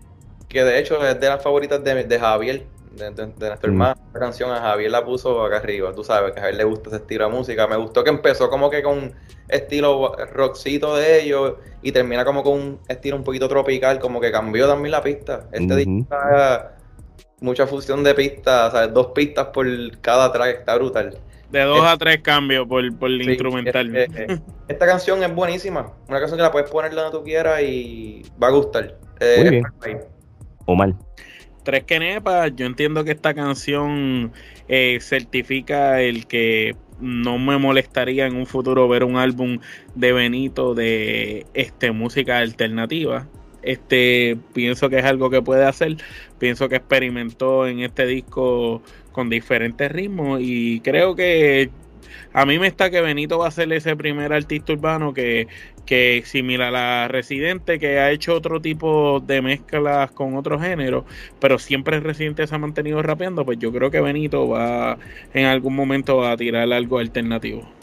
Que 0.47 0.63
de 0.63 0.79
hecho 0.79 1.05
es 1.05 1.19
de 1.19 1.27
las 1.27 1.43
favoritas 1.43 1.83
de, 1.83 2.19
Javier, 2.19 2.65
de, 2.91 3.11
nuestro 3.11 3.69
hermano. 3.69 3.95
La 4.13 4.19
canción 4.19 4.51
a 4.51 4.59
Javier 4.59 4.91
la 4.91 5.05
puso 5.05 5.43
acá 5.43 5.57
arriba, 5.57 5.93
tú 5.93 6.03
sabes 6.03 6.33
que 6.33 6.39
a 6.39 6.43
Javier 6.43 6.57
le 6.57 6.63
gusta 6.63 6.89
ese 6.89 6.97
estilo 6.97 7.25
de 7.25 7.31
música. 7.31 7.67
Me 7.67 7.77
gustó 7.77 8.03
que 8.03 8.09
empezó 8.09 8.49
como 8.49 8.69
que 8.69 8.83
con 8.83 9.13
estilo 9.47 10.15
rockcito 10.33 10.95
de 10.95 11.21
ellos 11.21 11.55
y 11.81 11.91
termina 11.91 12.25
como 12.25 12.43
con 12.43 12.53
un 12.53 12.79
estilo 12.87 13.15
un 13.15 13.23
poquito 13.23 13.47
tropical, 13.47 13.99
como 13.99 14.19
que 14.19 14.31
cambió 14.31 14.67
también 14.67 14.91
la 14.91 15.01
pista. 15.01 15.47
Este 15.51 15.75
disco 15.75 16.07
mucha 17.41 17.67
fusión 17.67 18.03
de 18.03 18.13
pistas, 18.13 18.73
o 18.73 18.77
sea, 18.77 18.87
dos 18.87 19.07
pistas 19.07 19.47
por 19.47 19.65
cada 20.01 20.31
track, 20.31 20.59
está 20.59 20.75
brutal. 20.75 21.17
De 21.51 21.61
dos 21.61 21.83
a 21.83 21.97
tres 21.97 22.21
cambios 22.21 22.67
por, 22.67 22.95
por 22.97 23.09
el 23.09 23.27
instrumental. 23.27 23.95
esta 24.67 24.85
canción 24.85 25.23
es 25.23 25.33
buenísima. 25.33 25.93
Una 26.07 26.19
canción 26.19 26.37
que 26.37 26.43
la 26.43 26.51
puedes 26.51 26.69
poner 26.69 26.93
donde 26.93 27.17
tú 27.17 27.23
quieras 27.23 27.61
y 27.61 28.23
va 28.41 28.47
a 28.47 28.51
gustar. 28.51 28.97
Eh, 29.19 29.37
Muy 29.39 29.49
bien. 29.49 30.01
Omar. 30.65 30.93
Tres 31.69 31.83
quenepas. 31.83 32.51
Yo 32.55 32.65
entiendo 32.65 33.03
que 33.03 33.11
esta 33.11 33.35
canción 33.35 34.31
eh, 34.67 34.97
certifica 35.01 36.01
el 36.01 36.25
que 36.25 36.75
no 36.99 37.37
me 37.37 37.59
molestaría 37.59 38.25
en 38.25 38.35
un 38.35 38.47
futuro 38.47 38.87
ver 38.87 39.03
un 39.03 39.17
álbum 39.17 39.59
de 39.93 40.11
Benito 40.11 40.73
de 40.73 41.45
este 41.53 41.91
música 41.91 42.39
alternativa. 42.39 43.27
Este 43.61 44.35
pienso 44.53 44.89
que 44.89 44.97
es 44.97 45.05
algo 45.05 45.29
que 45.29 45.43
puede 45.43 45.63
hacer. 45.63 45.97
Pienso 46.39 46.69
que 46.69 46.77
experimentó 46.77 47.67
en 47.67 47.81
este 47.81 48.07
disco 48.07 48.81
con 49.11 49.29
diferentes 49.29 49.91
ritmos 49.91 50.39
y 50.41 50.79
creo 50.79 51.15
que 51.15 51.69
a 52.33 52.47
mí 52.47 52.57
me 52.57 52.65
está 52.65 52.89
que 52.89 53.01
Benito 53.01 53.37
va 53.37 53.47
a 53.47 53.51
ser 53.51 53.71
ese 53.73 53.95
primer 53.95 54.33
artista 54.33 54.73
urbano 54.73 55.13
que, 55.13 55.47
que 55.89 56.21
similar 56.23 56.67
a 56.67 56.71
la 56.71 57.07
Residente, 57.07 57.79
que 57.79 57.97
ha 57.97 58.11
hecho 58.11 58.35
otro 58.35 58.61
tipo 58.61 59.19
de 59.21 59.41
mezclas 59.41 60.11
con 60.11 60.37
otros 60.37 60.61
géneros, 60.61 61.05
pero 61.39 61.57
siempre 61.57 61.99
Residente 61.99 62.45
se 62.45 62.53
ha 62.53 62.59
mantenido 62.59 63.01
rapeando, 63.01 63.43
pues 63.43 63.57
yo 63.57 63.71
creo 63.73 63.89
que 63.89 63.99
Benito 63.99 64.47
va 64.47 64.99
en 65.33 65.47
algún 65.47 65.75
momento 65.75 66.23
a 66.23 66.37
tirar 66.37 66.71
algo 66.71 66.99
alternativo. 66.99 67.78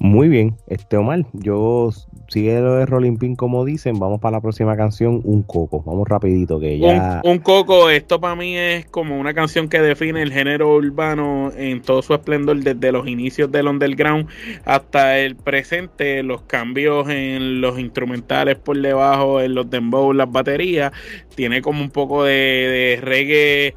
Muy 0.00 0.28
bien, 0.28 0.54
este 0.68 0.96
Omar, 0.96 1.24
yo 1.32 1.90
sigue 2.28 2.60
lo 2.60 2.74
de 2.74 2.86
Rolling 2.86 3.16
Pin 3.16 3.34
como 3.34 3.64
dicen, 3.64 3.98
vamos 3.98 4.20
para 4.20 4.36
la 4.36 4.40
próxima 4.40 4.76
canción, 4.76 5.20
Un 5.24 5.42
Coco, 5.42 5.82
vamos 5.84 6.06
rapidito 6.06 6.60
que 6.60 6.78
ya... 6.78 7.20
Un, 7.24 7.38
Coco, 7.38 7.90
esto 7.90 8.20
para 8.20 8.36
mí 8.36 8.56
es 8.56 8.86
como 8.86 9.18
una 9.18 9.34
canción 9.34 9.68
que 9.68 9.80
define 9.80 10.22
el 10.22 10.32
género 10.32 10.76
urbano 10.76 11.50
en 11.56 11.82
todo 11.82 12.02
su 12.02 12.14
esplendor 12.14 12.58
desde 12.58 12.92
los 12.92 13.08
inicios 13.08 13.50
del 13.50 13.66
underground 13.66 14.28
hasta 14.64 15.18
el 15.18 15.34
presente, 15.34 16.22
los 16.22 16.42
cambios 16.42 17.08
en 17.08 17.60
los 17.60 17.76
instrumentales 17.80 18.56
por 18.56 18.80
debajo, 18.80 19.40
en 19.40 19.54
los 19.54 19.68
dembow, 19.68 20.12
las 20.12 20.30
baterías, 20.30 20.92
tiene 21.34 21.60
como 21.60 21.82
un 21.82 21.90
poco 21.90 22.22
de, 22.22 22.32
de 22.32 23.00
reggae 23.02 23.74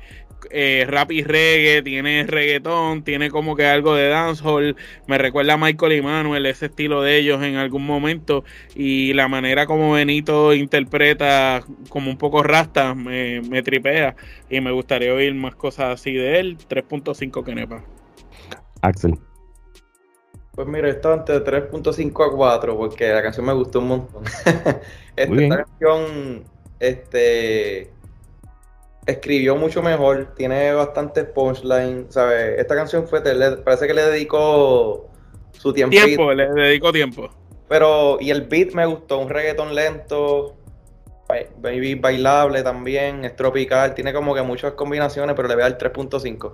eh, 0.49 0.85
rap 0.87 1.11
y 1.11 1.23
reggae, 1.23 1.81
tiene 1.81 2.25
reggaetón, 2.25 3.03
tiene 3.03 3.29
como 3.29 3.55
que 3.55 3.65
algo 3.65 3.95
de 3.95 4.07
dancehall. 4.07 4.75
Me 5.07 5.17
recuerda 5.17 5.53
a 5.53 5.57
Michael 5.57 5.93
y 5.93 6.01
Manuel, 6.01 6.45
ese 6.45 6.67
estilo 6.67 7.01
de 7.01 7.17
ellos 7.17 7.41
en 7.43 7.55
algún 7.55 7.85
momento. 7.85 8.43
Y 8.75 9.13
la 9.13 9.27
manera 9.27 9.65
como 9.65 9.93
Benito 9.93 10.53
interpreta 10.53 11.63
como 11.89 12.09
un 12.09 12.17
poco 12.17 12.43
rasta 12.43 12.93
me, 12.95 13.41
me 13.41 13.61
tripea. 13.61 14.15
Y 14.49 14.61
me 14.61 14.71
gustaría 14.71 15.13
oír 15.13 15.33
más 15.33 15.55
cosas 15.55 15.99
así 15.99 16.13
de 16.13 16.39
él. 16.39 16.57
3.5 16.69 17.43
Kenepa. 17.43 17.83
Axel. 18.81 19.17
Pues 20.53 20.67
mira, 20.67 20.89
esto 20.89 21.13
entre 21.13 21.43
3.5 21.43 22.27
a 22.27 22.35
4 22.35 22.77
porque 22.77 23.09
la 23.09 23.21
canción 23.21 23.45
me 23.45 23.53
gustó 23.53 23.79
un 23.79 23.87
montón. 23.87 24.23
esta 25.15 25.65
canción, 25.65 26.43
este 26.79 27.91
escribió 29.05 29.55
mucho 29.55 29.81
mejor, 29.81 30.33
tiene 30.35 30.73
bastante 30.73 31.23
punchline, 31.23 32.07
¿sabes? 32.09 32.59
Esta 32.59 32.75
canción 32.75 33.07
fue, 33.07 33.21
parece 33.63 33.87
que 33.87 33.93
le 33.93 34.03
dedicó 34.03 35.09
su 35.51 35.73
tiempo. 35.73 35.95
Tiempo, 35.95 36.33
le 36.33 36.49
dedicó 36.49 36.91
tiempo. 36.91 37.29
Pero, 37.67 38.17
y 38.19 38.31
el 38.31 38.43
beat 38.43 38.73
me 38.73 38.85
gustó, 38.85 39.19
un 39.19 39.29
reggaetón 39.29 39.73
lento, 39.73 40.57
baby 41.57 41.95
bailable 41.95 42.63
también, 42.63 43.23
es 43.23 43.35
tropical, 43.35 43.93
tiene 43.95 44.13
como 44.13 44.35
que 44.35 44.41
muchas 44.41 44.73
combinaciones, 44.73 45.35
pero 45.35 45.47
le 45.47 45.55
voy 45.55 45.63
a 45.63 45.69
dar 45.69 45.77
3.5. 45.77 46.53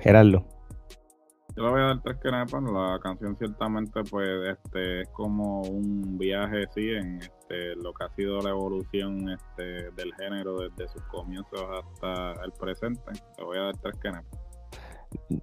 Gerardo. 0.00 0.44
Yo 1.56 1.62
le 1.62 1.70
voy 1.70 1.80
a 1.82 1.84
dar 1.84 2.02
tres 2.02 2.16
quenepas. 2.20 2.62
La 2.64 2.98
canción 3.00 3.36
ciertamente 3.38 4.00
pues 4.10 4.28
este 4.48 5.02
es 5.02 5.08
como 5.10 5.62
un 5.62 6.18
viaje 6.18 6.64
sí 6.74 6.90
en 6.90 7.20
este, 7.20 7.76
lo 7.76 7.92
que 7.92 8.04
ha 8.04 8.14
sido 8.16 8.40
la 8.40 8.50
evolución 8.50 9.28
este, 9.30 9.90
del 9.92 10.12
género 10.18 10.58
desde 10.58 10.88
sus 10.92 11.02
comienzos 11.02 11.62
hasta 11.62 12.44
el 12.44 12.52
presente. 12.58 13.02
Le 13.38 13.44
voy 13.44 13.58
a 13.58 13.62
dar 13.62 13.76
tres 13.76 13.94
quenepas. 14.02 14.40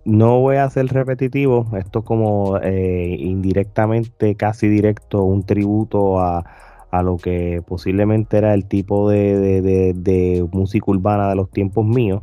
No 0.03 0.41
voy 0.41 0.57
a 0.57 0.69
ser 0.69 0.87
repetitivo, 0.87 1.65
esto 1.77 2.03
como 2.03 2.57
eh, 2.57 3.15
indirectamente, 3.17 4.35
casi 4.35 4.67
directo, 4.67 5.23
un 5.23 5.45
tributo 5.45 6.19
a, 6.19 6.43
a, 6.91 7.03
lo 7.03 7.15
que 7.15 7.63
posiblemente 7.65 8.37
era 8.37 8.53
el 8.53 8.67
tipo 8.67 9.09
de, 9.09 9.61
de 9.95 10.47
música 10.51 10.91
urbana 10.91 11.29
de 11.29 11.35
los 11.35 11.49
tiempos 11.51 11.85
míos. 11.85 12.21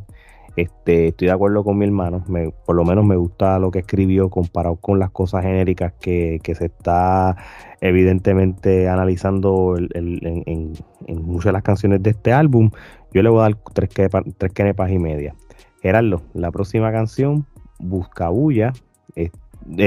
Este, 0.58 1.06
estoy 1.06 1.28
de 1.28 1.32
acuerdo 1.32 1.62
con 1.62 1.78
mi 1.78 1.84
hermano, 1.84 2.24
por 2.66 2.74
lo 2.74 2.84
menos 2.84 3.04
me 3.04 3.14
gusta 3.14 3.60
lo 3.60 3.70
que 3.70 3.78
escribió 3.78 4.28
comparado 4.28 4.74
con 4.74 4.98
las 4.98 5.12
cosas 5.12 5.44
genéricas 5.44 5.92
que, 6.00 6.40
se 6.42 6.64
está 6.64 7.36
evidentemente 7.80 8.88
analizando 8.88 9.76
en, 9.78 10.72
muchas 11.06 11.44
de 11.44 11.52
las 11.52 11.62
canciones 11.62 12.02
de 12.02 12.10
este 12.10 12.32
álbum. 12.32 12.72
Yo 13.12 13.22
le 13.22 13.28
voy 13.28 13.38
a 13.38 13.42
dar 13.42 13.58
tres, 13.72 13.88
tres 14.36 14.52
y 14.90 14.98
media. 14.98 15.36
Gerardo, 15.80 16.22
la 16.34 16.50
próxima 16.50 16.90
canción, 16.90 17.46
Buscabulla, 17.78 18.72
eh, 19.14 19.30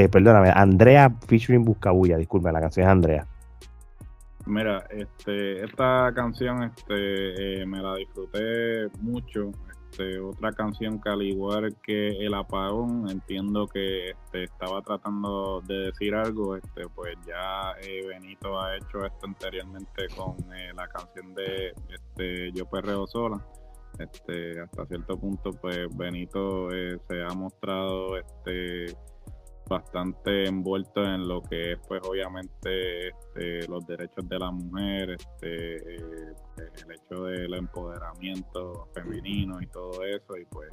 perdóname, 0.10 0.52
Andrea 0.56 1.14
featuring 1.28 1.66
Buscabulla, 1.66 2.16
disculpe, 2.16 2.50
la 2.50 2.62
canción 2.62 2.86
es 2.86 2.92
Andrea. 2.94 3.28
Mira, 4.46 4.86
este, 4.90 5.66
esta 5.66 6.14
canción 6.16 6.64
este, 6.64 7.62
eh, 7.62 7.66
me 7.66 7.82
la 7.82 7.96
disfruté 7.96 8.88
mucho. 9.02 9.52
Este, 9.92 10.22
otra 10.22 10.54
canción 10.54 11.02
que 11.02 11.10
al 11.10 11.22
igual 11.22 11.76
que 11.84 12.10
El 12.26 12.34
Apagón, 12.34 13.10
entiendo 13.10 13.68
que 13.68 14.12
este, 14.12 14.46
estaba 14.46 14.82
tratando 14.82 15.62
de 15.68 15.92
decir 15.92 16.16
algo, 16.16 16.56
este, 16.56 16.88
pues 16.96 17.16
ya 17.28 17.74
eh, 17.82 18.08
Benito 18.08 18.58
ha 18.58 18.78
hecho 18.78 19.06
esto 19.06 19.26
anteriormente 19.26 20.08
con 20.16 20.38
eh, 20.54 20.72
la 20.74 20.88
canción 20.88 21.34
de 21.36 21.74
este, 21.90 22.54
Yo 22.54 22.66
Perreo 22.70 23.06
Sola. 23.06 23.46
Este, 24.00 24.62
hasta 24.62 24.86
cierto 24.86 25.20
punto, 25.20 25.52
pues 25.52 25.86
Benito 25.98 26.72
eh, 26.72 26.98
se 27.10 27.22
ha 27.24 27.34
mostrado 27.34 28.18
este 28.18 28.96
bastante 29.72 30.48
envuelto 30.48 31.02
en 31.02 31.28
lo 31.28 31.42
que 31.42 31.74
es 31.74 31.80
pues 31.88 32.02
obviamente 32.06 33.08
este, 33.08 33.68
los 33.70 33.86
derechos 33.88 34.28
de 34.28 34.38
la 34.38 34.52
mujer, 34.52 35.12
este, 35.12 35.76
eh, 35.76 36.34
el 36.58 36.92
hecho 36.92 37.24
del 37.24 37.54
empoderamiento 37.54 38.90
femenino 38.94 39.62
y 39.62 39.68
todo 39.68 40.04
eso 40.04 40.36
y 40.38 40.46
pues 40.46 40.70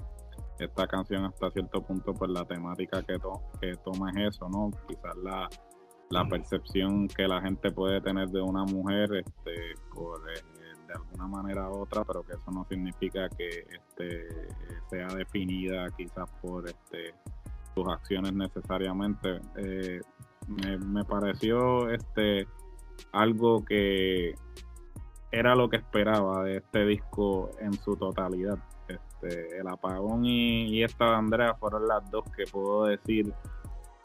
esta 0.59 0.89
canción 0.89 1.25
hasta 1.25 1.49
cierto 1.53 1.81
punto 1.81 2.13
pues 2.13 2.31
la 2.33 2.45
temática 2.45 3.01
que, 3.03 3.19
que 3.61 3.77
toma 3.85 4.11
es 4.11 4.35
eso, 4.35 4.49
¿no? 4.49 4.71
Quizás 4.89 5.17
la, 5.23 5.49
la 6.11 6.29
percepción 6.29 7.07
que 7.07 7.29
la 7.29 7.41
gente 7.41 7.71
puede 7.71 8.01
tener 8.01 8.29
de 8.31 8.41
una 8.41 8.65
mujer 8.65 9.09
este, 9.15 9.75
por, 9.95 10.19
eh, 10.29 10.43
de 10.89 10.95
alguna 10.95 11.29
manera 11.29 11.71
u 11.71 11.83
otra, 11.83 12.03
pero 12.05 12.23
que 12.23 12.33
eso 12.33 12.51
no 12.51 12.67
significa 12.69 13.29
que 13.29 13.49
este, 13.49 14.27
sea 14.91 15.07
definida 15.09 15.87
quizás 15.97 16.29
por 16.43 16.67
este 16.67 17.15
acciones 17.89 18.33
necesariamente. 18.33 19.41
Eh, 19.57 20.01
me, 20.87 21.05
pareció 21.05 21.91
este 21.91 22.49
algo 23.13 23.65
que 23.65 24.35
era 25.31 25.55
lo 25.55 25.69
que 25.69 25.77
esperaba 25.77 26.43
de 26.45 26.57
este 26.57 26.87
disco 26.87 27.51
en 27.61 27.75
su 27.75 27.97
totalidad. 27.97 28.59
Este, 28.89 29.59
el 29.59 29.69
apagón 29.69 30.25
y, 30.25 30.83
esta 30.83 31.11
de 31.11 31.17
Andrea 31.17 31.55
fueron 31.55 31.87
las 31.87 32.11
dos 32.11 32.25
que 32.37 32.45
puedo 32.51 32.87
decir 32.87 33.33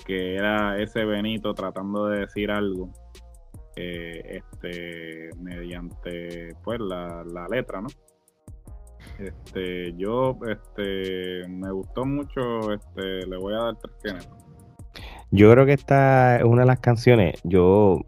que 0.05 0.35
era 0.35 0.77
ese 0.81 1.05
Benito 1.05 1.53
tratando 1.53 2.07
de 2.07 2.19
decir 2.19 2.51
algo 2.51 2.89
eh, 3.77 4.41
este 4.41 5.29
mediante 5.39 6.49
pues 6.63 6.79
la, 6.81 7.23
la 7.23 7.47
letra, 7.47 7.81
¿no? 7.81 7.87
Este, 9.19 9.93
yo, 9.97 10.37
este, 10.49 11.47
me 11.47 11.71
gustó 11.71 12.05
mucho, 12.05 12.71
este, 12.73 13.27
le 13.27 13.37
voy 13.37 13.53
a 13.53 13.57
dar 13.57 13.77
tres 13.77 13.95
quenepas. 14.03 14.43
Yo 15.31 15.51
creo 15.51 15.65
que 15.65 15.73
esta 15.73 16.37
es 16.37 16.43
una 16.43 16.61
de 16.61 16.67
las 16.67 16.79
canciones, 16.79 17.39
yo, 17.43 18.01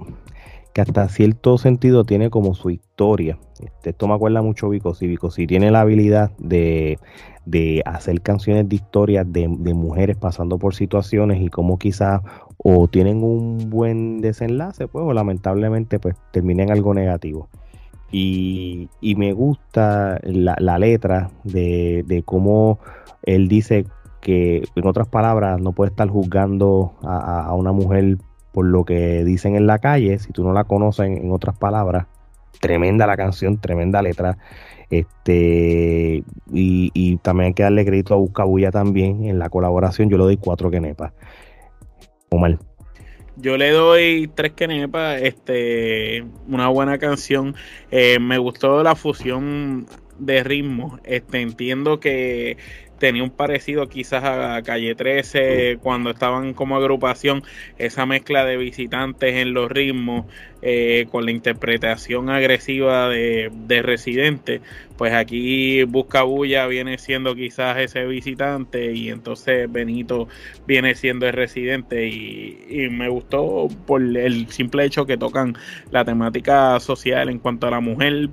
que 0.74 0.82
hasta 0.82 1.08
cierto 1.10 1.58
sentido 1.58 2.04
tiene 2.04 2.30
como 2.30 2.54
su 2.54 2.70
historia. 2.70 3.40
Este, 3.64 3.92
esto 3.92 4.08
me 4.08 4.14
acuerda 4.14 4.42
mucho 4.42 4.70
Vico, 4.70 4.94
si 4.94 5.08
Vico 5.08 5.32
si 5.32 5.48
tiene 5.48 5.72
la 5.72 5.82
habilidad 5.82 6.32
de, 6.38 7.00
de 7.46 7.82
hacer 7.86 8.22
canciones 8.22 8.68
de 8.68 8.76
historias 8.76 9.32
de, 9.32 9.48
de, 9.60 9.74
mujeres 9.74 10.18
pasando 10.18 10.60
por 10.60 10.76
situaciones 10.76 11.42
y 11.42 11.50
como 11.50 11.80
quizás 11.80 12.22
o 12.58 12.88
tienen 12.88 13.24
un 13.24 13.70
buen 13.70 14.22
desenlace, 14.22 14.88
pues 14.88 15.06
o 15.06 15.14
lamentablemente 15.14 16.00
pues 16.00 16.16
terminen 16.32 16.72
algo 16.72 16.94
negativo. 16.94 17.50
Y, 18.12 18.90
me 19.02 19.34
gusta 19.34 20.20
la, 20.24 20.80
letra 20.80 21.32
de, 21.44 22.24
cómo 22.26 22.80
él 23.24 23.48
dice 23.48 23.86
que, 24.22 24.64
en 24.76 24.88
otras 24.88 25.08
palabras, 25.08 25.60
no 25.60 25.74
puede 25.74 25.90
estar 25.90 26.08
juzgando 26.10 26.94
a, 27.04 27.54
una 27.54 27.72
mujer 27.72 28.18
por 28.52 28.66
lo 28.66 28.86
que 28.86 29.24
dicen 29.26 29.56
en 29.56 29.68
la 29.68 29.80
calle, 29.80 30.18
si 30.20 30.32
tú 30.32 30.44
no 30.44 30.54
la 30.54 30.64
conoces 30.64 31.08
en, 31.08 31.32
otras 31.32 31.58
palabras. 31.58 32.08
Tremenda 32.62 33.06
la 33.06 33.18
canción, 33.18 33.58
tremenda 33.58 34.02
letra. 34.02 34.38
Este, 34.90 36.24
y, 36.52 37.18
también 37.18 37.48
hay 37.48 37.54
que 37.54 37.64
darle 37.64 37.86
crédito 37.86 38.14
a 38.14 38.18
Buscabulla 38.18 38.72
también 38.72 39.26
en 39.26 39.40
la 39.40 39.50
colaboración. 39.50 40.10
Yo 40.10 40.18
le 40.18 40.24
doy 40.24 40.38
cuatro 40.38 40.72
quenepas. 40.72 41.12
Omar. 42.30 42.60
Yo 43.38 43.58
le 43.58 43.70
doy 43.72 44.30
tres 44.34 44.54
quenepas, 44.54 45.22
este, 45.22 46.24
una 46.48 46.70
buena 46.70 46.98
canción. 46.98 47.56
Eh, 47.92 48.20
me 48.20 48.38
gustó 48.38 48.82
la 48.82 48.96
fusión 48.96 49.88
de 50.20 50.44
ritmo. 50.44 51.00
Este, 51.04 51.42
entiendo 51.42 52.00
que 52.00 52.58
tenía 53.00 53.24
un 53.24 53.30
parecido 53.30 53.88
quizás 53.88 54.24
a 54.24 54.62
Calle 54.64 54.96
13 54.96 55.80
cuando 55.82 56.12
estaban 56.12 56.54
como 56.54 56.76
agrupación, 56.78 57.44
esa 57.78 58.06
mezcla 58.06 58.46
de 58.46 58.58
visitantes 58.58 59.36
en 59.36 59.54
los 59.54 59.70
ritmos 59.70 60.26
eh, 60.62 61.08
con 61.12 61.26
la 61.26 61.32
interpretación 61.32 62.30
agresiva 62.30 63.10
de, 63.10 63.52
de 63.54 63.82
Residente, 63.82 64.62
pues 64.98 65.14
aquí 65.14 65.84
Busca 65.84 66.24
Bulla 66.24 66.68
viene 66.68 66.98
siendo 66.98 67.36
quizás 67.36 67.78
ese 67.78 68.06
visitante 68.06 68.94
y 68.94 69.10
entonces 69.10 69.72
Benito 69.72 70.28
viene 70.66 70.96
siendo 70.96 71.28
el 71.28 71.34
residente 71.34 72.08
y, 72.08 72.66
y 72.70 72.90
me 72.90 73.10
gustó 73.10 73.68
por 73.86 74.02
el 74.02 74.48
simple 74.50 74.86
hecho 74.86 75.06
que 75.06 75.18
tocan 75.18 75.56
la 75.92 76.06
temática 76.06 76.80
social 76.80 77.30
en 77.30 77.40
cuanto 77.40 77.68
a 77.68 77.72
la 77.72 77.80
mujer 77.80 78.30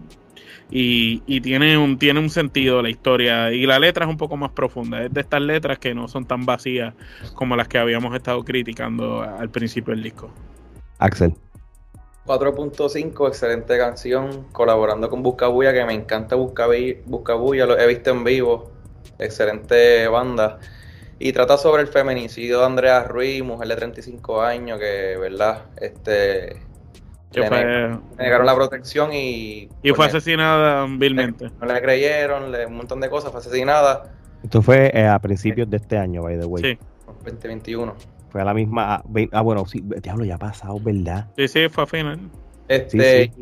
y, 0.70 1.40
tiene, 1.40 1.76
un, 1.76 1.98
tiene 1.98 2.20
un 2.20 2.30
sentido 2.30 2.80
la 2.82 2.88
historia 2.88 3.52
y 3.52 3.66
la 3.66 3.78
letra 3.78 4.06
es 4.06 4.10
un 4.10 4.16
poco 4.16 4.36
más 4.36 4.50
profunda, 4.52 5.04
es 5.04 5.12
de 5.12 5.20
estas 5.20 5.42
letras 5.42 5.78
que 5.78 5.94
no 5.94 6.08
son 6.08 6.24
tan 6.24 6.46
vacías 6.46 6.94
como 7.34 7.56
las 7.56 7.68
que 7.68 7.78
habíamos 7.78 8.14
estado 8.14 8.42
criticando 8.42 9.22
al 9.22 9.50
principio 9.50 9.94
del 9.94 10.02
disco. 10.02 10.30
Axel. 10.98 11.34
4.5, 12.26 13.28
excelente 13.28 13.76
canción, 13.76 14.46
colaborando 14.52 15.10
con 15.10 15.22
Buscabulla, 15.22 15.72
que 15.72 15.84
me 15.84 15.92
encanta 15.92 16.36
Buscabulla, 16.36 17.66
lo 17.66 17.78
he 17.78 17.86
visto 17.88 18.10
en 18.10 18.22
vivo, 18.22 18.70
excelente 19.18 20.06
banda. 20.08 20.58
Y 21.18 21.32
trata 21.32 21.58
sobre 21.58 21.82
el 21.82 21.88
feminicidio 21.88 22.60
de 22.60 22.66
Andrea 22.66 23.04
Ruiz, 23.04 23.42
mujer 23.42 23.68
de 23.68 23.76
35 23.76 24.42
años, 24.42 24.78
que, 24.78 25.16
¿verdad? 25.20 25.66
Este, 25.80 26.62
me 27.40 27.98
negaron 28.18 28.46
la 28.46 28.54
protección 28.54 29.12
y... 29.12 29.68
Y 29.82 29.90
fue 29.90 29.96
pues, 29.96 30.08
asesinada 30.08 30.86
vilmente. 30.86 31.50
No 31.60 31.66
le 31.66 31.80
creyeron, 31.80 32.54
un 32.54 32.76
montón 32.76 33.00
de 33.00 33.08
cosas, 33.08 33.30
fue 33.30 33.40
asesinada. 33.40 34.12
Esto 34.42 34.62
fue 34.62 34.90
eh, 34.94 35.06
a 35.06 35.18
principios 35.18 35.70
de 35.70 35.76
este 35.76 35.98
año, 35.98 36.22
by 36.22 36.38
the 36.38 36.46
way. 36.46 36.62
Sí. 36.62 36.78
2021. 37.24 37.94
Fue 38.30 38.40
a 38.40 38.44
la 38.44 38.54
misma... 38.54 38.94
Ah, 38.94 39.04
ah, 39.32 39.40
bueno, 39.42 39.66
sí, 39.66 39.82
diablo, 40.02 40.24
ya 40.24 40.36
ha 40.36 40.38
pasado, 40.38 40.78
¿verdad? 40.80 41.28
Sí, 41.36 41.48
sí, 41.48 41.68
fue 41.68 41.84
a 41.84 41.86
final. 41.86 42.18
Este... 42.68 43.32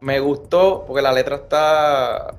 Me 0.00 0.20
gustó 0.20 0.84
porque 0.86 1.02
la 1.02 1.12
letra 1.12 1.36
está 1.36 2.34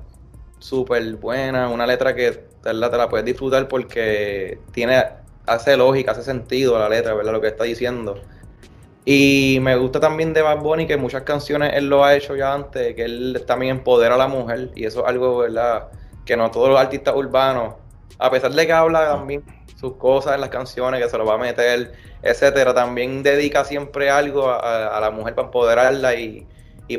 súper 0.58 1.16
buena, 1.16 1.68
una 1.68 1.86
letra 1.86 2.14
que 2.14 2.48
te 2.62 2.72
la 2.72 3.08
puedes 3.08 3.24
disfrutar 3.24 3.68
porque 3.68 4.60
tiene 4.72 5.02
hace 5.46 5.76
lógica, 5.76 6.12
hace 6.12 6.22
sentido 6.22 6.78
la 6.78 6.88
letra, 6.88 7.14
¿verdad? 7.14 7.32
Lo 7.32 7.40
que 7.40 7.48
está 7.48 7.64
diciendo. 7.64 8.20
Y 9.10 9.56
me 9.62 9.74
gusta 9.74 10.00
también 10.00 10.34
de 10.34 10.42
Bad 10.42 10.58
Bunny 10.58 10.86
que 10.86 10.98
muchas 10.98 11.22
canciones 11.22 11.72
él 11.72 11.88
lo 11.88 12.04
ha 12.04 12.14
hecho 12.14 12.36
ya 12.36 12.52
antes, 12.52 12.94
que 12.94 13.04
él 13.04 13.42
también 13.46 13.78
empodera 13.78 14.16
a 14.16 14.18
la 14.18 14.28
mujer 14.28 14.70
y 14.74 14.84
eso 14.84 15.00
es 15.00 15.08
algo, 15.08 15.38
¿verdad? 15.38 15.88
que 16.26 16.36
no 16.36 16.50
todos 16.50 16.68
los 16.68 16.78
artistas 16.78 17.16
urbanos, 17.16 17.76
a 18.18 18.30
pesar 18.30 18.52
de 18.52 18.66
que 18.66 18.72
habla 18.74 19.08
también 19.08 19.42
sus 19.76 19.94
cosas 19.94 20.34
en 20.34 20.42
las 20.42 20.50
canciones, 20.50 21.02
que 21.02 21.08
se 21.08 21.16
lo 21.16 21.24
va 21.24 21.36
a 21.36 21.38
meter, 21.38 21.94
etcétera, 22.20 22.74
también 22.74 23.22
dedica 23.22 23.64
siempre 23.64 24.10
algo 24.10 24.50
a, 24.50 25.00
la 25.00 25.10
mujer 25.10 25.34
para 25.34 25.46
empoderarla 25.46 26.14
y, 26.14 26.46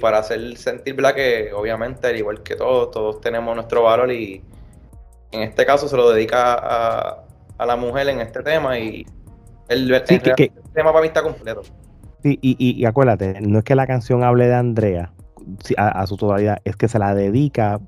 para 0.01 0.17
hacer 0.17 0.57
sentir 0.57 0.95
¿verdad? 0.95 1.13
que 1.13 1.53
obviamente, 1.53 2.07
al 2.07 2.17
igual 2.17 2.41
que 2.41 2.55
todos, 2.55 2.89
todos 2.89 3.21
tenemos 3.21 3.53
nuestro 3.53 3.83
valor 3.83 4.11
y 4.11 4.43
en 5.31 5.43
este 5.43 5.63
caso 5.63 5.87
se 5.87 5.95
lo 5.95 6.09
dedica 6.09 6.55
a, 6.55 7.23
a 7.55 7.65
la 7.67 7.75
mujer 7.75 8.09
en 8.09 8.19
este 8.19 8.41
tema 8.41 8.79
y 8.79 9.05
el, 9.67 10.03
tema 10.73 10.91
para 10.91 11.01
mí 11.01 11.07
está 11.07 11.21
completo. 11.21 11.61
Sí, 12.23 12.37
y, 12.41 12.55
y, 12.59 12.85
acuérdate, 12.85 13.39
no 13.41 13.59
es 13.59 13.63
que 13.63 13.75
la 13.75 13.87
canción 13.87 14.23
hable 14.23 14.47
de 14.47 14.55
Andrea 14.55 15.13
a, 15.77 16.05
su 16.07 16.17
totalidad, 16.17 16.59
es 16.63 16.75
que 16.75 16.87
se 16.87 16.99
la 16.99 17.15
dedica 17.15 17.79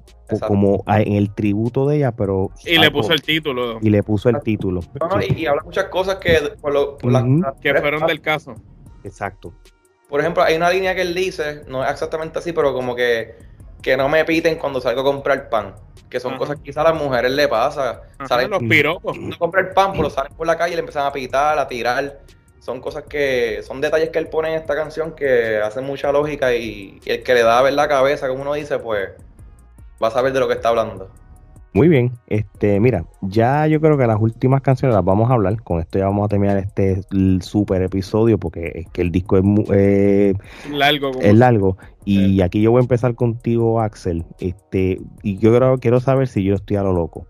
como 0.47 0.83
en 0.87 1.13
el 1.13 1.33
tributo 1.33 1.87
de 1.87 1.97
ella, 1.97 2.13
pero... 2.13 2.51
Y 2.65 2.77
le 2.77 2.89
puso 2.89 3.11
el 3.11 3.21
título. 3.21 3.79
Y 3.81 3.89
le 3.89 4.01
puso 4.03 4.29
el 4.29 4.39
título. 4.41 4.81
y, 5.35 5.45
habla 5.45 5.61
muchas 5.63 5.85
cosas 5.85 6.15
que, 6.15 6.39
que 7.61 7.75
fueron 7.75 8.07
del 8.07 8.21
caso. 8.21 8.55
Exacto. 9.03 9.53
Por 10.09 10.19
ejemplo, 10.19 10.43
hay 10.43 10.55
una 10.55 10.69
línea 10.69 10.95
que 10.95 11.01
él 11.01 11.13
dice, 11.13 11.63
no 11.67 11.83
es 11.83 11.91
exactamente 11.91 12.39
así, 12.39 12.53
pero 12.53 12.73
como 12.73 12.95
que, 12.95 13.35
que 13.81 13.97
no 13.97 14.09
me 14.09 14.23
piten 14.25 14.57
cuando 14.57 14.81
salgo 14.81 15.01
a 15.01 15.03
comprar 15.03 15.49
pan. 15.49 15.75
Que 16.09 16.19
son 16.19 16.37
cosas 16.37 16.57
que 16.57 16.63
quizás 16.63 16.85
a 16.85 16.91
las 16.91 17.01
mujeres 17.01 17.31
le 17.31 17.47
pasa. 17.47 18.01
salen 18.27 18.49
los 18.49 18.61
piropos. 18.63 19.17
No 19.17 19.37
comprar 19.37 19.73
pan, 19.73 19.93
pero 19.93 20.09
salen 20.09 20.33
por 20.33 20.45
la 20.45 20.57
calle 20.57 20.73
y 20.73 20.75
le 20.75 20.81
empiezan 20.81 21.05
a 21.05 21.11
pitar, 21.13 21.57
a 21.57 21.67
tirar 21.67 22.19
son 22.61 22.79
cosas 22.79 23.05
que 23.09 23.61
son 23.63 23.81
detalles 23.81 24.09
que 24.09 24.19
él 24.19 24.27
pone 24.27 24.49
en 24.49 24.53
esta 24.55 24.75
canción 24.75 25.13
que 25.13 25.57
hacen 25.57 25.83
mucha 25.83 26.11
lógica 26.11 26.55
y, 26.55 26.99
el 27.05 27.23
que 27.23 27.33
le 27.33 27.41
da 27.41 27.57
a 27.57 27.61
ver 27.63 27.73
la 27.73 27.87
cabeza, 27.87 28.27
como 28.27 28.43
uno 28.43 28.53
dice, 28.53 28.77
pues 28.77 29.09
va 30.01 30.09
a 30.09 30.11
saber 30.11 30.31
de 30.31 30.39
lo 30.39 30.47
que 30.47 30.53
está 30.53 30.69
hablando. 30.69 31.09
Muy 31.73 31.87
bien, 31.87 32.11
este, 32.27 32.79
mira, 32.79 33.05
ya 33.21 33.65
yo 33.65 33.79
creo 33.81 33.97
que 33.97 34.05
las 34.05 34.19
últimas 34.19 34.61
canciones 34.61 34.93
las 34.93 35.03
vamos 35.03 35.31
a 35.31 35.33
hablar. 35.33 35.59
Con 35.63 35.79
esto 35.79 35.97
ya 35.97 36.05
vamos 36.05 36.25
a 36.25 36.27
terminar 36.27 36.57
este 36.57 37.01
super 37.39 37.81
episodio 37.81 38.37
porque 38.37 38.71
es 38.75 38.89
que 38.89 39.01
el 39.01 39.11
disco 39.11 39.37
es 39.37 39.43
eh, 39.73 40.33
largo. 40.69 41.11
Es 41.19 41.33
largo. 41.33 41.77
Y 42.03 42.41
aquí 42.41 42.61
yo 42.61 42.71
voy 42.71 42.79
a 42.79 42.81
empezar 42.81 43.15
contigo, 43.15 43.79
Axel. 43.79 44.25
Este, 44.39 44.99
y 45.23 45.37
yo 45.37 45.55
creo, 45.55 45.77
quiero 45.77 45.99
saber 45.99 46.27
si 46.27 46.43
yo 46.43 46.55
estoy 46.55 46.75
a 46.75 46.83
lo 46.83 46.91
loco. 46.91 47.25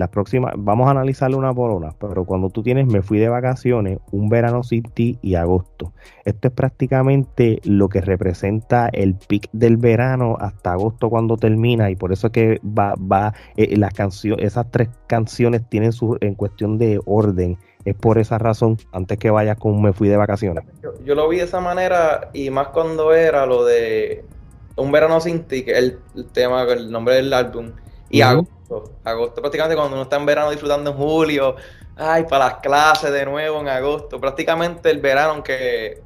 Las 0.00 0.08
próximas, 0.08 0.54
vamos 0.56 0.88
a 0.88 0.92
analizarlo 0.92 1.36
una 1.36 1.52
por 1.52 1.72
una, 1.72 1.90
pero 2.00 2.24
cuando 2.24 2.48
tú 2.48 2.62
tienes 2.62 2.86
me 2.86 3.02
fui 3.02 3.18
de 3.18 3.28
vacaciones, 3.28 3.98
un 4.12 4.30
verano 4.30 4.62
sin 4.62 4.82
ti 4.82 5.18
y 5.20 5.34
agosto. 5.34 5.92
Esto 6.24 6.48
es 6.48 6.54
prácticamente 6.54 7.60
lo 7.64 7.90
que 7.90 8.00
representa 8.00 8.88
el 8.94 9.14
pic 9.14 9.50
del 9.52 9.76
verano 9.76 10.38
hasta 10.40 10.72
agosto 10.72 11.10
cuando 11.10 11.36
termina 11.36 11.90
y 11.90 11.96
por 11.96 12.12
eso 12.12 12.28
es 12.28 12.32
que 12.32 12.60
va, 12.64 12.94
va 12.94 13.34
eh, 13.58 13.76
las 13.76 13.92
canciones, 13.92 14.46
esas 14.46 14.70
tres 14.70 14.88
canciones 15.06 15.68
tienen 15.68 15.92
su, 15.92 16.16
en 16.22 16.34
cuestión 16.34 16.78
de 16.78 16.98
orden. 17.04 17.58
Es 17.84 17.94
por 17.94 18.16
esa 18.16 18.38
razón, 18.38 18.78
antes 18.92 19.18
que 19.18 19.28
vayas 19.28 19.58
con 19.58 19.82
me 19.82 19.92
fui 19.92 20.08
de 20.08 20.16
vacaciones. 20.16 20.64
Yo, 21.04 21.14
lo 21.14 21.28
vi 21.28 21.36
de 21.36 21.44
esa 21.44 21.60
manera 21.60 22.30
y 22.32 22.48
más 22.48 22.68
cuando 22.68 23.12
era 23.12 23.44
lo 23.44 23.66
de 23.66 24.24
un 24.76 24.92
verano 24.92 25.20
sin 25.20 25.42
ti, 25.42 25.62
que 25.62 25.72
es 25.72 25.78
el, 25.78 25.98
tema, 26.32 26.62
el 26.62 26.90
nombre 26.90 27.16
del 27.16 27.34
álbum, 27.34 27.72
y 28.08 28.22
agosto 28.22 28.59
agosto. 29.04 29.40
prácticamente 29.40 29.76
cuando 29.76 29.94
uno 29.94 30.02
está 30.02 30.16
en 30.16 30.26
verano 30.26 30.50
disfrutando 30.50 30.90
en 30.90 30.96
julio, 30.96 31.56
ay, 31.96 32.24
para 32.24 32.46
las 32.46 32.54
clases 32.56 33.12
de 33.12 33.24
nuevo 33.24 33.60
en 33.60 33.68
agosto. 33.68 34.20
Prácticamente 34.20 34.90
el 34.90 34.98
verano, 35.00 35.32
aunque 35.32 36.02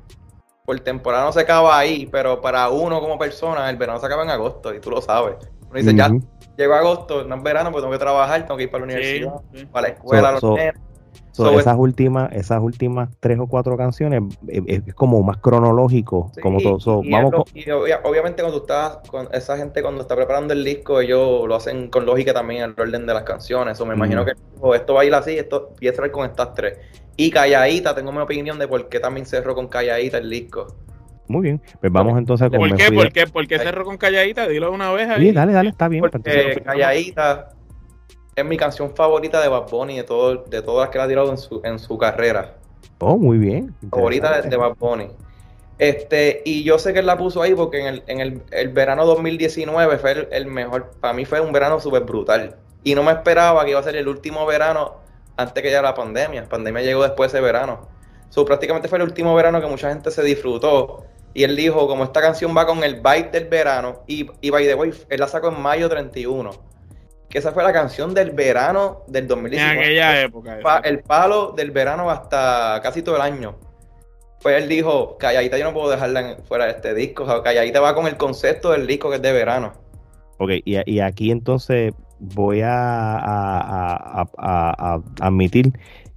por 0.65 0.79
temporada 0.81 1.25
no 1.25 1.33
se 1.33 1.41
acaba 1.41 1.79
ahí, 1.79 2.07
pero 2.07 2.41
para 2.41 2.69
uno 2.71 3.01
como 3.01 3.19
persona, 3.19 3.69
el 3.69 3.77
verano 3.77 4.01
se 4.01 4.07
acaba 4.07 4.23
en 4.23 4.31
agosto 4.31 4.75
y 4.75 4.81
tú 4.81 4.91
lo 4.91 5.01
sabes. 5.03 5.37
Uno 5.63 5.79
dice, 5.79 5.95
ya, 5.95 6.11
llegó 6.57 6.75
agosto, 6.75 7.25
no 7.25 7.37
es 7.37 7.43
verano, 7.43 7.71
pues 7.71 7.83
tengo 7.83 7.93
que 7.93 7.99
trabajar, 7.99 8.43
tengo 8.43 8.57
que 8.57 8.65
ir 8.65 8.71
para 8.71 8.87
la 8.87 8.93
universidad, 8.93 9.35
para 9.71 9.89
la 9.89 9.95
escuela, 9.95 10.33
los 10.33 10.43
esas 11.59 11.77
últimas, 11.77 12.33
esas 12.33 12.61
últimas 12.61 13.09
tres 13.21 13.39
o 13.39 13.47
cuatro 13.47 13.77
canciones 13.77 14.23
eh, 14.49 14.63
eh, 14.67 14.83
es, 14.87 14.95
como 14.95 15.23
más 15.23 15.39
cronológico, 15.39 16.31
como 16.43 16.61
todo. 16.61 17.03
vamos 17.03 17.45
obviamente 18.05 18.43
cuando 18.43 18.61
tú 18.61 18.65
estás 18.65 18.99
con 19.09 19.29
esa 19.33 19.57
gente 19.57 19.83
cuando 19.83 20.03
está 20.03 20.17
preparando 20.17 20.53
el 20.53 20.65
disco, 20.65 21.01
ellos 21.01 21.47
lo 21.47 21.55
hacen 21.55 21.89
con 21.89 22.07
lógica 22.07 22.33
también 22.33 22.63
en 22.63 22.71
el 22.71 22.81
orden 22.81 23.07
de 23.07 23.15
las 23.15 23.25
canciones. 23.25 23.81
O 23.81 23.87
me 23.87 23.95
imagino 23.95 24.25
que 24.25 24.33
esto 24.75 24.95
va 24.95 25.03
a 25.03 25.05
ir 25.05 25.15
así, 25.15 25.37
esto 25.37 25.69
empieza 25.71 26.03
a 26.03 26.07
ir 26.07 26.13
con 26.13 26.29
estas 26.29 26.55
tres. 26.55 26.79
Y 27.17 27.31
Calladita, 27.31 27.95
tengo 27.95 28.13
mi 28.13 28.19
opinión 28.19 28.59
de 28.59 28.67
por 28.67 28.89
qué 28.89 29.01
también 29.01 29.27
cerró 29.27 29.55
con 29.55 29.69
Calladita 29.69 30.19
el 30.19 30.31
disco. 30.31 30.77
Muy 31.27 31.43
bien, 31.43 31.61
pues 31.81 31.91
vamos 31.91 32.19
entonces 32.19 32.51
con 32.51 32.59
¿Por 32.59 32.77
qué? 32.77 32.93
¿Por 32.93 33.13
qué? 33.13 33.27
¿Por 33.27 33.47
qué 33.47 33.59
cerró 33.59 33.85
con 33.85 33.97
Calladita? 33.97 34.47
Dilo 34.47 34.71
una 34.71 34.93
vez 34.93 35.09
ahí. 35.09 35.29
Sí, 35.29 35.33
dale, 35.33 35.53
dale, 35.53 35.71
está 35.71 35.89
bien. 35.89 36.03
Porque 36.03 36.61
Calladita 36.65 37.54
es 38.37 38.45
mi 38.45 38.57
canción 38.57 38.95
favorita 38.95 39.41
de 39.41 39.49
Bad 39.49 39.69
Bunny, 39.71 39.97
de, 39.97 40.05
todo, 40.05 40.37
de 40.37 40.63
todas 40.63 40.87
las 40.87 40.91
que 40.91 40.99
ha 40.99 41.09
tirado 41.09 41.31
en 41.31 41.39
su, 41.39 41.61
en 41.65 41.79
su 41.79 41.97
carrera. 41.99 42.55
Oh, 42.99 43.17
muy 43.17 43.39
bien. 43.39 43.75
Favorita 43.91 44.41
de, 44.43 44.57
Bad 44.57 44.77
Bunny. 44.79 45.09
Este, 45.79 46.43
y 46.45 46.63
yo 46.63 46.79
sé 46.79 46.93
que 46.93 47.01
él 47.01 47.07
la 47.07 47.19
puso 47.19 47.43
ahí 47.43 47.55
porque 47.55 47.81
en 47.81 47.87
el, 47.87 48.03
en 48.07 48.21
el, 48.21 48.43
el 48.53 48.69
verano 48.69 49.05
2019 49.07 49.99
fue 49.99 50.29
el, 50.31 50.47
mejor, 50.47 50.93
para 51.01 51.15
mí 51.15 51.25
fue 51.25 51.41
un 51.41 51.53
verano 51.53 51.81
súper 51.81 52.03
brutal. 52.05 52.57
Y 52.83 52.95
no 52.95 53.03
me 53.03 53.13
esperaba 53.13 53.65
que 53.65 53.71
iba 53.71 53.81
a 53.81 53.83
ser 53.83 53.97
el 53.97 54.09
último 54.09 54.47
verano 54.47 54.97
antes 55.37 55.63
que 55.63 55.71
ya 55.71 55.83
la 55.83 55.95
pandemia. 55.95 56.43
La 56.43 56.49
pandemia 56.49 56.83
llegó 56.83 57.03
después 57.03 57.33
de 57.33 57.39
ese 57.39 57.45
verano. 57.45 57.89
So, 58.31 58.45
prácticamente 58.45 58.89
fue 58.89 58.99
el 58.99 59.05
último 59.05 59.35
verano 59.35 59.61
que 59.61 59.67
mucha 59.67 59.89
gente 59.89 60.11
se 60.11 60.23
disfrutó. 60.23 61.05
Y 61.35 61.45
él 61.45 61.57
dijo, 61.57 61.89
como 61.89 62.05
esta 62.05 62.21
canción 62.21 62.57
va 62.57 62.67
con 62.67 62.85
el 62.85 62.97
vibe 62.97 63.31
del 63.33 63.47
verano, 63.47 64.03
y, 64.07 64.29
y 64.41 64.51
by 64.51 64.65
the 64.67 64.75
way, 64.75 64.93
él 65.09 65.21
la 65.21 65.27
sacó 65.27 65.49
en 65.49 65.61
mayo 65.61 65.89
31 65.89 66.74
que 67.35 67.39
esa 67.41 67.51
fue 67.51 67.65
la 67.65 67.73
canción 67.73 68.15
del 68.15 68.31
verano 68.31 69.03
del 69.09 69.27
2019. 69.27 69.73
En 69.73 69.81
aquella 69.81 70.23
época. 70.23 70.61
El 70.85 71.01
palo 71.01 71.51
del 71.51 71.73
verano 71.73 72.09
hasta 72.09 72.79
casi 72.81 73.03
todo 73.03 73.17
el 73.17 73.23
año. 73.23 73.57
Pues 74.41 74.63
él 74.63 74.69
dijo, 74.69 75.19
Calladita 75.19 75.59
yo 75.59 75.65
no 75.65 75.75
puedo 75.75 75.91
dejarla 75.91 76.37
fuera 76.47 76.67
de 76.67 76.71
este 76.71 76.95
disco. 76.95 77.25
O 77.25 77.27
sea, 77.27 77.43
Calladita 77.43 77.81
va 77.81 77.93
con 77.97 78.07
el 78.07 78.17
concepto 78.17 78.71
del 78.71 78.87
disco 78.87 79.11
que 79.11 79.17
es 79.17 79.23
de 79.23 79.33
verano. 79.33 79.73
Ok, 80.39 80.51
y, 80.65 81.01
aquí 81.01 81.33
entonces 81.33 81.93
voy 82.21 82.61
a, 82.63 84.25
admitir 85.21 85.73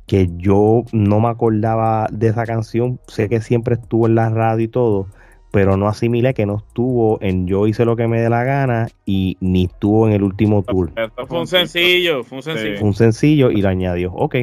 que 0.06 0.30
yo 0.36 0.84
no 0.92 1.20
me 1.20 1.30
acordaba 1.30 2.10
de 2.12 2.28
esa 2.28 2.46
canción. 2.46 3.00
Sé 3.08 3.28
que 3.28 3.42
siempre 3.42 3.74
estuvo 3.74 4.06
en 4.06 4.14
la 4.14 4.30
radio 4.30 4.66
y 4.66 4.68
todo, 4.68 5.08
pero 5.52 5.78
no 5.78 5.88
asimilé 5.88 6.34
que 6.34 6.46
no 6.46 6.58
estuvo 6.58 7.20
en 7.22 7.48
Yo 7.48 7.68
hice 7.68 7.86
lo 7.86 7.96
que 7.96 8.08
me 8.08 8.22
dé 8.22 8.30
la 8.30 8.44
gana 8.44 8.90
y 9.06 9.38
ni 9.40 9.66
estuvo 9.66 10.08
en 10.08 10.14
el 10.14 10.24
último 10.24 10.64
tour. 10.64 10.92
Fue 11.28 11.40
un 11.40 11.48
sencillo, 11.48 12.24
fue 12.24 12.40
un 12.40 12.44
sencillo. 12.44 12.78
Fue 12.78 12.88
un 12.88 12.94
sencillo 12.94 13.52
y 13.52 13.62
lo 13.62 13.70
añadió. 13.70 14.12
Ok. 14.14 14.36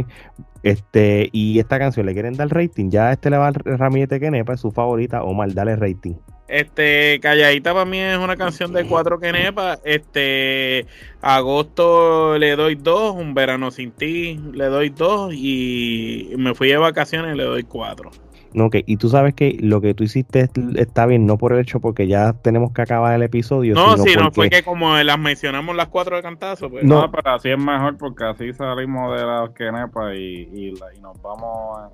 Este, 0.62 1.28
y 1.32 1.58
esta 1.58 1.78
canción, 1.78 2.06
¿le 2.06 2.14
quieren 2.14 2.34
dar 2.34 2.48
rating? 2.48 2.88
Ya 2.88 3.12
este 3.12 3.28
le 3.28 3.36
va 3.36 3.48
al 3.48 3.54
Ramírez 3.54 4.18
Kenepa, 4.18 4.54
es 4.54 4.60
su 4.60 4.70
favorita. 4.70 5.22
Omar, 5.22 5.52
dale 5.52 5.76
rating. 5.76 6.14
Este, 6.48 7.20
Calladita 7.20 7.72
para 7.72 7.84
mí 7.84 7.98
es 7.98 8.18
una 8.18 8.36
canción 8.36 8.72
de 8.72 8.86
cuatro 8.86 9.18
Kenepa. 9.18 9.78
Este, 9.84 10.86
agosto 11.20 12.38
le 12.38 12.56
doy 12.56 12.76
dos, 12.76 13.14
un 13.14 13.34
verano 13.34 13.70
sin 13.70 13.92
ti 13.92 14.40
le 14.52 14.66
doy 14.66 14.88
dos 14.88 15.34
y 15.34 16.32
me 16.38 16.54
fui 16.54 16.68
de 16.68 16.78
vacaciones 16.78 17.36
le 17.36 17.44
doy 17.44 17.62
cuatro. 17.64 18.10
Ok, 18.56 18.76
y 18.86 18.96
tú 18.98 19.08
sabes 19.08 19.34
que 19.34 19.56
lo 19.60 19.80
que 19.80 19.94
tú 19.94 20.04
hiciste 20.04 20.48
está 20.76 21.06
bien, 21.06 21.26
no 21.26 21.38
por 21.38 21.52
el 21.52 21.58
hecho 21.58 21.80
porque 21.80 22.06
ya 22.06 22.34
tenemos 22.34 22.72
que 22.72 22.82
acabar 22.82 23.14
el 23.14 23.22
episodio. 23.22 23.74
No, 23.74 23.96
sino 23.96 24.04
sí, 24.04 24.16
no 24.16 24.30
fue 24.30 24.48
que 24.48 24.62
como 24.62 24.96
las 24.96 25.18
mencionamos 25.18 25.74
las 25.74 25.88
cuatro 25.88 26.14
de 26.14 26.22
cantazo. 26.22 26.70
Pues. 26.70 26.84
No, 26.84 27.10
pero 27.10 27.34
así 27.34 27.50
es 27.50 27.58
mejor 27.58 27.96
porque 27.96 28.24
así 28.24 28.52
salimos 28.52 29.18
de 29.18 29.26
la 29.26 29.50
quenepa 29.56 30.14
y, 30.14 30.48
y, 30.52 30.68
y 30.68 31.00
nos 31.00 31.20
vamos. 31.20 31.90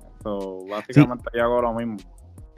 básicamente 0.69 1.25
ya 1.33 1.43
hago 1.43 1.61
lo 1.61 1.73
mismo. 1.73 1.97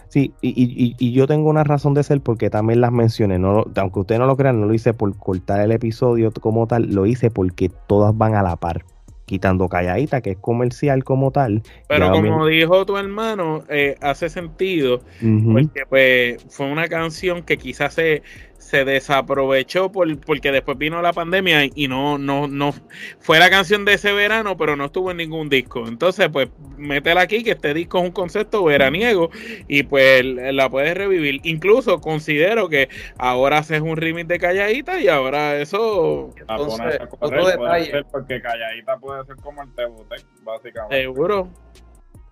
Sí, 0.10 0.34
y, 0.42 0.50
y, 0.50 0.96
y, 1.00 1.12
yo 1.14 1.26
tengo 1.26 1.50
una 1.50 1.64
razón 1.64 1.96
de 1.96 2.04
ser 2.04 2.22
porque 2.22 2.50
también 2.50 2.82
las 2.82 2.92
mencioné. 2.92 3.40
No, 3.40 3.66
aunque 3.78 4.00
ustedes 4.00 4.20
no 4.20 4.28
lo 4.28 4.38
crean, 4.38 4.60
no 4.60 4.68
lo 4.68 4.74
hice 4.74 4.94
por 4.94 5.18
cortar 5.18 5.62
el 5.62 5.72
episodio 5.72 6.32
como 6.34 6.68
tal, 6.68 6.94
lo 6.94 7.06
hice 7.06 7.32
porque 7.32 7.72
todas 7.88 8.16
van 8.16 8.36
a 8.36 8.44
la 8.44 8.58
par 8.58 8.84
quitando 9.26 9.70
Calladita, 9.70 10.22
que 10.22 10.32
es 10.32 10.38
comercial 10.38 11.04
como 11.04 11.32
tal. 11.32 11.64
Pero 11.88 12.12
como 12.12 12.46
dijo 12.48 12.86
tu 12.86 12.98
hermano, 12.98 13.64
eh, 13.70 13.96
hace 14.02 14.30
sentido, 14.30 15.02
porque 15.20 15.84
pues 15.90 16.46
fue 16.50 16.66
una 16.68 16.88
canción 16.88 17.44
que 17.44 17.58
quizás 17.58 17.94
se, 17.94 18.22
se 18.64 18.86
desaprovechó 18.86 19.92
por, 19.92 20.20
porque 20.22 20.52
después 20.52 20.78
vino 20.78 21.02
la 21.02 21.14
pandemia 21.14 21.66
y 21.76 21.88
no, 21.88 22.18
no, 22.18 22.48
no 22.48 22.74
fue 23.20 23.38
la 23.38 23.50
canción 23.50 23.86
de 23.86 23.94
ese 23.94 24.14
verano, 24.14 24.58
pero 24.58 24.76
no 24.76 24.86
estuvo 24.86 25.12
en 25.12 25.18
ningún 25.18 25.50
disco. 25.50 25.88
Entonces, 25.88 26.30
pues, 26.30 26.50
métela 26.78 27.22
aquí, 27.22 27.44
que 27.44 27.52
este 27.52 27.74
disco 27.74 28.00
es 28.00 28.06
un 28.06 28.12
concepto 28.12 28.64
veraniego 28.64 29.30
y 29.68 29.84
pues 29.84 30.24
la 30.24 30.70
puedes 30.70 30.96
revivir. 30.96 31.42
Incluso 31.44 32.00
considero 32.00 32.70
que 32.70 32.90
ahora 33.18 33.60
haces 33.60 33.82
un 33.82 33.98
remix 33.98 34.28
de 34.28 34.40
Calladita 34.40 35.00
y 35.00 35.08
ahora 35.08 35.58
eso. 35.58 36.34
Entonces, 36.38 37.02
otro 37.20 37.46
detalle. 37.46 38.04
porque 38.12 38.42
Calladita 38.42 38.98
puede 38.98 39.26
ser 39.26 39.36
como 39.38 39.62
el 39.62 39.74
Tebutec, 39.76 40.26
básicamente. 40.44 41.02
Seguro. 41.02 41.50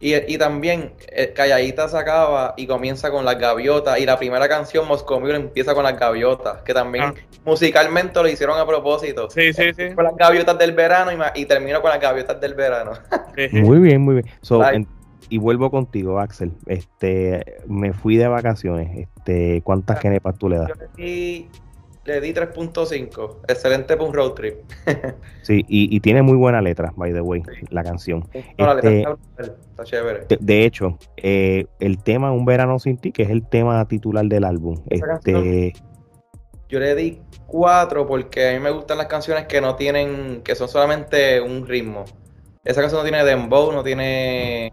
Y, 0.01 0.15
y 0.33 0.37
también 0.37 0.93
eh, 1.11 1.31
Calladita 1.33 1.87
se 1.87 1.95
acaba 1.97 2.55
y 2.57 2.65
comienza 2.67 3.11
con 3.11 3.23
las 3.23 3.37
gaviotas. 3.37 3.99
Y 3.99 4.05
la 4.05 4.17
primera 4.17 4.49
canción, 4.49 4.87
Moscow 4.87 5.19
Mule, 5.19 5.35
empieza 5.35 5.73
con 5.75 5.83
las 5.83 5.97
gaviotas. 5.99 6.63
Que 6.63 6.73
también 6.73 7.05
Ah. 7.05 7.13
musicalmente 7.45 8.19
lo 8.21 8.27
hicieron 8.27 8.59
a 8.59 8.65
propósito. 8.65 9.29
Sí, 9.29 9.53
sí, 9.53 9.73
sí. 9.75 9.93
Con 9.93 10.03
las 10.05 10.15
gaviotas 10.15 10.57
del 10.57 10.71
verano 10.73 11.11
y, 11.11 11.41
y 11.41 11.45
termino 11.45 11.81
con 11.81 11.91
las 11.91 12.01
gaviotas 12.01 12.41
del 12.41 12.55
verano. 12.55 12.93
Muy 13.53 13.79
bien, 13.79 14.01
muy 14.01 14.15
bien. 14.15 14.25
So, 14.41 14.67
en- 14.67 14.87
y 15.29 15.37
vuelvo 15.37 15.71
contigo, 15.71 16.19
Axel. 16.19 16.51
Este, 16.65 17.57
me 17.67 17.93
fui 17.93 18.17
de 18.17 18.27
vacaciones. 18.27 19.07
Este, 19.07 19.61
¿cuántas 19.63 19.99
kenepas 19.99 20.37
tú 20.37 20.49
le 20.49 20.57
das? 20.57 20.67
Yo 20.67 21.45
le 22.05 22.19
di, 22.19 22.19
le 22.19 22.21
di 22.21 22.33
3.5. 22.33 23.39
Excelente 23.47 23.95
para 23.95 24.07
un 24.07 24.13
road 24.13 24.33
trip. 24.33 24.57
Sí, 25.43 25.65
y, 25.67 25.95
y 25.95 25.99
tiene 26.01 26.21
muy 26.21 26.37
buena 26.37 26.61
letra, 26.61 26.93
by 26.95 27.11
the 27.13 27.21
way, 27.21 27.41
la 27.69 27.83
canción. 27.83 28.27
No, 28.57 28.67
la 28.67 28.75
letra 28.75 29.17
Este- 29.39 29.53
está 29.71 29.83
chévere. 29.83 30.25
De, 30.29 30.37
de 30.39 30.65
hecho, 30.65 30.97
eh, 31.17 31.65
el 31.79 32.01
tema 32.03 32.31
Un 32.31 32.45
verano 32.45 32.77
sin 32.79 32.97
ti, 32.97 33.11
que 33.11 33.23
es 33.23 33.29
el 33.31 33.47
tema 33.47 33.87
titular 33.87 34.25
del 34.25 34.43
álbum. 34.43 34.81
Este, 34.89 35.73
Yo 36.69 36.79
le 36.79 36.93
di 36.95 37.21
4 37.47 38.05
porque 38.07 38.49
a 38.49 38.53
mí 38.53 38.59
me 38.59 38.69
gustan 38.69 38.97
las 38.99 39.07
canciones 39.07 39.45
que 39.47 39.59
no 39.61 39.75
tienen, 39.75 40.41
que 40.43 40.55
son 40.55 40.69
solamente 40.69 41.41
un 41.41 41.67
ritmo. 41.67 42.05
Esa 42.63 42.81
canción 42.81 43.01
no 43.01 43.09
tiene 43.09 43.25
dembow, 43.25 43.71
no 43.71 43.83
tiene, 43.83 44.71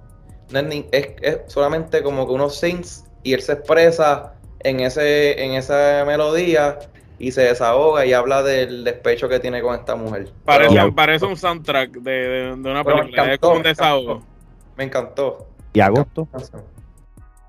no 0.53 0.59
es, 0.59 0.67
ni- 0.67 0.87
es, 0.93 1.09
es 1.23 1.39
solamente 1.47 2.03
como 2.03 2.27
que 2.27 2.33
unos 2.35 2.57
synths 2.61 3.05
y 3.23 3.33
él 3.33 3.41
se 3.41 3.53
expresa 3.55 4.35
en 4.61 4.81
ese, 4.81 5.43
en 5.43 5.53
esa 5.53 6.05
melodía 6.07 6.79
y 7.19 7.33
se 7.33 7.43
desahoga 7.43 8.07
y 8.07 8.13
habla 8.13 8.43
del 8.43 8.85
despecho 8.85 9.29
que 9.29 9.41
tiene 9.41 9.61
con 9.61 9.75
esta 9.75 9.97
mujer. 9.97 10.29
Parece, 10.45 10.75
Pero 10.75 10.95
parece 10.95 11.27
un 11.27 11.37
soundtrack 11.37 11.91
de, 12.01 12.11
de- 12.11 12.57
de 12.57 12.71
una 12.71 12.85
Pero 12.85 12.97
me 12.97 13.03
película. 13.03 13.23
es 13.25 13.29
encantó, 13.29 13.41
como 13.49 13.57
un 13.57 13.63
me 13.63 13.69
desahogo. 13.69 14.23
me 14.77 14.85
encantó. 14.85 15.47
y 15.73 15.81
agosto, 15.81 16.29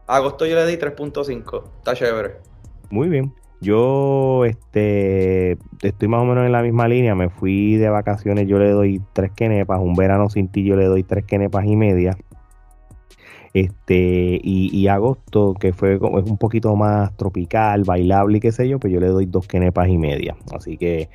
Agosto 0.07 0.45
yo 0.47 0.55
le 0.55 0.65
di 0.65 0.77
3.5, 0.77 1.63
está 1.77 1.93
chévere. 1.93 2.37
muy 2.89 3.09
bien. 3.09 3.33
Yo 3.61 4.45
este, 4.45 5.57
estoy 5.81 6.07
más 6.07 6.21
o 6.21 6.25
menos 6.25 6.45
en 6.45 6.51
la 6.53 6.61
misma 6.61 6.87
línea. 6.87 7.13
Me 7.13 7.29
fui 7.29 7.75
de 7.75 7.89
vacaciones, 7.89 8.47
yo 8.47 8.57
le 8.57 8.69
doy 8.71 9.01
tres 9.13 9.31
kenepas. 9.35 9.79
Un 9.81 9.95
verano 9.95 10.29
sin 10.29 10.47
ti, 10.47 10.63
yo 10.63 10.77
le 10.77 10.85
doy 10.85 11.03
tres 11.03 11.25
kenepas 11.25 11.65
y 11.65 11.75
media. 11.75 12.17
Este, 13.53 14.39
y, 14.43 14.69
y 14.77 14.87
agosto, 14.87 15.55
que 15.59 15.73
fue 15.73 15.97
como- 15.99 16.19
es 16.19 16.25
un 16.29 16.37
poquito 16.37 16.75
más 16.75 17.15
tropical, 17.17 17.83
bailable 17.83 18.37
y 18.37 18.41
qué 18.41 18.51
sé 18.51 18.67
yo, 18.69 18.79
pues 18.79 18.93
yo 18.93 18.99
le 18.99 19.07
doy 19.07 19.25
dos 19.25 19.47
kenepas 19.47 19.87
y 19.89 19.97
media. 19.97 20.35
Así 20.55 20.77
que, 20.77 21.09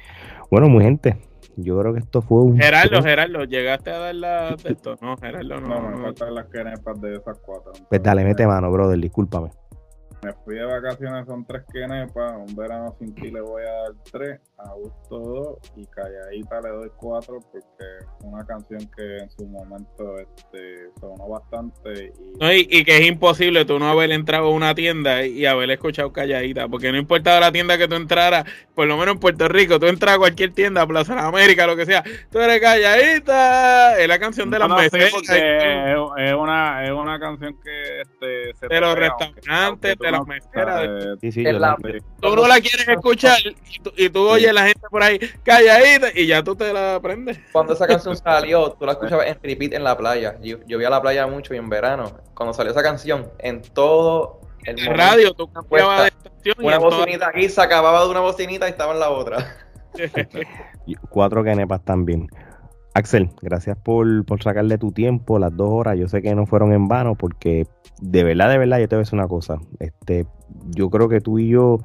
bueno, 0.51 0.68
muy 0.68 0.82
gente, 0.85 1.16
yo 1.57 1.78
creo 1.78 1.93
que 1.95 2.01
esto 2.01 2.22
fue 2.22 2.43
un. 2.43 2.59
Gerardo, 2.59 3.03
Gerardo, 3.03 3.45
¿llegaste 3.45 3.91
a 3.91 3.99
dar 3.99 4.14
la 4.16 4.57
de 4.57 4.72
esto? 4.72 4.97
No, 5.01 5.16
Gerardo, 5.16 5.61
no. 5.61 5.68
No, 5.68 5.89
me 5.97 6.03
faltan 6.03 6.35
las 6.35 6.47
kenepas 6.47 7.01
de 7.01 7.16
esas 7.16 7.39
cuatro. 7.39 7.72
Pues 7.89 8.03
dale, 8.03 8.24
mete 8.24 8.47
mano, 8.47 8.70
brother, 8.72 8.99
discúlpame. 8.99 9.51
Me 10.25 10.33
fui 10.45 10.55
de 10.57 10.64
vacaciones, 10.64 11.27
son 11.27 11.45
tres 11.45 11.62
kenepas. 11.72 12.35
Un 12.37 12.57
verano 12.57 12.95
sin 12.99 13.14
ti 13.14 13.31
le 13.31 13.41
voy 13.41 13.62
a 13.62 13.72
dar 13.72 13.93
tres. 14.11 14.41
A 14.59 14.72
gusto 14.75 15.18
dos. 15.18 15.72
Y 15.77 15.87
calladita 15.87 16.61
le 16.61 16.68
doy 16.70 16.91
cuatro 16.97 17.41
porque 17.41 17.59
es 17.59 18.07
una 18.22 18.45
canción 18.47 18.81
que 18.97 19.18
en 19.18 19.31
su 19.31 19.47
momento 19.47 20.18
este, 20.18 20.91
sonó 21.01 21.29
bastante. 21.29 22.12
Y 22.18 22.39
No, 22.41 22.53
y, 22.53 22.66
y 22.70 22.85
que 22.85 22.99
es 22.99 23.07
imposible 23.07 23.64
tú 23.64 23.79
no 23.79 23.89
haber 23.89 24.11
entrado 24.12 24.47
a 24.47 24.51
una 24.51 24.75
tienda 24.75 25.25
y 25.27 25.47
haber 25.47 25.70
escuchado 25.70 26.12
calladita, 26.12 26.68
porque 26.68 26.91
no 26.91 26.99
importaba 26.99 27.41
la 27.41 27.53
tienda 27.53 27.79
que 27.79 27.89
tú 27.89 27.95
entraras, 27.95 28.45
por 28.75 28.87
lo 28.87 28.97
menos 28.97 29.14
en 29.14 29.20
Puerto 29.20 29.49
Rico, 29.49 29.79
tú 29.79 29.87
entras 29.87 30.14
a 30.16 30.18
cualquier 30.18 30.53
tienda, 30.53 30.87
Plaza 30.87 31.14
de 31.14 31.20
América, 31.20 31.66
lo 31.66 31.77
que 31.77 31.87
sea, 31.87 32.03
tú 32.31 32.39
eres 32.39 32.61
calladita, 32.61 33.99
es 33.99 34.09
la 34.09 34.18
canción 34.18 34.51
de 34.51 34.59
las 34.59 34.68
No, 34.68 34.79
sí, 34.81 34.89
porque 34.91 35.93
es, 35.93 35.99
es 36.18 36.35
una, 36.35 36.85
es 36.85 36.91
una 36.91 37.18
canción 37.18 37.57
que 37.62 38.01
este, 38.01 38.55
se 38.55 38.68
de 38.68 38.81
los 38.81 38.95
restaurantes, 38.95 39.99
de 39.99 40.11
las 40.18 40.20
no- 40.20 40.26
meseras. 40.26 40.82
eh, 40.84 41.16
Sí, 41.20 41.32
sí, 41.32 41.42
la- 41.44 41.52
la- 41.58 41.76
Tú 42.20 42.36
no 42.36 42.46
la 42.48 42.60
quieres 42.60 42.88
escuchar 42.88 43.38
y 43.70 43.78
tú, 43.80 43.92
y 43.96 44.08
tú 44.10 44.28
oyes 44.28 44.52
la 44.52 44.66
gente 44.66 44.80
por 44.90 45.02
ahí 45.02 45.18
calladita 45.42 46.08
y 46.14 46.26
ya 46.26 46.42
tú 46.42 46.56
te 46.56 46.72
la 46.72 46.96
aprendes. 46.96 47.38
Cuando 47.52 47.72
esa 47.74 47.86
canción 47.86 48.16
salió, 48.16 48.72
tú 48.72 48.86
la 48.86 48.92
escuchabas 48.92 49.26
en 49.26 49.38
repeat 49.42 49.72
en 49.74 49.84
la 49.84 49.96
playa. 49.96 50.36
Yo, 50.42 50.58
yo 50.66 50.78
vi 50.78 50.84
a 50.84 50.90
la 50.90 51.00
playa 51.02 51.26
mucho 51.26 51.54
y 51.54 51.58
en 51.58 51.68
verano. 51.68 52.12
Cuando 52.34 52.52
salió 52.54 52.72
esa 52.72 52.82
canción, 52.82 53.30
en 53.38 53.62
todo 53.62 54.40
el 54.64 54.78
En 54.78 54.96
radio 54.96 55.32
tú 55.34 55.50
cambiabas 55.52 56.02
de 56.02 56.08
estación 56.08 56.56
y 56.58 56.64
Una 56.66 56.78
bocinita 56.78 57.28
aquí 57.28 57.48
se 57.48 57.60
acababa 57.60 58.02
de 58.04 58.08
una 58.10 58.20
bocinita 58.20 58.66
y 58.66 58.70
estaba 58.70 58.92
en 58.94 59.00
la 59.00 59.10
otra. 59.10 59.56
cuatro 61.10 61.44
kenepas 61.44 61.84
también. 61.84 62.28
Axel, 62.95 63.30
gracias 63.42 63.76
por, 63.76 64.24
por 64.24 64.40
sacarle 64.40 64.78
tu 64.78 64.92
tiempo, 64.92 65.40
las 65.40 65.57
dos 65.57 65.68
horas. 65.68 65.99
Yo 65.99 66.09
sé 66.09 66.22
que 66.22 66.32
no 66.36 66.47
fueron 66.47 66.72
en 66.72 66.86
vano 66.86 67.16
porque 67.16 67.66
de 68.01 68.22
verdad, 68.22 68.49
de 68.51 68.59
verdad, 68.59 68.78
yo 68.78 68.88
te 68.88 68.95
voy 68.95 69.01
a 69.01 69.05
decir 69.05 69.18
una 69.18 69.26
cosa. 69.26 69.59
Este, 69.80 70.26
yo 70.70 70.90
creo 70.90 71.09
que 71.09 71.20
tú 71.20 71.40
y 71.40 71.49
yo, 71.49 71.80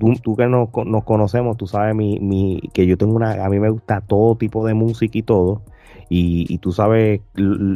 tú, 0.00 0.12
tú 0.20 0.36
que 0.36 0.48
nos, 0.48 0.68
nos 0.86 1.04
conocemos, 1.04 1.56
tú 1.56 1.68
sabes 1.68 1.94
mi, 1.94 2.18
mi, 2.18 2.60
que 2.74 2.84
yo 2.84 2.98
tengo 2.98 3.14
una, 3.14 3.44
a 3.44 3.48
mí 3.48 3.60
me 3.60 3.70
gusta 3.70 4.00
todo 4.00 4.34
tipo 4.36 4.66
de 4.66 4.74
música 4.74 5.16
y 5.16 5.22
todo. 5.22 5.62
Y, 6.08 6.52
y 6.52 6.58
tú 6.58 6.72
sabes 6.72 7.20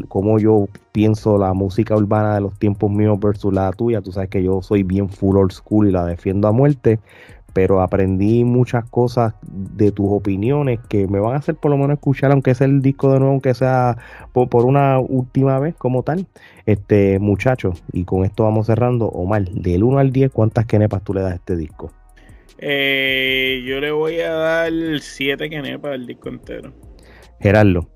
cómo 0.09 0.41
yo 0.41 0.66
pienso 0.91 1.39
la 1.39 1.55
música 1.55 1.95
urbana 1.95 2.35
de 2.35 2.41
los 2.41 2.59
tiempos 2.59 2.91
míos 2.91 3.20
versus 3.20 3.55
la 3.55 3.70
tuya. 3.70 4.03
Tú 4.03 4.11
sabes 4.11 4.31
que 4.31 4.43
yo 4.43 4.62
soy 4.62 4.83
bien 4.83 5.09
full 5.09 5.37
old 5.37 5.53
school 5.53 5.87
y 5.87 5.93
la 5.93 6.05
defiendo 6.05 6.49
a 6.49 6.53
muerte 6.53 6.99
pero 7.55 7.81
aprendí 7.81 8.45
muchas 8.45 8.85
cosas 8.91 9.35
de 9.43 9.93
tus 9.93 10.07
opiniones 10.11 10.81
que 10.89 11.07
me 11.07 11.21
van 11.21 11.35
a 11.35 11.39
hacer 11.39 11.55
por 11.55 11.71
lo 11.71 11.79
menos 11.79 11.95
escuchar, 11.95 12.33
aunque 12.33 12.55
sea 12.55 12.67
el 12.67 12.83
disco 12.83 13.13
de 13.13 13.21
nuevo, 13.21 13.33
aunque 13.33 13.55
sea 13.55 13.97
por, 14.33 14.49
por 14.49 14.67
una 14.67 14.99
última 14.99 15.59
vez 15.61 15.75
como 15.77 16.03
tal. 16.03 16.27
Este, 16.67 17.21
muchachos, 17.21 17.83
y 17.93 18.05
con 18.05 18.25
esto 18.25 18.43
vamos 18.43 18.67
cerrando. 18.67 19.07
Omar, 19.07 19.45
del 19.45 19.85
1 19.85 19.99
al 19.99 20.13
10, 20.13 20.33
¿cuántas 20.33 20.67
kenepas 20.67 21.05
tú 21.05 21.15
le 21.15 21.21
das 21.21 21.33
a 21.33 21.37
este 21.37 21.57
disco? 21.57 21.93
Eh, 22.59 23.63
yo 23.65 23.79
le 23.81 23.93
voy 23.93 24.21
a 24.21 24.33
dar 24.33 24.73
siete 25.01 25.49
kenepas 25.49 25.93
al 25.93 26.07
disco 26.07 26.31
entero. 26.31 26.73
Gerardo, 27.41 27.89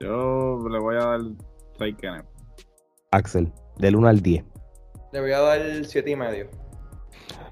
yo 0.00 0.66
le 0.70 0.78
voy 0.78 0.96
a 0.96 1.00
dar 1.00 1.20
seis 1.78 1.94
kenepas. 2.00 2.32
Axel, 3.10 3.52
del 3.78 3.96
1 3.96 4.08
al 4.08 4.22
10. 4.22 4.42
Le 5.12 5.20
voy 5.20 5.32
a 5.32 5.40
dar 5.40 5.60
siete 5.84 6.10
y 6.12 6.16
medio. 6.16 6.48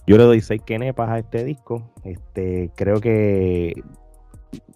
Yo 0.06 0.16
le 0.18 0.24
doy 0.24 0.40
6 0.40 0.60
kenepas 0.64 1.08
a 1.10 1.18
este 1.18 1.44
disco. 1.44 1.82
Este, 2.04 2.70
creo 2.76 3.00
que 3.00 3.82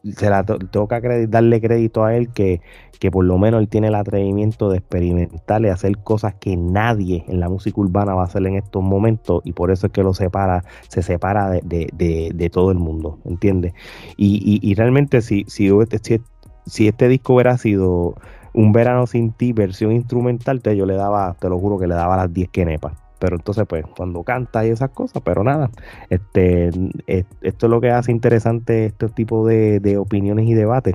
se 0.05 0.31
la 0.31 0.45
to- 0.45 0.59
tengo 0.59 0.89
que 0.89 0.95
acredi- 0.95 1.27
darle 1.29 1.61
crédito 1.61 2.05
a 2.05 2.17
él 2.17 2.31
que, 2.33 2.61
que 2.99 3.11
por 3.11 3.25
lo 3.25 3.37
menos 3.39 3.61
él 3.61 3.69
tiene 3.69 3.89
el 3.89 3.95
atrevimiento 3.95 4.71
de 4.71 4.79
experimentar 4.79 5.63
y 5.63 5.69
hacer 5.69 5.99
cosas 5.99 6.35
que 6.35 6.57
nadie 6.57 7.25
en 7.29 7.41
la 7.41 7.49
música 7.49 7.81
urbana 7.81 8.15
va 8.15 8.23
a 8.23 8.25
hacer 8.27 8.47
en 8.47 8.55
estos 8.57 8.83
momentos 8.83 9.43
y 9.45 9.53
por 9.53 9.71
eso 9.71 9.87
es 9.89 9.93
que 9.93 10.03
lo 10.03 10.15
separa, 10.15 10.65
se 10.89 11.03
separa 11.03 11.51
de, 11.51 11.61
de- 11.93 12.51
todo 12.51 12.71
el 12.71 12.79
mundo, 12.79 13.19
¿entiendes? 13.27 13.75
Y, 14.17 14.61
y- 14.63 14.75
realmente 14.75 15.21
si, 15.21 15.45
hubiese- 15.71 15.99
si, 16.03 16.21
si 16.67 16.89
este 16.89 17.09
disco 17.09 17.35
hubiera 17.35 17.59
sido 17.59 18.15
un 18.55 18.73
verano 18.73 19.07
sin 19.07 19.33
ti, 19.33 19.53
versión 19.53 19.93
instrumental, 19.93 20.63
te, 20.63 20.75
yo 20.77 20.87
le 20.87 20.95
daba, 20.95 21.37
te 21.39 21.49
lo 21.51 21.59
juro 21.59 21.79
que 21.79 21.87
le 21.87 21.95
daba 21.95 22.17
las 22.17 22.33
10 22.33 22.49
kenepas. 22.49 22.95
Pero 23.19 23.37
entonces, 23.37 23.65
pues, 23.69 23.85
cuando 23.97 24.23
canta 24.23 24.65
y 24.67 24.71
esas 24.71 24.91
cosas, 24.91 25.23
pero 25.25 25.43
nada, 25.45 25.71
este, 26.11 26.69
es- 27.07 27.27
esto 27.43 27.67
es 27.67 27.71
lo 27.71 27.81
que 27.81 27.91
hace 27.91 28.13
interesante 28.13 28.87
este 28.87 29.09
tipo 29.09 29.47
de, 29.47 29.81
de 29.81 29.99
opiniones 29.99 30.47
y 30.47 30.55
debates. 30.55 30.95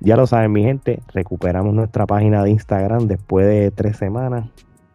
Ya 0.00 0.16
lo 0.16 0.26
saben, 0.26 0.52
mi 0.52 0.62
gente, 0.62 1.00
recuperamos 1.14 1.72
nuestra 1.74 2.06
página 2.06 2.42
de 2.42 2.50
Instagram 2.50 3.06
después 3.06 3.46
de 3.46 3.70
tres 3.70 3.96
semanas. 3.96 4.50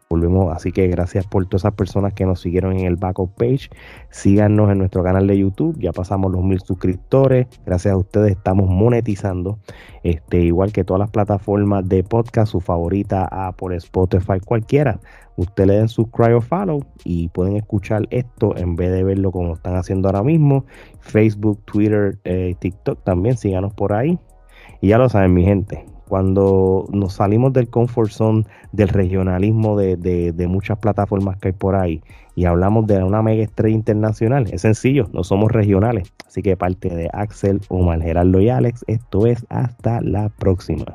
Volvemos, 0.10 0.54
así 0.54 0.74
que 0.74 0.90
gracias 0.90 1.26
por 1.26 1.46
todas 1.46 1.62
esas 1.62 1.74
personas 1.74 2.14
que 2.14 2.26
nos 2.26 2.42
siguieron 2.42 2.74
en 2.78 2.86
el 2.86 2.98
backup 2.98 3.34
page. 3.36 3.70
Síganos 4.10 4.70
en 4.70 4.80
nuestro 4.80 5.04
canal 5.04 5.26
de 5.26 5.38
YouTube, 5.38 5.80
ya 5.80 5.94
pasamos 5.94 6.30
los 6.34 6.44
mil 6.44 6.60
suscriptores. 6.60 7.48
Gracias 7.66 7.94
a 7.94 7.98
ustedes 7.98 8.32
estamos 8.34 8.70
monetizando. 8.70 9.58
Este, 10.04 10.42
igual 10.42 10.74
que 10.74 10.84
todas 10.84 11.00
las 11.00 11.12
plataformas 11.12 11.88
de 11.88 12.04
podcast, 12.04 12.52
su 12.52 12.60
favorita, 12.60 13.26
Apple, 13.32 13.78
Spotify, 13.78 14.42
cualquiera. 14.44 15.00
Usted 15.38 15.66
le 15.66 15.74
den 15.74 15.88
subscribe 15.88 16.36
o 16.36 16.42
follow 16.42 16.84
y 17.04 17.30
pueden 17.30 17.56
escuchar 17.58 18.08
esto 18.12 18.56
en 18.58 18.76
vez 18.76 18.92
de 18.92 19.04
verlo 19.04 19.32
como 19.32 19.54
están 19.54 19.76
haciendo 19.76 20.08
ahora 20.10 20.24
mismo. 20.24 20.66
Facebook, 21.00 21.60
Twitter, 21.66 22.20
eh, 22.26 22.56
TikTok 22.60 23.04
también, 23.04 23.38
síganos 23.38 23.74
por 23.74 23.94
ahí. 23.94 24.20
Y 24.82 24.90
ya 24.90 24.98
lo 24.98 25.08
saben, 25.10 25.34
mi 25.34 25.44
gente, 25.44 25.86
cuando 26.08 26.86
nos 26.92 27.14
salimos 27.14 27.54
del 27.54 27.70
comfort 27.70 28.10
zone, 28.12 28.44
del 28.72 28.90
regionalismo 28.90 29.78
de, 29.78 29.96
de- 29.96 30.32
de 30.34 30.48
muchas 30.48 30.78
plataformas 30.80 31.38
que 31.38 31.50
hay 31.50 31.54
por 31.54 31.76
ahí 31.76 32.02
y 32.36 32.46
hablamos 32.46 32.88
de 32.88 33.04
una 33.04 33.22
mega 33.22 33.44
estrella 33.44 33.76
internacional, 33.76 34.48
es 34.52 34.62
sencillo, 34.62 35.08
no 35.14 35.24
somos 35.24 35.52
regionales. 35.52 36.12
Así 36.28 36.42
que 36.42 36.56
parte 36.58 36.90
de 36.90 37.10
Axel, 37.14 37.62
Omar, 37.70 38.02
Gerardo 38.02 38.40
y 38.42 38.50
Alex, 38.50 38.84
esto 38.88 39.26
es 39.28 39.46
hasta 39.50 40.02
la 40.02 40.30
próxima. 40.30 40.86